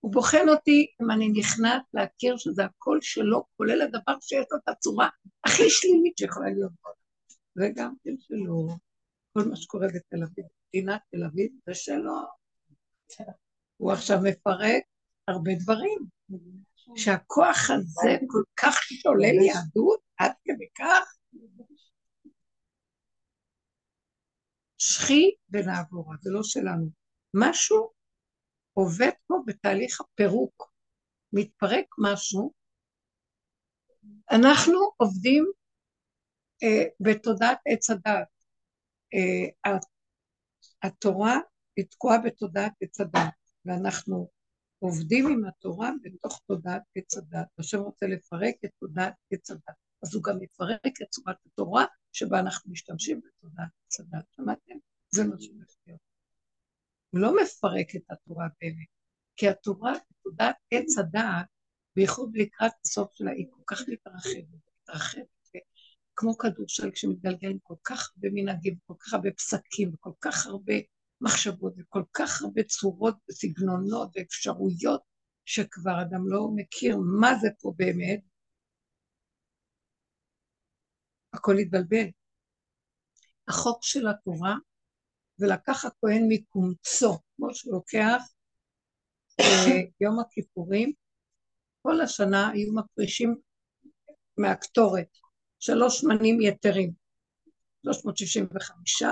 [0.00, 4.68] הוא בוחן אותי אם אני נכנעת להכיר שזה הכל שלו, כולל הדבר שיש לו את
[4.68, 5.08] הצורה
[5.44, 6.90] הכי שלילית שיכולה להיות בו.
[7.54, 7.68] זה
[8.04, 8.68] כן שלו.
[9.32, 12.14] כל מה שקורה בתל אביב, מדינת תל אביב, זה שלו.
[13.76, 14.82] הוא עכשיו מפרק
[15.28, 15.98] הרבה דברים.
[16.96, 21.16] שהכוח הזה כל כך שולל יהדות, עד כדי כך,
[24.84, 26.90] שכי ונעבורה, זה לא שלנו.
[27.34, 27.92] משהו
[28.72, 30.72] עובד פה בתהליך הפירוק.
[31.32, 32.52] מתפרק משהו,
[34.30, 35.44] אנחנו עובדים
[36.62, 38.28] אה, בתודעת עץ הדת.
[39.14, 39.78] אה,
[40.82, 41.38] התורה
[41.76, 43.34] היא תקועה בתודעת עץ הדת,
[43.64, 44.28] ואנחנו
[44.78, 47.48] עובדים עם התורה בתוך תודעת עץ הדת.
[47.58, 52.40] השם רוצה לפרק את תודעת עץ הדת, אז הוא גם יפרק את צורת התורה שבה
[52.40, 53.68] אנחנו משתמשים בתודעת
[53.98, 54.24] הדת.
[54.36, 54.74] שמעתם?
[55.10, 56.00] זה מה שהולך להיות.
[57.10, 58.86] הוא לא מפרק את התורה באמת,
[59.36, 59.92] כי התורה,
[60.22, 61.46] תודעת עץ הדעת,
[61.96, 64.44] בייחוד לקראת הסוף שלה, היא כל כך מתרחבת,
[64.82, 65.26] מתרחבת,
[66.16, 70.46] כמו כדור של כשמתגלגל עם כל כך הרבה מנהגים, כל כך הרבה פסקים, וכל כך
[70.46, 70.74] הרבה
[71.20, 75.02] מחשבות, וכל כך הרבה צורות וסגנונות ואפשרויות,
[75.44, 78.20] שכבר אדם לא מכיר מה זה פה באמת,
[81.32, 82.06] הכל התבלבל.
[83.48, 84.54] החוק של התורה
[85.38, 88.22] ולקח הכהן מקומצו, כמו שהוא לוקח
[89.40, 90.92] אה, יום הכיפורים,
[91.82, 93.36] כל השנה היו מפרישים
[94.36, 95.08] מהקטורת
[95.60, 96.92] שלוש מנים יתרים,
[97.84, 99.02] 365,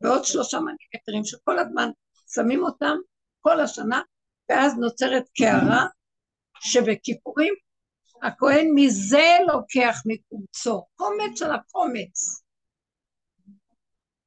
[0.00, 1.90] ועוד שלושה מנים יתרים שכל הזמן
[2.34, 2.96] שמים אותם
[3.40, 4.02] כל השנה,
[4.50, 5.86] ואז נוצרת קערה
[6.60, 7.54] שבכיפורים
[8.22, 12.42] הכהן מזה לוקח מקומצו, קומץ של הקומץ.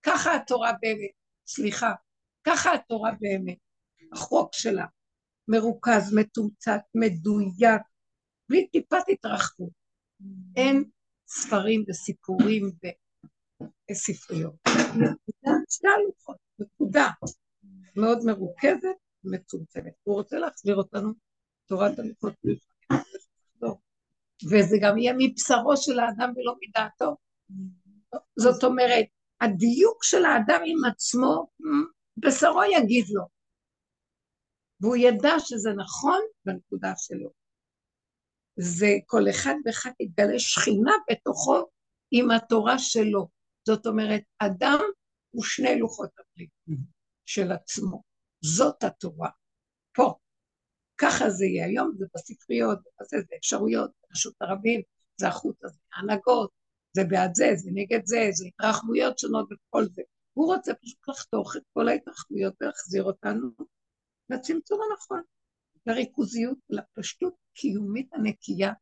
[0.03, 1.11] ככה התורה באמת.
[1.47, 1.93] סליחה,
[2.43, 3.57] ככה התורה באמת,
[4.13, 4.85] החוק שלה,
[5.47, 7.81] מרוכז, מתומצת, מדויק,
[8.49, 9.69] בלי טיפת התרחבות.
[10.55, 10.84] אין
[11.27, 12.72] ספרים וסיפורים
[13.91, 14.55] וספריות.
[15.69, 17.07] שתי הלוחות, נקודה.
[17.95, 19.93] מאוד מרוכזת ומצומצמת.
[20.03, 21.13] הוא רוצה להחזיר אותנו
[21.65, 22.34] תורת הלוחות
[24.49, 27.15] וזה גם יהיה מבשרו של האדם ולא מדעתו.
[28.39, 29.05] זאת אומרת,
[29.41, 31.47] הדיוק של האדם עם עצמו,
[32.18, 33.23] בשרו יגיד לו.
[34.81, 37.30] והוא ידע שזה נכון בנקודה שלו.
[38.55, 41.65] זה כל אחד ואחד יתגלה שכינה בתוכו
[42.11, 43.27] עם התורה שלו.
[43.68, 44.80] זאת אומרת, אדם
[45.31, 46.49] הוא שני לוחות הברית
[47.26, 48.03] של עצמו.
[48.41, 49.30] זאת התורה.
[49.95, 50.13] פה.
[51.02, 51.65] ככה זה יהיה.
[51.65, 54.82] היום זה בספריות, זה, זה אפשרויות, רשות הרבים,
[55.18, 56.52] זה החוט הזה, הנהגות,
[56.94, 60.02] זה בעד זה, זה נגד זה, זה התרחבויות שונות וכל זה.
[60.34, 63.49] הוא רוצה פשוט לחתוך את כל ההתרחבויות ולהחזיר אותנו
[64.30, 65.22] לצמצום הנכון,
[65.86, 68.73] לריכוזיות, לפשטות קיומית הנקייה.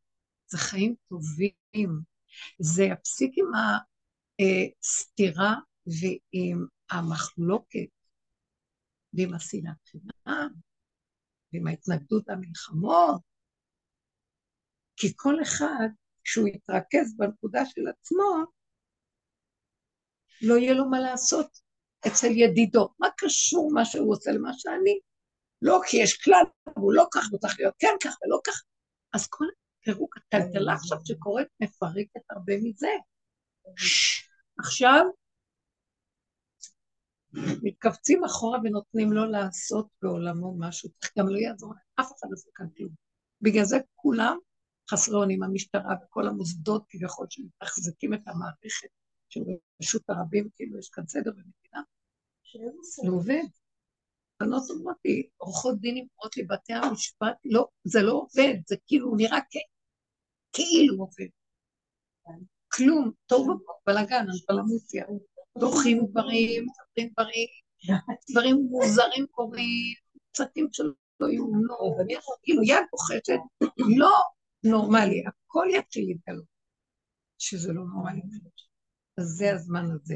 [0.46, 2.00] זה חיים טובים.
[2.58, 3.46] זה יפסיק עם
[4.80, 5.54] הסתירה
[5.86, 7.88] ועם המחלוקת
[9.12, 10.50] ועם השנאת חינם
[11.52, 13.20] ועם ההתנגדות למלחמות,
[14.96, 15.88] כי כל אחד
[16.24, 18.44] כשהוא יתרכז בנקודה של עצמו,
[20.42, 21.60] לא יהיה לו מה לעשות
[22.06, 22.88] אצל ידידו.
[22.98, 25.00] מה קשור מה שהוא עושה למה שאני?
[25.62, 26.44] לא כי יש כלל,
[26.76, 28.62] הוא לא כך, הוא צריך להיות כן כך ולא כך.
[29.12, 29.44] אז כל
[29.84, 32.90] פירוק הטלטלה עכשיו שקורית מפרקת הרבה מזה.
[34.58, 35.04] עכשיו
[37.62, 42.90] מתכווצים אחורה ונותנים לו לעשות בעולמו משהו, גם לא יעזור לאף אחד לעשות כאן כלום.
[43.40, 44.36] בגלל זה כולם
[44.90, 48.88] חסרי אונים, המשטרה וכל המוסדות כביכול שמתחזקים את המערכת
[49.28, 49.40] של
[49.82, 51.82] רשות הרבים, כאילו יש כאן סדר במדינה.
[53.02, 53.42] זה עובד.
[54.40, 59.14] בנות אומרות לי, עורכות דין אומרות לי, בתי המשפט, לא, זה לא עובד, זה כאילו
[59.16, 59.38] נראה
[60.52, 61.28] כאילו עובד.
[62.72, 63.48] כלום, טוב
[63.86, 65.06] בלאגן, בלמוסיה.
[65.60, 67.48] דוחים דברים, מספרים דברים,
[68.30, 69.94] דברים מוזרים קורים,
[70.32, 71.96] קצתים שלא יאומנו,
[72.42, 73.40] כאילו יד בוחשת,
[73.98, 74.12] לא
[74.64, 76.44] נורמלי, הכל יתחיל להתגלות,
[77.38, 78.22] שזה לא נורמלי.
[79.18, 80.14] אז זה הזמן הזה.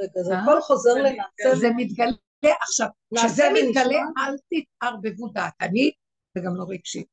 [0.00, 1.60] רגע, זה הכל חוזר למעשה.
[1.60, 2.12] זה מתגלה
[2.62, 5.94] עכשיו, כשזה מתגלה אל תתערבבו דעתנית
[6.36, 7.08] וגם לא רגשית.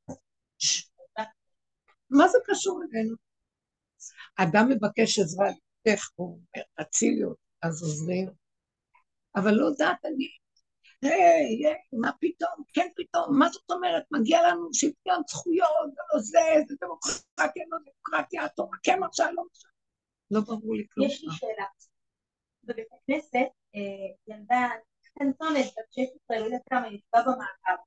[2.10, 3.16] מה זה קשור אלינו?
[4.36, 5.48] אדם מבקש עזרה,
[5.86, 8.30] איך הוא אומר, תצילי אותי, אז עוזרים,
[9.36, 10.46] אבל לא דעתנית.
[11.02, 15.70] היי, היי, מה פתאום, כן פתאום, מה זאת אומרת, מגיע לנו שוויון זכויות,
[16.14, 19.68] לא זה, זה דמוקרטיה, לא דמוקרטיה, התורה כן מרשה, לא מרשה.
[20.32, 21.08] לא ברור לי כלום.
[21.08, 21.66] יש לי שאלה.
[22.64, 23.48] בבית הכנסת,
[24.28, 24.70] ילדה
[25.02, 27.82] קטנטונת, בת 16, לא יודעת כמה, נתבע במעקב.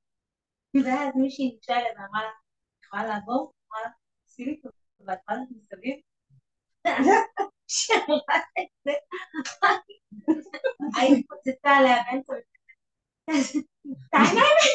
[0.84, 2.30] ואז מישהי ניגשה אליה ואמרה לה,
[2.84, 3.52] יכולה לעבור?
[3.68, 3.90] אמרה לה,
[4.26, 5.96] עשי לי טובה, את מסביב?
[7.68, 8.92] שאמרה את זה,
[10.96, 12.32] היית פוצצה עליה באמצע
[14.10, 14.70] תענה לי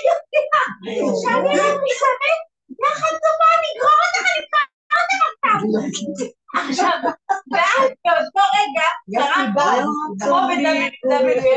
[1.21, 2.39] שאני לא מתאמן,
[2.83, 4.72] יחד טובה, נגרור אותך, אותך
[6.55, 6.97] עכשיו,
[7.51, 9.45] ואז באותו רגע, קרה
[10.19, 11.47] כמו ב-WW,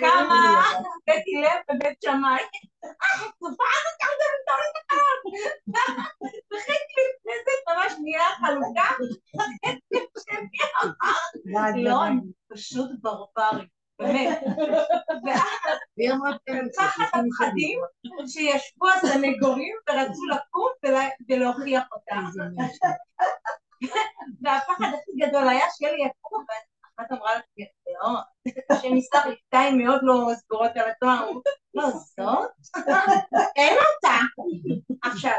[0.00, 0.62] כמה
[1.06, 2.42] בית הלל ובית שמאי,
[2.82, 5.04] התופעה הזאת יותר גדולה יותר,
[6.52, 8.88] וחצי לפני זה ממש נהיה חלוקה,
[11.76, 12.00] לא,
[12.52, 13.66] פשוט ברברי.
[14.00, 14.38] באמת.
[16.76, 17.80] תחת הפחדים
[18.26, 22.24] שישבו הסנגורים ורצו לקום ולה- ולהוכיח אותם.
[24.42, 27.66] והפחד הכי גדול היה שיהיה לי יקום, ואחת אמרה לי,
[28.02, 28.08] לא,
[28.70, 31.30] השם יסלח לי, שתיים מאוד לא סגורות על התואר,
[31.74, 32.50] לא, זאת?
[33.56, 34.16] אין אותה.
[35.02, 35.32] עכשיו,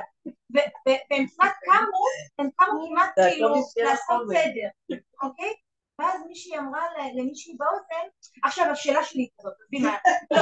[0.85, 1.97] והם קצת קמו,
[2.39, 4.27] הם קמו כמעט כאילו לעשות.
[4.29, 5.53] סדר, אוקיי?
[5.99, 6.84] ואז מישהי אמרה
[7.15, 8.07] למישהי באוזן,
[8.43, 9.97] עכשיו השאלה שלי כזאת, תבין מה,
[10.31, 10.41] לא,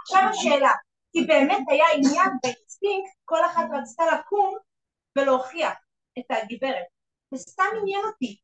[0.00, 0.72] עכשיו השאלה,
[1.12, 4.56] כי באמת היה עניין באינסטינקט, כל אחת רצתה לקום
[5.18, 5.74] ולהוכיח
[6.18, 6.86] את הגברת,
[7.34, 8.36] וסתם עניין אותי,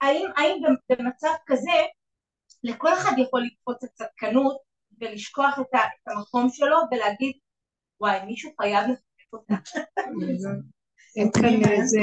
[0.00, 1.78] האם, האם במצב כזה
[2.62, 4.56] לכל אחד יכול לקפוץ הצדקנות
[5.00, 7.32] ולשכוח את, את המקום שלו ולהגיד
[8.00, 9.54] וואי מישהו חייב לחזק אותה.
[11.16, 11.98] אין כאן איזה...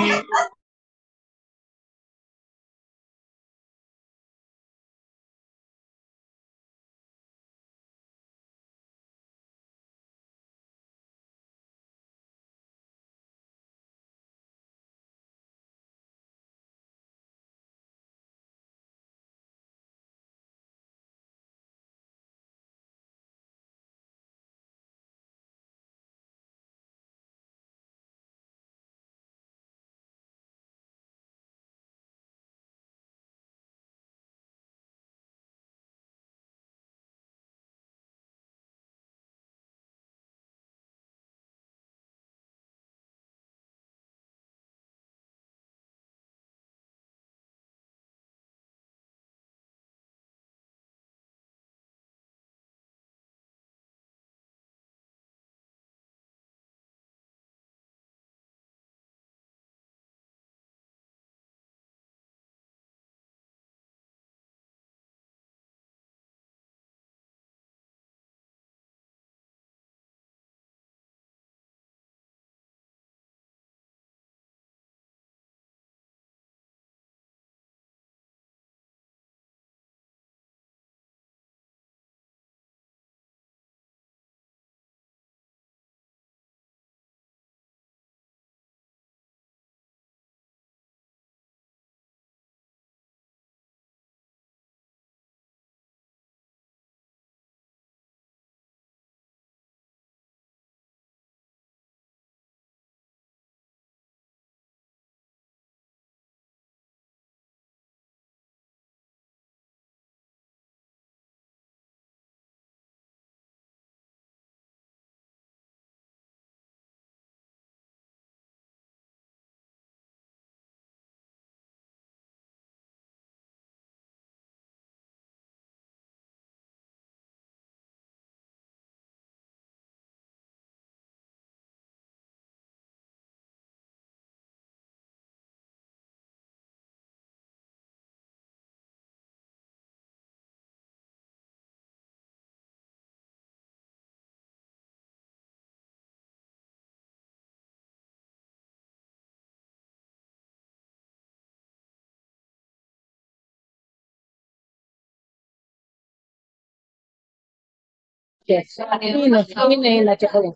[160.23, 160.49] יכולה.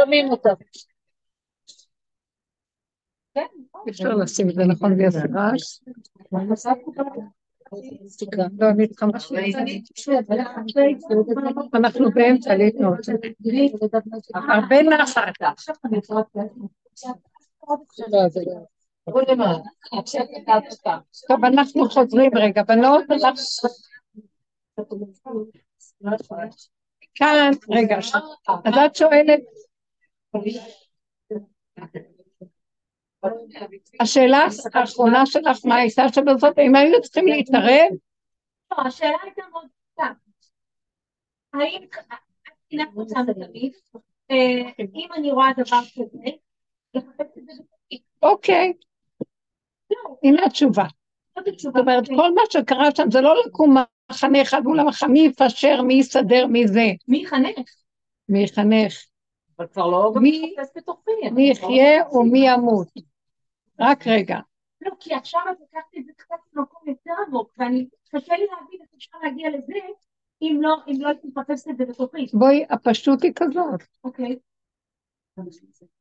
[0.00, 0.50] שומעים אותו.
[3.88, 5.80] אפשר לשים את זה נכון ויעשה רעש.
[6.32, 6.38] לא.
[11.74, 12.98] אנחנו באמצע להתנות.
[14.34, 15.32] הרבה נחת.
[19.06, 19.58] לא, לא.
[21.28, 23.04] טוב, אנחנו חוזרים רגע, בנות.
[27.14, 27.98] כאן, רגע,
[28.64, 29.40] אז את שואלת,
[34.00, 37.90] השאלה האחרונה שלך, מה הייתה שבזאת, אם היינו צריכים להתערב,
[38.70, 40.12] לא, השאלה הייתה מאוד פשוטה.
[41.52, 43.72] האם מבחינת מצב תמיד,
[44.94, 46.30] אם אני רואה דבר כזה.
[48.22, 48.72] אוקיי,
[50.22, 50.84] הנה התשובה.
[51.56, 53.74] זאת אומרת, כל מה שקרה שם זה לא לקום
[54.10, 57.68] מחנה אחד מול המחנה, מי יפשר, מי יסדר, מי זה, מי יחנך?
[58.28, 58.94] מי יחנך,
[59.58, 61.10] אבל כבר לא מי- מחפש בתוכי.
[61.32, 62.88] מי יחיה או מי ימות.
[63.80, 64.38] רק רגע,
[64.80, 68.80] לא, כי עכשיו את לקחת את זה קצת למקום יותר עמוק, ואני, קשה לי להבין
[68.80, 69.74] איך אפשר להגיע לזה,
[70.42, 72.26] אם לא, אם לא הייתי מחפשת את זה בתוכי.
[72.32, 73.80] בואי, הפשטות היא כזאת.
[74.04, 74.36] אוקיי.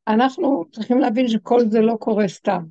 [0.07, 2.63] אנחנו צריכים להבין שכל זה לא קורה סתם.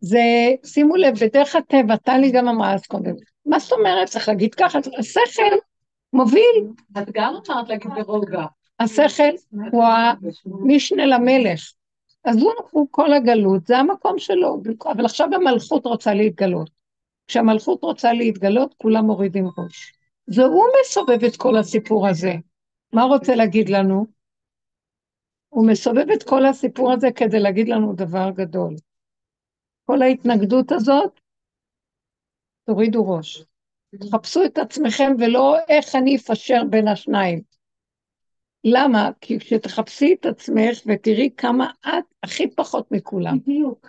[0.00, 0.20] זה,
[0.64, 3.14] שימו לב, בדרך הטבע, טלי גם אמרה אז קודם,
[3.46, 4.08] מה זאת אומרת?
[4.08, 5.56] צריך להגיד ככה, השכל
[6.12, 6.66] מוביל,
[6.98, 8.44] את גם אמרת להגיד ברוגע.
[8.80, 9.22] השכל
[9.72, 9.84] הוא
[10.44, 11.72] המשנה למלך.
[12.24, 16.70] אז הוא, הוא כל הגלות, זה המקום שלו, אבל עכשיו המלכות רוצה להתגלות.
[17.26, 19.92] כשהמלכות רוצה להתגלות, כולם מורידים ראש.
[20.26, 22.34] זה הוא מסובב את כל הסיפור הזה.
[22.92, 24.06] מה רוצה להגיד לנו?
[25.48, 28.74] הוא מסובב את כל הסיפור הזה כדי להגיד לנו דבר גדול.
[29.86, 31.20] כל ההתנגדות הזאת,
[32.64, 33.44] תורידו ראש.
[34.00, 37.40] תחפשו את עצמכם ולא איך אני אפשר בין השניים.
[38.64, 39.10] למה?
[39.20, 43.38] כי כשתחפשי את עצמך ותראי כמה את הכי פחות מכולם.
[43.38, 43.88] בדיוק.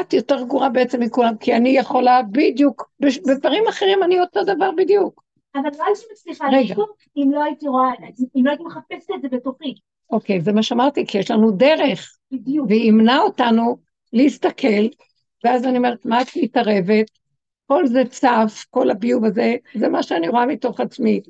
[0.00, 5.22] את יותר גרועה בעצם מכולם, כי אני יכולה בדיוק, בדברים אחרים אני אותו דבר בדיוק.
[5.54, 6.44] אבל לא הייתי מצליחה.
[6.50, 7.90] לשום אם לא הייתי רואה,
[8.36, 9.74] אם לא הייתי מחפשת את זה בתוכי.
[10.10, 12.66] אוקיי, זה מה שאמרתי, כי יש לנו דרך, בדיוק.
[12.68, 13.76] והיא ימנע אותנו
[14.12, 14.86] להסתכל,
[15.44, 17.06] ואז אני אומרת, מה את מתערבת?
[17.66, 21.20] כל זה צף, כל הביוב הזה, זה מה שאני רואה מתוך עצמי.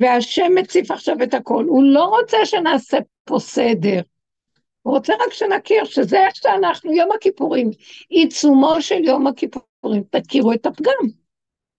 [0.00, 4.00] והשם מציף עכשיו את הכל, הוא לא רוצה שנעשה פה סדר,
[4.82, 7.70] הוא רוצה רק שנכיר שזה איך שאנחנו, יום הכיפורים,
[8.08, 11.08] עיצומו של יום הכיפורים, תכירו את הפגם.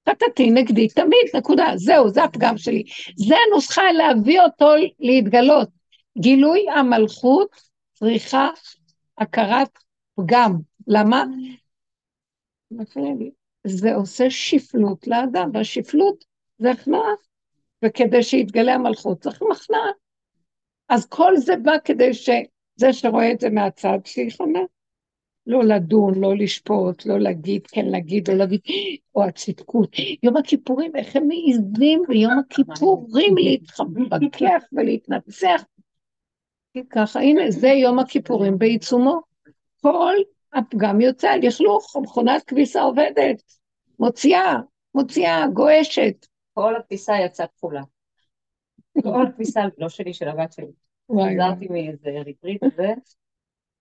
[0.09, 2.83] חטאתי נגדי תמיד, נקודה, זהו, זה הפגם שלי.
[3.15, 5.69] זה הנוסחה להביא אותו להתגלות.
[6.17, 7.49] גילוי המלכות
[7.93, 8.49] צריכה
[9.17, 9.69] הכרת
[10.15, 10.55] פגם.
[10.87, 11.25] למה?
[12.71, 13.31] מפריע לי.
[13.67, 16.25] זה עושה שפלות לאדם, והשפלות
[16.57, 17.13] זה הכנעה.
[17.85, 19.91] וכדי שיתגלה המלכות צריך מכנעה.
[20.89, 24.59] אז כל זה בא כדי שזה שרואה את זה מהצד, שיכנע.
[25.47, 28.59] לא לדון, לא לשפוט, לא להגיד כן להגיד, או להגיד,
[29.15, 29.95] או הצדקות.
[30.23, 35.63] יום הכיפורים, איך הם מעיזים ביום הכיפורים להתחבקח ולהתנצח.
[36.89, 39.21] ככה, הנה, זה יום הכיפורים בעיצומו.
[39.85, 40.15] כל
[40.53, 43.41] הפגם יוצא, לכלוך, מכונת כביסה עובדת,
[43.99, 44.55] מוציאה,
[44.95, 46.25] מוציאה, גועשת.
[46.53, 47.81] כל התפיסה יצאה כחולה.
[49.03, 50.71] כל התפיסה, לא שלי, של הבת שלי.
[51.11, 52.93] חזרתי מאיזה ריטריט וזה,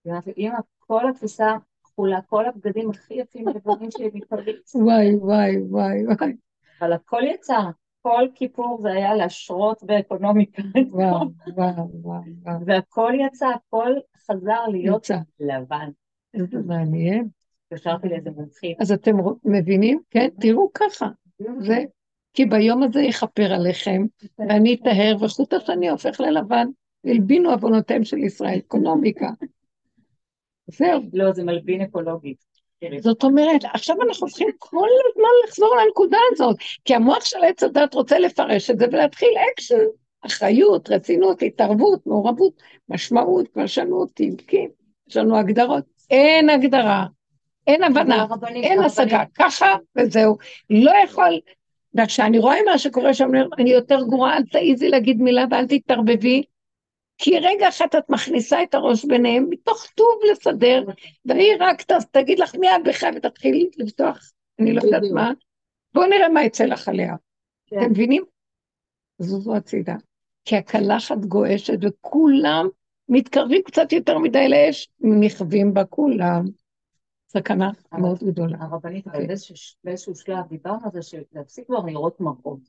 [0.04, 6.06] ואמרתי, אמא, כל התפיסה כחולה, כל הבגדים הכי יפים לבנים שלי מפריץ, וואי, וואי, וואי,
[6.06, 6.32] וואי,
[6.80, 7.58] אבל הכל יצא.
[8.02, 12.22] כל כיפור זה היה להשרות באקונומיקה, וואו, וואו, וואו.
[12.66, 13.92] והכל יצא, הכל
[14.30, 15.10] חזר להיות.
[15.40, 15.88] לבן.
[16.34, 17.28] איזה מעניין.
[17.72, 20.00] התקשרתי לאיזה מומחית, אז אתם מבינים?
[20.10, 21.08] כן, תראו ככה.
[21.58, 21.84] זה,
[22.34, 24.02] כי ביום הזה יכפר עליכם,
[24.38, 26.66] ואני אטהר, וחוט השני הופך ללבן.
[27.04, 29.28] הלבינו עוונותיהם של ישראל, אקונומיקה.
[30.66, 31.00] זהו.
[31.12, 32.44] לא, זה מלבין אקולוגית.
[32.98, 37.94] זאת אומרת, עכשיו אנחנו צריכים כל הזמן לחזור לנקודה הזאת, כי המוח של עץ הדת
[37.94, 39.84] רוצה לפרש את זה ולהתחיל אקשן,
[40.26, 44.70] אחריות, רצינות, התערבות, מעורבות, משמעות, פרשנות, דבקים,
[45.08, 45.84] יש לנו הגדרות.
[46.10, 47.06] אין הגדרה,
[47.66, 50.36] אין הבנה, אין השגה, ככה וזהו.
[50.70, 51.40] לא יכול,
[51.94, 53.28] וכשאני רואה מה שקורה שם,
[53.58, 56.42] אני יותר גרועה, אל תעיזי להגיד מילה ואל תתערבבי,
[57.18, 60.84] כי רגע אחד את מכניסה את הראש ביניהם, מתוך טוב לסדר,
[61.24, 65.32] והיא רק תגיד לך מי את בכלל ותתחיל לפתוח, אני לא יודעת מה.
[65.94, 67.14] בואו נראה מה יצא לך עליה.
[67.66, 67.78] כן.
[67.78, 68.24] אתם מבינים?
[69.18, 69.94] זוזו הצידה.
[70.44, 72.68] כי הקלחת גועשת וכולם
[73.08, 76.44] מתקרבים קצת יותר מדי לאש, נכווים בה כולם.
[77.28, 78.56] סכנה מאוד גדולה.
[78.60, 79.26] הרבנית, כן.
[79.84, 82.60] באיזשהו- שלב דיברנו על זה שלהפסיק כבר לראות מראות.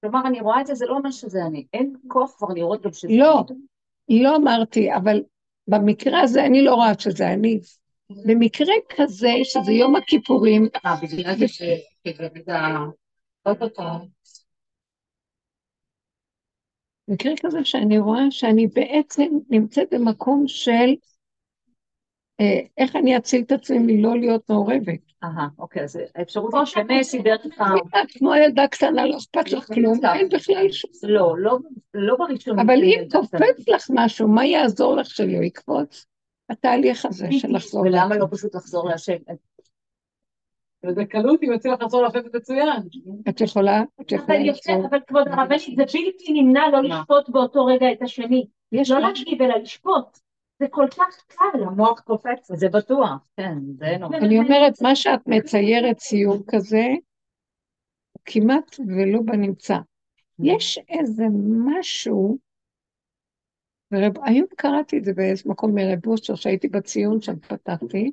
[0.00, 1.66] כלומר, אני רואה את זה, זה לא אומר שזה אני.
[1.72, 3.44] אין כוח כבר לראות גם שזה לא.
[4.08, 5.22] לא אמרתי, אבל
[5.68, 7.60] במקרה הזה אני לא רואה שזה אני.
[8.26, 11.62] במקרה כזה, שזה יום הכיפורים, אה, בגלל זה ש...
[17.10, 20.94] מקרה כזה שאני רואה שאני בעצם נמצאת במקום של
[22.40, 25.00] אה, איך אני אציל את עצמי מלא להיות מעורבת.
[25.24, 27.64] אהה, אוקיי, אז האפשרות להיכנס היא דרך ה...
[28.02, 30.90] את כמו ילדה קטנה, לא אכפת לך כלום, אין בכלל שום...
[31.02, 31.58] לא, לא,
[31.94, 32.58] לא בראשון.
[32.58, 36.06] אבל אם קופץ לך משהו, מה יעזור לך שלא יקפוץ?
[36.50, 37.82] התהליך הזה של לחזור.
[37.82, 38.16] ולמה.
[38.16, 39.16] לא פשוט לחזור להשם?
[40.86, 42.68] ובקלות אם יוצא לך לחזור לחפש מצוין.
[43.28, 43.82] את יכולה?
[44.00, 44.72] את יכולה אבל יוצא?
[44.90, 46.82] אבל כבוד הרבנית, זה בלתי נמנע לא?
[46.82, 48.46] לשפוט באותו רגע את השני.
[48.72, 50.18] יש לא להגיב אלא לשפוט.
[50.60, 51.64] זה כל כך קל.
[51.66, 54.16] המוח קופץ, זה בטוח, כן, זה נורא.
[54.16, 56.86] אני אומרת, מה שאת מציירת ציור כזה,
[58.12, 59.78] הוא כמעט ולא בנמצא.
[60.38, 61.24] יש איזה
[61.66, 62.38] משהו,
[63.92, 68.12] ורב, היום קראתי את זה באיזה מקום מרב אושר, שהייתי בציון שם, פתחתי,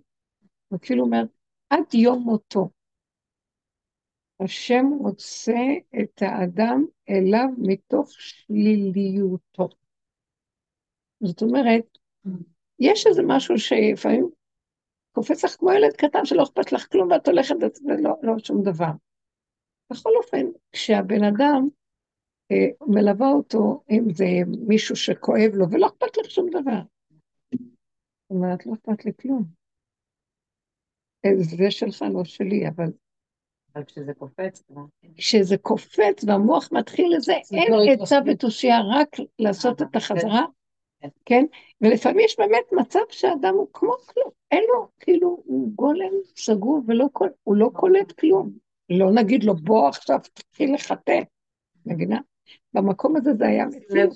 [0.71, 1.23] וכאילו אומר,
[1.69, 2.69] עד יום מותו,
[4.39, 5.59] השם רוצה
[6.01, 9.69] את האדם אליו מתוך שליליותו.
[11.23, 11.97] זאת אומרת,
[12.79, 14.29] יש איזה משהו שלפעמים
[15.11, 18.91] קופץ לך כמו ילד קטן שלא אכפת לך כלום ואת הולכת ולא לא שום דבר.
[19.91, 21.67] בכל אופן, כשהבן אדם
[22.51, 24.25] אה, מלווה אותו, אם זה
[24.67, 26.81] מישהו שכואב לו, ולא אכפת לך שום דבר.
[27.51, 29.56] זאת אומרת, לא אכפת לי כלום.
[31.37, 32.85] זה שלך, לא שלי, אבל
[33.75, 34.81] אבל כשזה קופץ, כבר.
[35.17, 38.19] כשזה קופץ והמוח מתחיל לזה, אין לא עצה.
[38.25, 39.07] ותושייה רק
[39.39, 40.45] לעשות אה, את החזרה,
[41.01, 41.07] כן.
[41.25, 41.45] כן?
[41.81, 47.05] ולפעמים יש באמת מצב שהאדם הוא כמו כלום, אין לו, כאילו, הוא גולם סגור ולא
[47.13, 48.51] קול- הוא לא קולט כלום.
[48.89, 51.19] לא נגיד לו, בוא עכשיו תתחיל לחטא,
[51.85, 52.19] מבינה?
[52.73, 54.13] במקום הזה זה היה מציאות.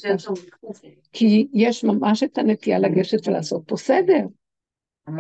[1.12, 4.26] כי יש ממש את הנטייה לגשת ולעשות פה סדר,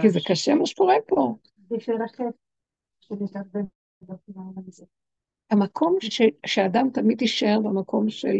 [0.01, 1.35] כי זה קשה מה שקורה פה.
[1.79, 3.65] שנתערבב
[4.67, 4.85] הזה.
[5.51, 8.37] המקום ש, שאדם תמיד יישאר במקום של,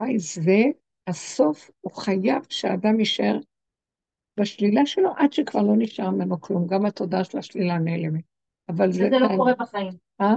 [0.00, 0.62] וואי, זה
[1.06, 3.38] הסוף, הוא חייב שהאדם יישאר
[4.40, 8.24] בשלילה שלו עד שכבר לא נשאר ממנו כלום, גם התודעה של השלילה נעלמת.
[8.68, 9.06] אבל זה...
[9.06, 9.92] וזה לא קורה בחיים.
[10.20, 10.34] אה?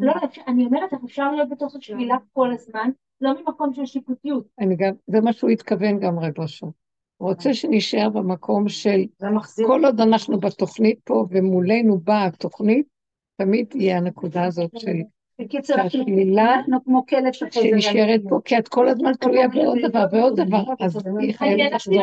[0.00, 0.12] לא,
[0.46, 2.90] אני אומרת לך, אפשר להיות בתוך השלילה כל הזמן,
[3.20, 4.48] לא ממקום של שיפוטיות.
[4.58, 6.66] אני גם, זה מה שהוא התכוון גם רב אושר.
[7.20, 9.04] רוצה שנשאר במקום של.
[9.66, 12.86] כל עוד אנחנו בתוכנית פה ומולנו באה התוכנית,
[13.36, 14.96] תמיד יהיה הנקודה הזאת של
[16.84, 18.30] כמו כלב שחוזר על שנשארת עצמו.
[18.30, 22.02] פה, כי את כל הזמן תלויה בעוד דבר ועוד דבר, אז היא חייבת לחזור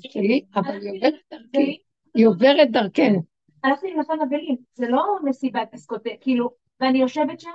[0.00, 1.78] שלי, אבל היא עוברת דרכי,
[2.14, 3.22] היא עוברת דרכנו.
[3.64, 6.50] הלכתי לנחם אבלים, זה לא מסיבת דיסקוטק, כאילו,
[6.80, 7.50] ואני יושבת שם,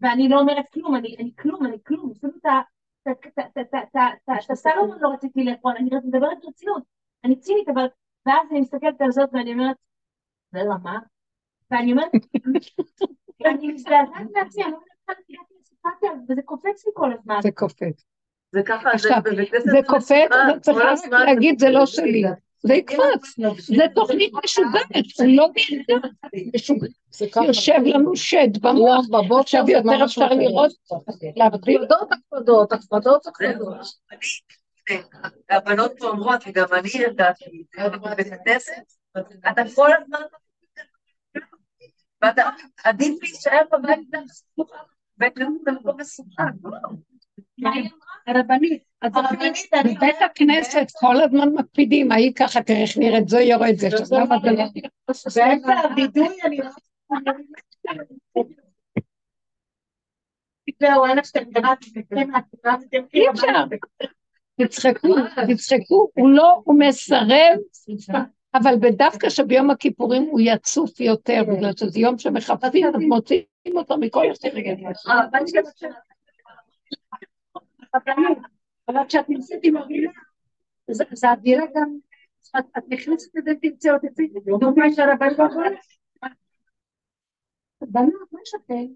[0.00, 2.77] ואני לא אומרת כלום, אני אני כלום, אני כלום, אפילו את ה-
[3.10, 6.82] את הסלומון לא רציתי לאכול, אני מדברת ברצינות,
[7.24, 7.86] אני צינית, אבל,
[8.26, 9.76] ואז אני מסתכלת על זאת ואני אומרת,
[10.52, 10.98] זה למה?
[11.70, 12.10] ואני אומרת,
[13.40, 14.72] ואני מזדעזעת מעצמי, אני
[15.08, 17.38] הגעתי לסיטואציה, וזה קופץ לי כל הזמן.
[17.42, 18.04] זה קופץ.
[18.52, 20.30] זה ככה, זה בבית כנסת זה קופץ,
[20.60, 20.78] צריך
[21.10, 22.24] להגיד, זה לא שלי.
[22.64, 25.48] לא זה תוכנית משוגעת, זה לא
[26.54, 26.90] משוגעת.
[27.46, 29.06] יושב לנו שד במוח,
[29.40, 30.72] עכשיו יותר אפשר לראות,
[31.36, 31.82] להבדיל.
[31.82, 33.86] הקפדות, הקפדות, הקפדות, הקפדות.
[35.50, 38.72] הבנות פה אומרות, וגם אני ידעתי, בבית הכנסת,
[39.52, 40.20] אתה כל הזמן...
[42.22, 42.48] ואתה,
[42.84, 44.74] עדיף להישאר בבית מסוכן,
[45.16, 46.88] בית כנסת זה מקום מסוכן, לא?
[48.26, 48.82] הרבנית,
[49.84, 54.36] בבית הכנסת כל הזמן מקפידים, ההיא ככה, תראה איך נראית, זו יורד זה, עכשיו למה
[54.42, 54.64] זה לא...
[55.36, 56.70] באמצע הווידוי אני לא...
[60.80, 61.26] זהו, אין לך
[63.14, 63.64] אי אפשר.
[64.62, 65.14] תצחקו,
[65.48, 67.58] תצחקו, הוא לא, הוא מסרב,
[68.54, 73.44] אבל בדווקא שביום הכיפורים הוא יצוף יותר, בגלל שזה יום שמחפשים, אז מוציאים
[73.74, 74.74] אותו מכל הסרגל.
[78.88, 80.10] אבל כשאת נמצאת עם המילה,
[81.12, 81.96] זה אדירה גם,
[82.56, 84.28] את נכנסת לזה תמצא אותי,
[84.60, 85.70] דוגמא של הרבן בגולה.
[87.80, 88.86] בנות, מה לכם?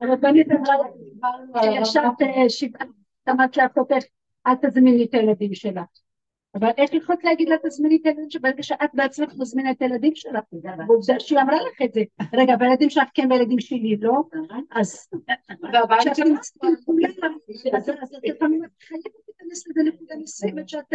[0.00, 0.76] הרבנית אמרה,
[1.80, 2.86] ישבת אה, שבעה,
[3.30, 4.04] אמרת לאחותך,
[4.46, 6.01] אל תזמיני את הילדים שלך.
[6.54, 10.12] אבל איך יכולת להגיד לה תזמיני את הילדים שלך ברגע שאת בעצמך מזמינה את הילדים
[10.14, 10.44] שלך?
[10.88, 12.02] ועובדה שהיא אמרה לך את זה.
[12.32, 14.22] רגע, בילדים שלך כן, בילדים שלי לא?
[14.70, 15.08] אז...
[16.00, 17.10] כשאת נמצאת עם כולם,
[17.72, 17.90] אז
[18.22, 20.94] לפעמים את חייבת להיכנס לזה נקודה מסוימת שאת...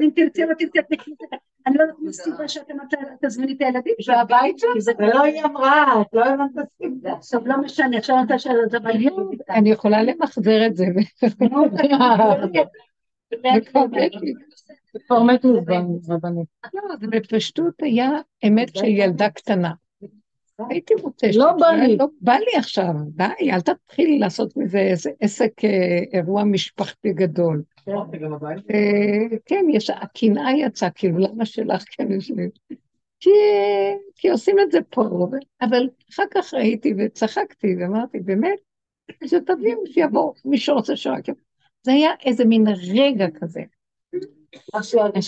[0.00, 1.18] אם תרצי או לא תרצי, את נכנסת...
[1.66, 4.16] אני לא יודעת מה הסיבה שאת אמרת לה, תזמיני את הילדים שלך.
[4.16, 4.70] והבית שלך?
[4.98, 7.12] לא היא אמרה, את לא הבנת את הסיבה.
[7.12, 8.78] עכשיו לא משנה, עכשיו אתה שואל את זה.
[9.50, 10.84] אני יכולה למחזר את זה.
[16.08, 16.48] רבנית.
[16.74, 18.10] לא, זה בפשטות היה
[18.46, 19.72] אמת של ילדה קטנה.
[20.70, 21.38] הייתי מותשת.
[21.38, 21.96] לא בא לי.
[21.96, 27.62] לא בא לי עכשיו, די, אל תתחיל לעשות מזה איזה עסק, אה, אירוע משפחתי גדול.
[28.74, 32.48] אה, כן, יש, הקנאה יצאה, כאילו, למה שלך כן יש לי?
[33.20, 33.30] כי,
[34.16, 35.02] כי עושים את זה פה,
[35.60, 38.58] אבל אחר כך ראיתי וצחקתי ואמרתי, באמת,
[39.24, 41.40] שתביאו, שיבוא, מי שרוצה שרק יבוא.
[41.84, 43.60] זה היה איזה מין רגע כזה.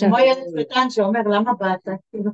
[0.09, 1.89] כמו ילד קטן שאומר, למה באת?
[2.11, 2.31] כאילו,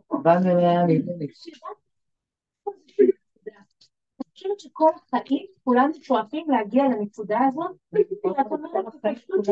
[4.25, 8.07] אני חושבת שכל החיים כולנו שואפים להגיע לנקודה הזאת, ואת
[8.51, 9.45] אומרת בפשטות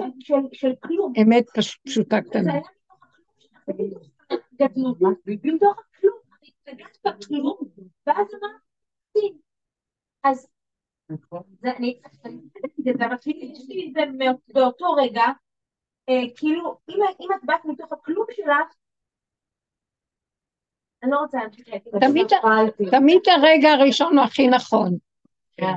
[0.53, 1.13] של- כלום.
[1.23, 2.53] אמת פש- פשוטה זה קטנה.
[2.53, 3.03] היה מתוך
[4.31, 7.59] הכלום, גדלות, מתוך הכלום, התנגדת בכלום,
[8.07, 9.39] ואז אמרתי,
[10.25, 10.49] אז
[11.61, 14.01] זה את זה, יש לי את זה
[14.55, 15.25] באותו רגע,
[16.09, 18.75] אה, כאילו, אם את באת מתוך הכלום שלך,
[21.03, 21.39] אני לא רוצה.
[22.01, 22.27] תמיד,
[22.91, 24.97] תמיד הרגע הראשון הוא הכי נכון.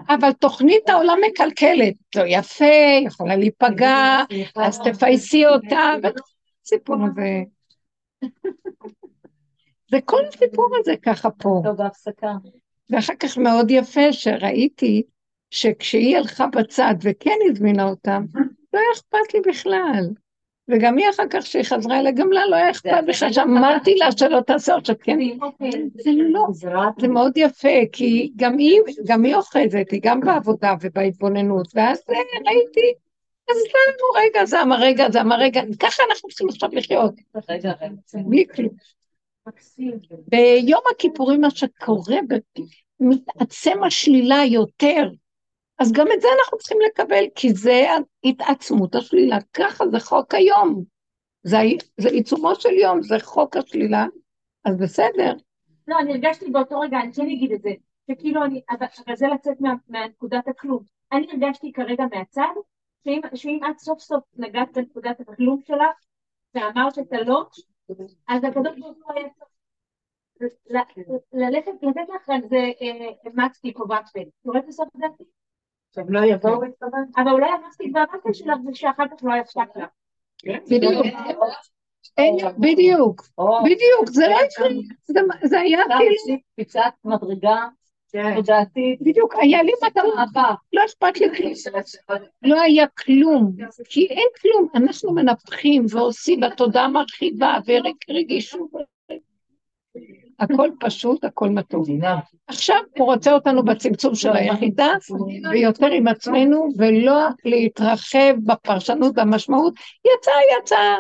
[0.10, 2.66] אבל תוכנית העולם מקלקלת, לא יפה,
[3.06, 4.18] יכולה להיפגע,
[4.56, 5.94] אז תפייסי אותה,
[6.64, 7.42] הסיפור הזה.
[9.92, 11.62] זה כל הסיפור הזה ככה פה.
[11.64, 12.32] טוב, בהפסקה.
[12.90, 15.04] ואחר כך מאוד יפה שראיתי
[15.54, 18.26] שכשהיא הלכה בצד וכן הזמינה אותם,
[18.74, 20.10] לא היה אכפת לי בכלל.
[20.68, 24.12] וגם היא אחר כך שהיא חזרה אליי, גם לה לא היה אכפת בכלל, שאמרתי לה
[24.12, 25.20] שלא תעשה עכשיו, כן,
[25.94, 26.48] זה לא,
[27.00, 32.16] זה מאוד יפה, כי גם היא, גם היא אוחזת, היא גם בעבודה ובהתבוננות, ואז אה,
[32.46, 32.94] ראיתי,
[33.50, 37.14] אז לנו רגע, זה הרגע, זה הרגע, ככה אנחנו צריכים עכשיו לחיות,
[38.14, 38.74] בלי כלום.
[40.28, 42.18] ביום הכיפורים מה שקורה,
[43.00, 45.10] מתעצם השלילה יותר,
[45.84, 47.88] אז גם את זה אנחנו צריכים לקבל, כי זה
[48.24, 50.84] התעצמות השלילה, ככה זה חוק היום.
[51.44, 51.58] זה,
[51.98, 54.06] זה עיצומו של יום, זה חוק השלילה,
[54.66, 55.34] אז בסדר.
[55.88, 57.70] לא, אני הרגשתי באותו רגע, אני כן אגיד את זה,
[58.12, 60.84] שכאילו אני, אבל, אבל זה לצאת מה, מהנקודת הכלום.
[61.12, 62.54] אני הרגשתי כרגע מהצד,
[63.04, 65.98] שאם, שאם את סוף סוף נגעת בנקודת הכלום שלך,
[66.56, 67.46] ואמרת את הלא,
[68.28, 69.28] אז הקדוש ברוך הוא היה
[70.40, 70.54] צריך
[71.34, 72.72] ללכת, לתת לך על זה
[73.34, 74.30] מצתי פה ופל.
[74.46, 75.24] יורד לסוף דעתי.
[75.94, 76.62] עכשיו לא יבואו,
[77.18, 79.90] אבל אולי המסטיק והמסטיק שלך זה שאחר כך לא יפסק לך.
[80.46, 81.06] בדיוק.
[82.60, 83.30] בדיוק,
[83.66, 84.68] בדיוק, זה לא יקרה,
[85.44, 86.38] זה היה כאילו...
[86.54, 87.68] קפיצת מדרגה
[88.36, 89.02] תודעתית.
[89.02, 91.54] בדיוק, היה לי מטרה, לא אכפת לי כלום.
[92.42, 93.56] לא היה כלום,
[93.90, 98.70] כי אין כלום, אנחנו מנפחים ועושים בתודעה מרחיבה ורגישות.
[100.40, 101.88] הכל פשוט, הכל מתוק.
[102.48, 104.88] עכשיו הוא רוצה אותנו בצמצום של היחידה,
[105.52, 109.74] ויותר עם עצמנו, ולא להתרחב בפרשנות והמשמעות.
[110.06, 110.96] יצא, יצא.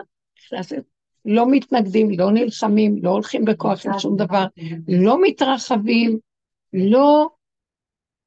[1.26, 4.45] לא מתנגדים, לא נלחמים, לא הולכים בכוח עם שום דבר,
[4.88, 6.18] לא מתרחבים,
[6.73, 7.30] לא...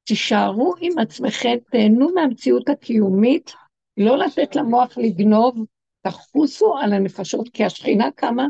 [0.07, 3.53] תישארו עם עצמכם, תהנו מהמציאות הקיומית,
[3.97, 5.65] לא לתת למוח לגנוב,
[6.01, 8.47] תחוסו על הנפשות, כי השכינה קמה,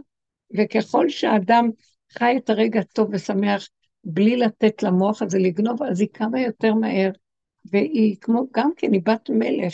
[0.58, 1.70] וככל שהאדם
[2.12, 3.68] חי את הרגע הטוב ושמח
[4.04, 7.12] בלי לתת למוח הזה לגנוב, אז היא קמה יותר מהר,
[7.66, 9.74] והיא כמו, גם כן, היא בת מלך.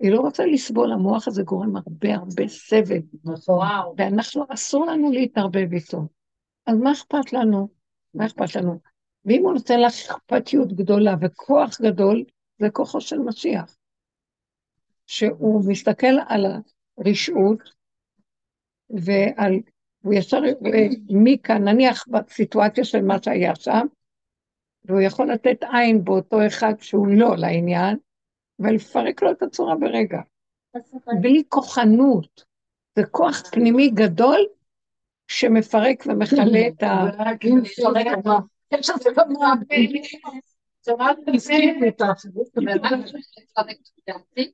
[0.00, 3.00] היא לא רוצה לסבול, המוח הזה גורם הרבה הרבה סבל.
[3.24, 3.66] נכון.
[3.96, 6.02] ואנחנו, אסור לנו להתערבב איתו.
[6.66, 7.68] אז מה אכפת לנו?
[8.14, 8.80] מה אכפת לנו?
[9.24, 12.24] ואם הוא נותן לך אכפתיות גדולה וכוח גדול,
[12.58, 13.76] זה כוחו של משיח.
[15.06, 16.46] שהוא מסתכל על
[16.98, 17.58] הרשעות
[18.90, 19.52] ועל
[20.02, 20.40] הוא ישר,
[21.10, 23.86] מכאן, נניח בסיטואציה של מה שהיה שם,
[24.84, 27.96] והוא יכול לתת עין באותו אחד שהוא לא לעניין,
[28.58, 30.20] ולפרק לו את הצורה ברגע.
[31.20, 32.44] בלי כוחנות.
[32.96, 34.46] זה כוח פנימי גדול
[35.28, 37.06] שמפרק ומכלה את ה...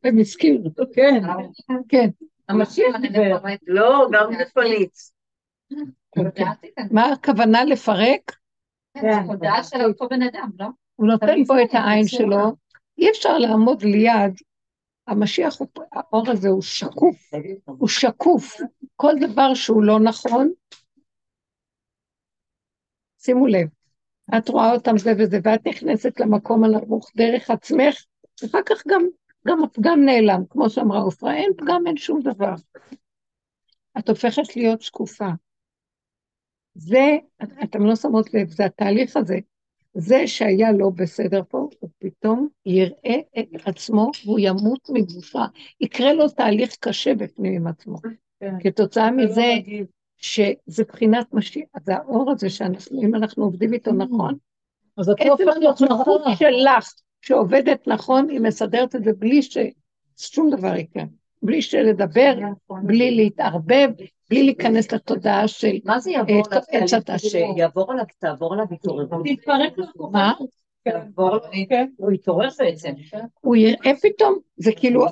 [0.04, 1.22] הם הזכירו, כן,
[1.88, 2.08] כן.
[2.48, 3.36] המשיח דיבר.
[3.66, 5.15] לא, גם גופנית.
[6.90, 8.36] מה הכוונה לפרק?
[8.94, 10.66] כן, הודעה של אותו בן אדם, לא?
[10.94, 12.56] הוא נותן פה את העין שלו,
[12.98, 14.34] אי אפשר לעמוד ליד,
[15.06, 15.56] המשיח,
[15.92, 17.30] האור הזה הוא שקוף,
[17.66, 18.56] הוא שקוף,
[18.96, 20.52] כל דבר שהוא לא נכון,
[23.18, 23.68] שימו לב,
[24.38, 28.04] את רואה אותם זה וזה, ואת נכנסת למקום הנמוך דרך עצמך,
[28.44, 29.02] אחר כך גם,
[29.46, 32.54] גם הפגם נעלם, כמו שאמרה עופרה, אין פגם, אין שום דבר.
[33.98, 35.28] את הופכת להיות שקופה.
[36.76, 37.16] זה,
[37.62, 39.38] אתם לא שמות לב, זה התהליך הזה.
[39.94, 45.44] זה שהיה לא בסדר פה, הוא פתאום יראה את עצמו והוא ימות מבושה.
[45.80, 47.96] יקרה לו תהליך קשה בפנים עם עצמו.
[48.40, 48.54] כן.
[48.60, 49.52] כתוצאה מזה
[50.16, 54.34] שזה בחינת משיח, זה האור הזה שאנחנו, אם אנחנו עובדים איתו נכון,
[54.96, 56.92] אז את לא הופכת להיות הנוכחות שלך,
[57.22, 61.04] שעובדת נכון, היא מסדרת את זה בלי ששום דבר יקרה.
[61.42, 62.34] בלי שלדבר,
[62.70, 63.88] בלי להתערבב,
[64.30, 67.18] בלי להיכנס לתודעה של מה זה יעבור עליו?
[67.18, 69.26] שיעבור עליו, תעבור עליו התעוררות.
[69.26, 70.10] תתפרק לו.
[70.10, 70.32] מה?
[70.84, 71.00] כן.
[71.96, 72.92] הוא יתעורר בעצם.
[73.40, 75.06] הוא יראה פתאום, זה כאילו,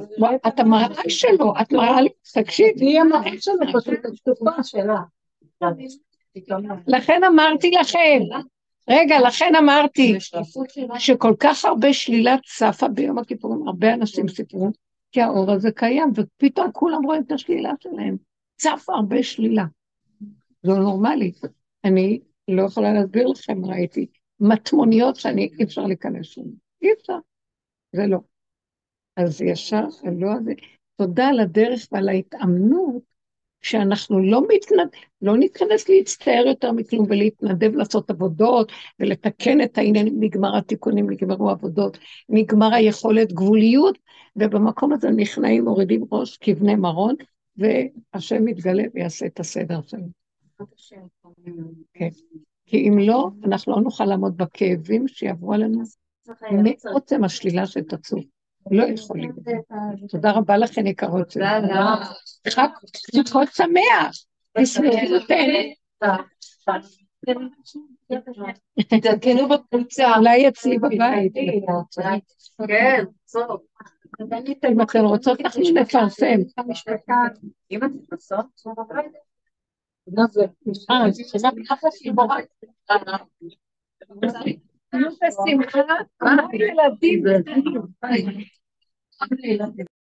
[0.47, 2.87] את המראה שלו, את מראה לי, תקשיבי.
[2.87, 5.01] היא המראה שלו, פשוט התקופה שלה.
[6.87, 8.21] לכן אמרתי לכם,
[8.91, 10.19] רגע, לכן אמרתי
[10.99, 14.71] שכל כך הרבה שלילה צפה ביום הכיפורים, הרבה אנשים סיפרו,
[15.15, 18.17] כי האור הזה קיים, ופתאום כולם רואים את השלילה שלהם.
[18.57, 19.65] צף הרבה שלילה.
[20.63, 21.33] זה לא נורמלי.
[21.85, 24.07] אני לא יכולה להסביר לכם, ראיתי
[24.41, 26.43] מטמוניות שאני, אי אפשר להיכנס שם.
[26.83, 27.19] אי אפשר.
[27.93, 28.19] זה לא.
[29.17, 29.85] אז ישר,
[30.21, 30.53] לא הזה.
[30.97, 33.03] תודה על הדרך ועל ההתאמנות
[33.65, 34.89] כשאנחנו לא, מתנד...
[35.23, 41.99] לא נתכנס להצטער יותר מכלום ולהתנדב לעשות עבודות ולתקן את העניינים, נגמר התיקונים, נגמרו עבודות,
[42.29, 43.99] נגמר היכולת גבוליות,
[44.37, 47.15] ובמקום הזה נכנעים, מורידים ראש כבני מרון,
[47.57, 50.07] והשם יתגלה ויעשה את הסדר שלו.
[51.95, 52.09] כן.
[52.67, 55.83] כי אם לא, אנחנו לא נוכל לעמוד בכאבים שיעברו עלינו
[56.85, 58.25] מעוצם השלילה שתצוף.
[58.71, 59.33] לא יכולים.
[60.09, 61.45] תודה רבה לכן, יקרות שלי.
[62.49, 62.69] חג
[63.27, 64.17] סוכות שמח.
[64.59, 65.21] תשמחו
[68.81, 70.17] תתעדכנו בקבוצה.
[70.17, 71.33] אולי אצלי בבית.
[72.69, 73.61] כן, טוב.
[74.71, 76.41] אם אתן רוצות, אנחנו נפרסם.
[77.71, 78.47] אם אתן רוצות,
[80.91, 81.89] אה, זה ככה
[85.01, 85.19] שיבורת.
[85.23, 85.83] בשמחה,
[89.45, 89.94] ילדים.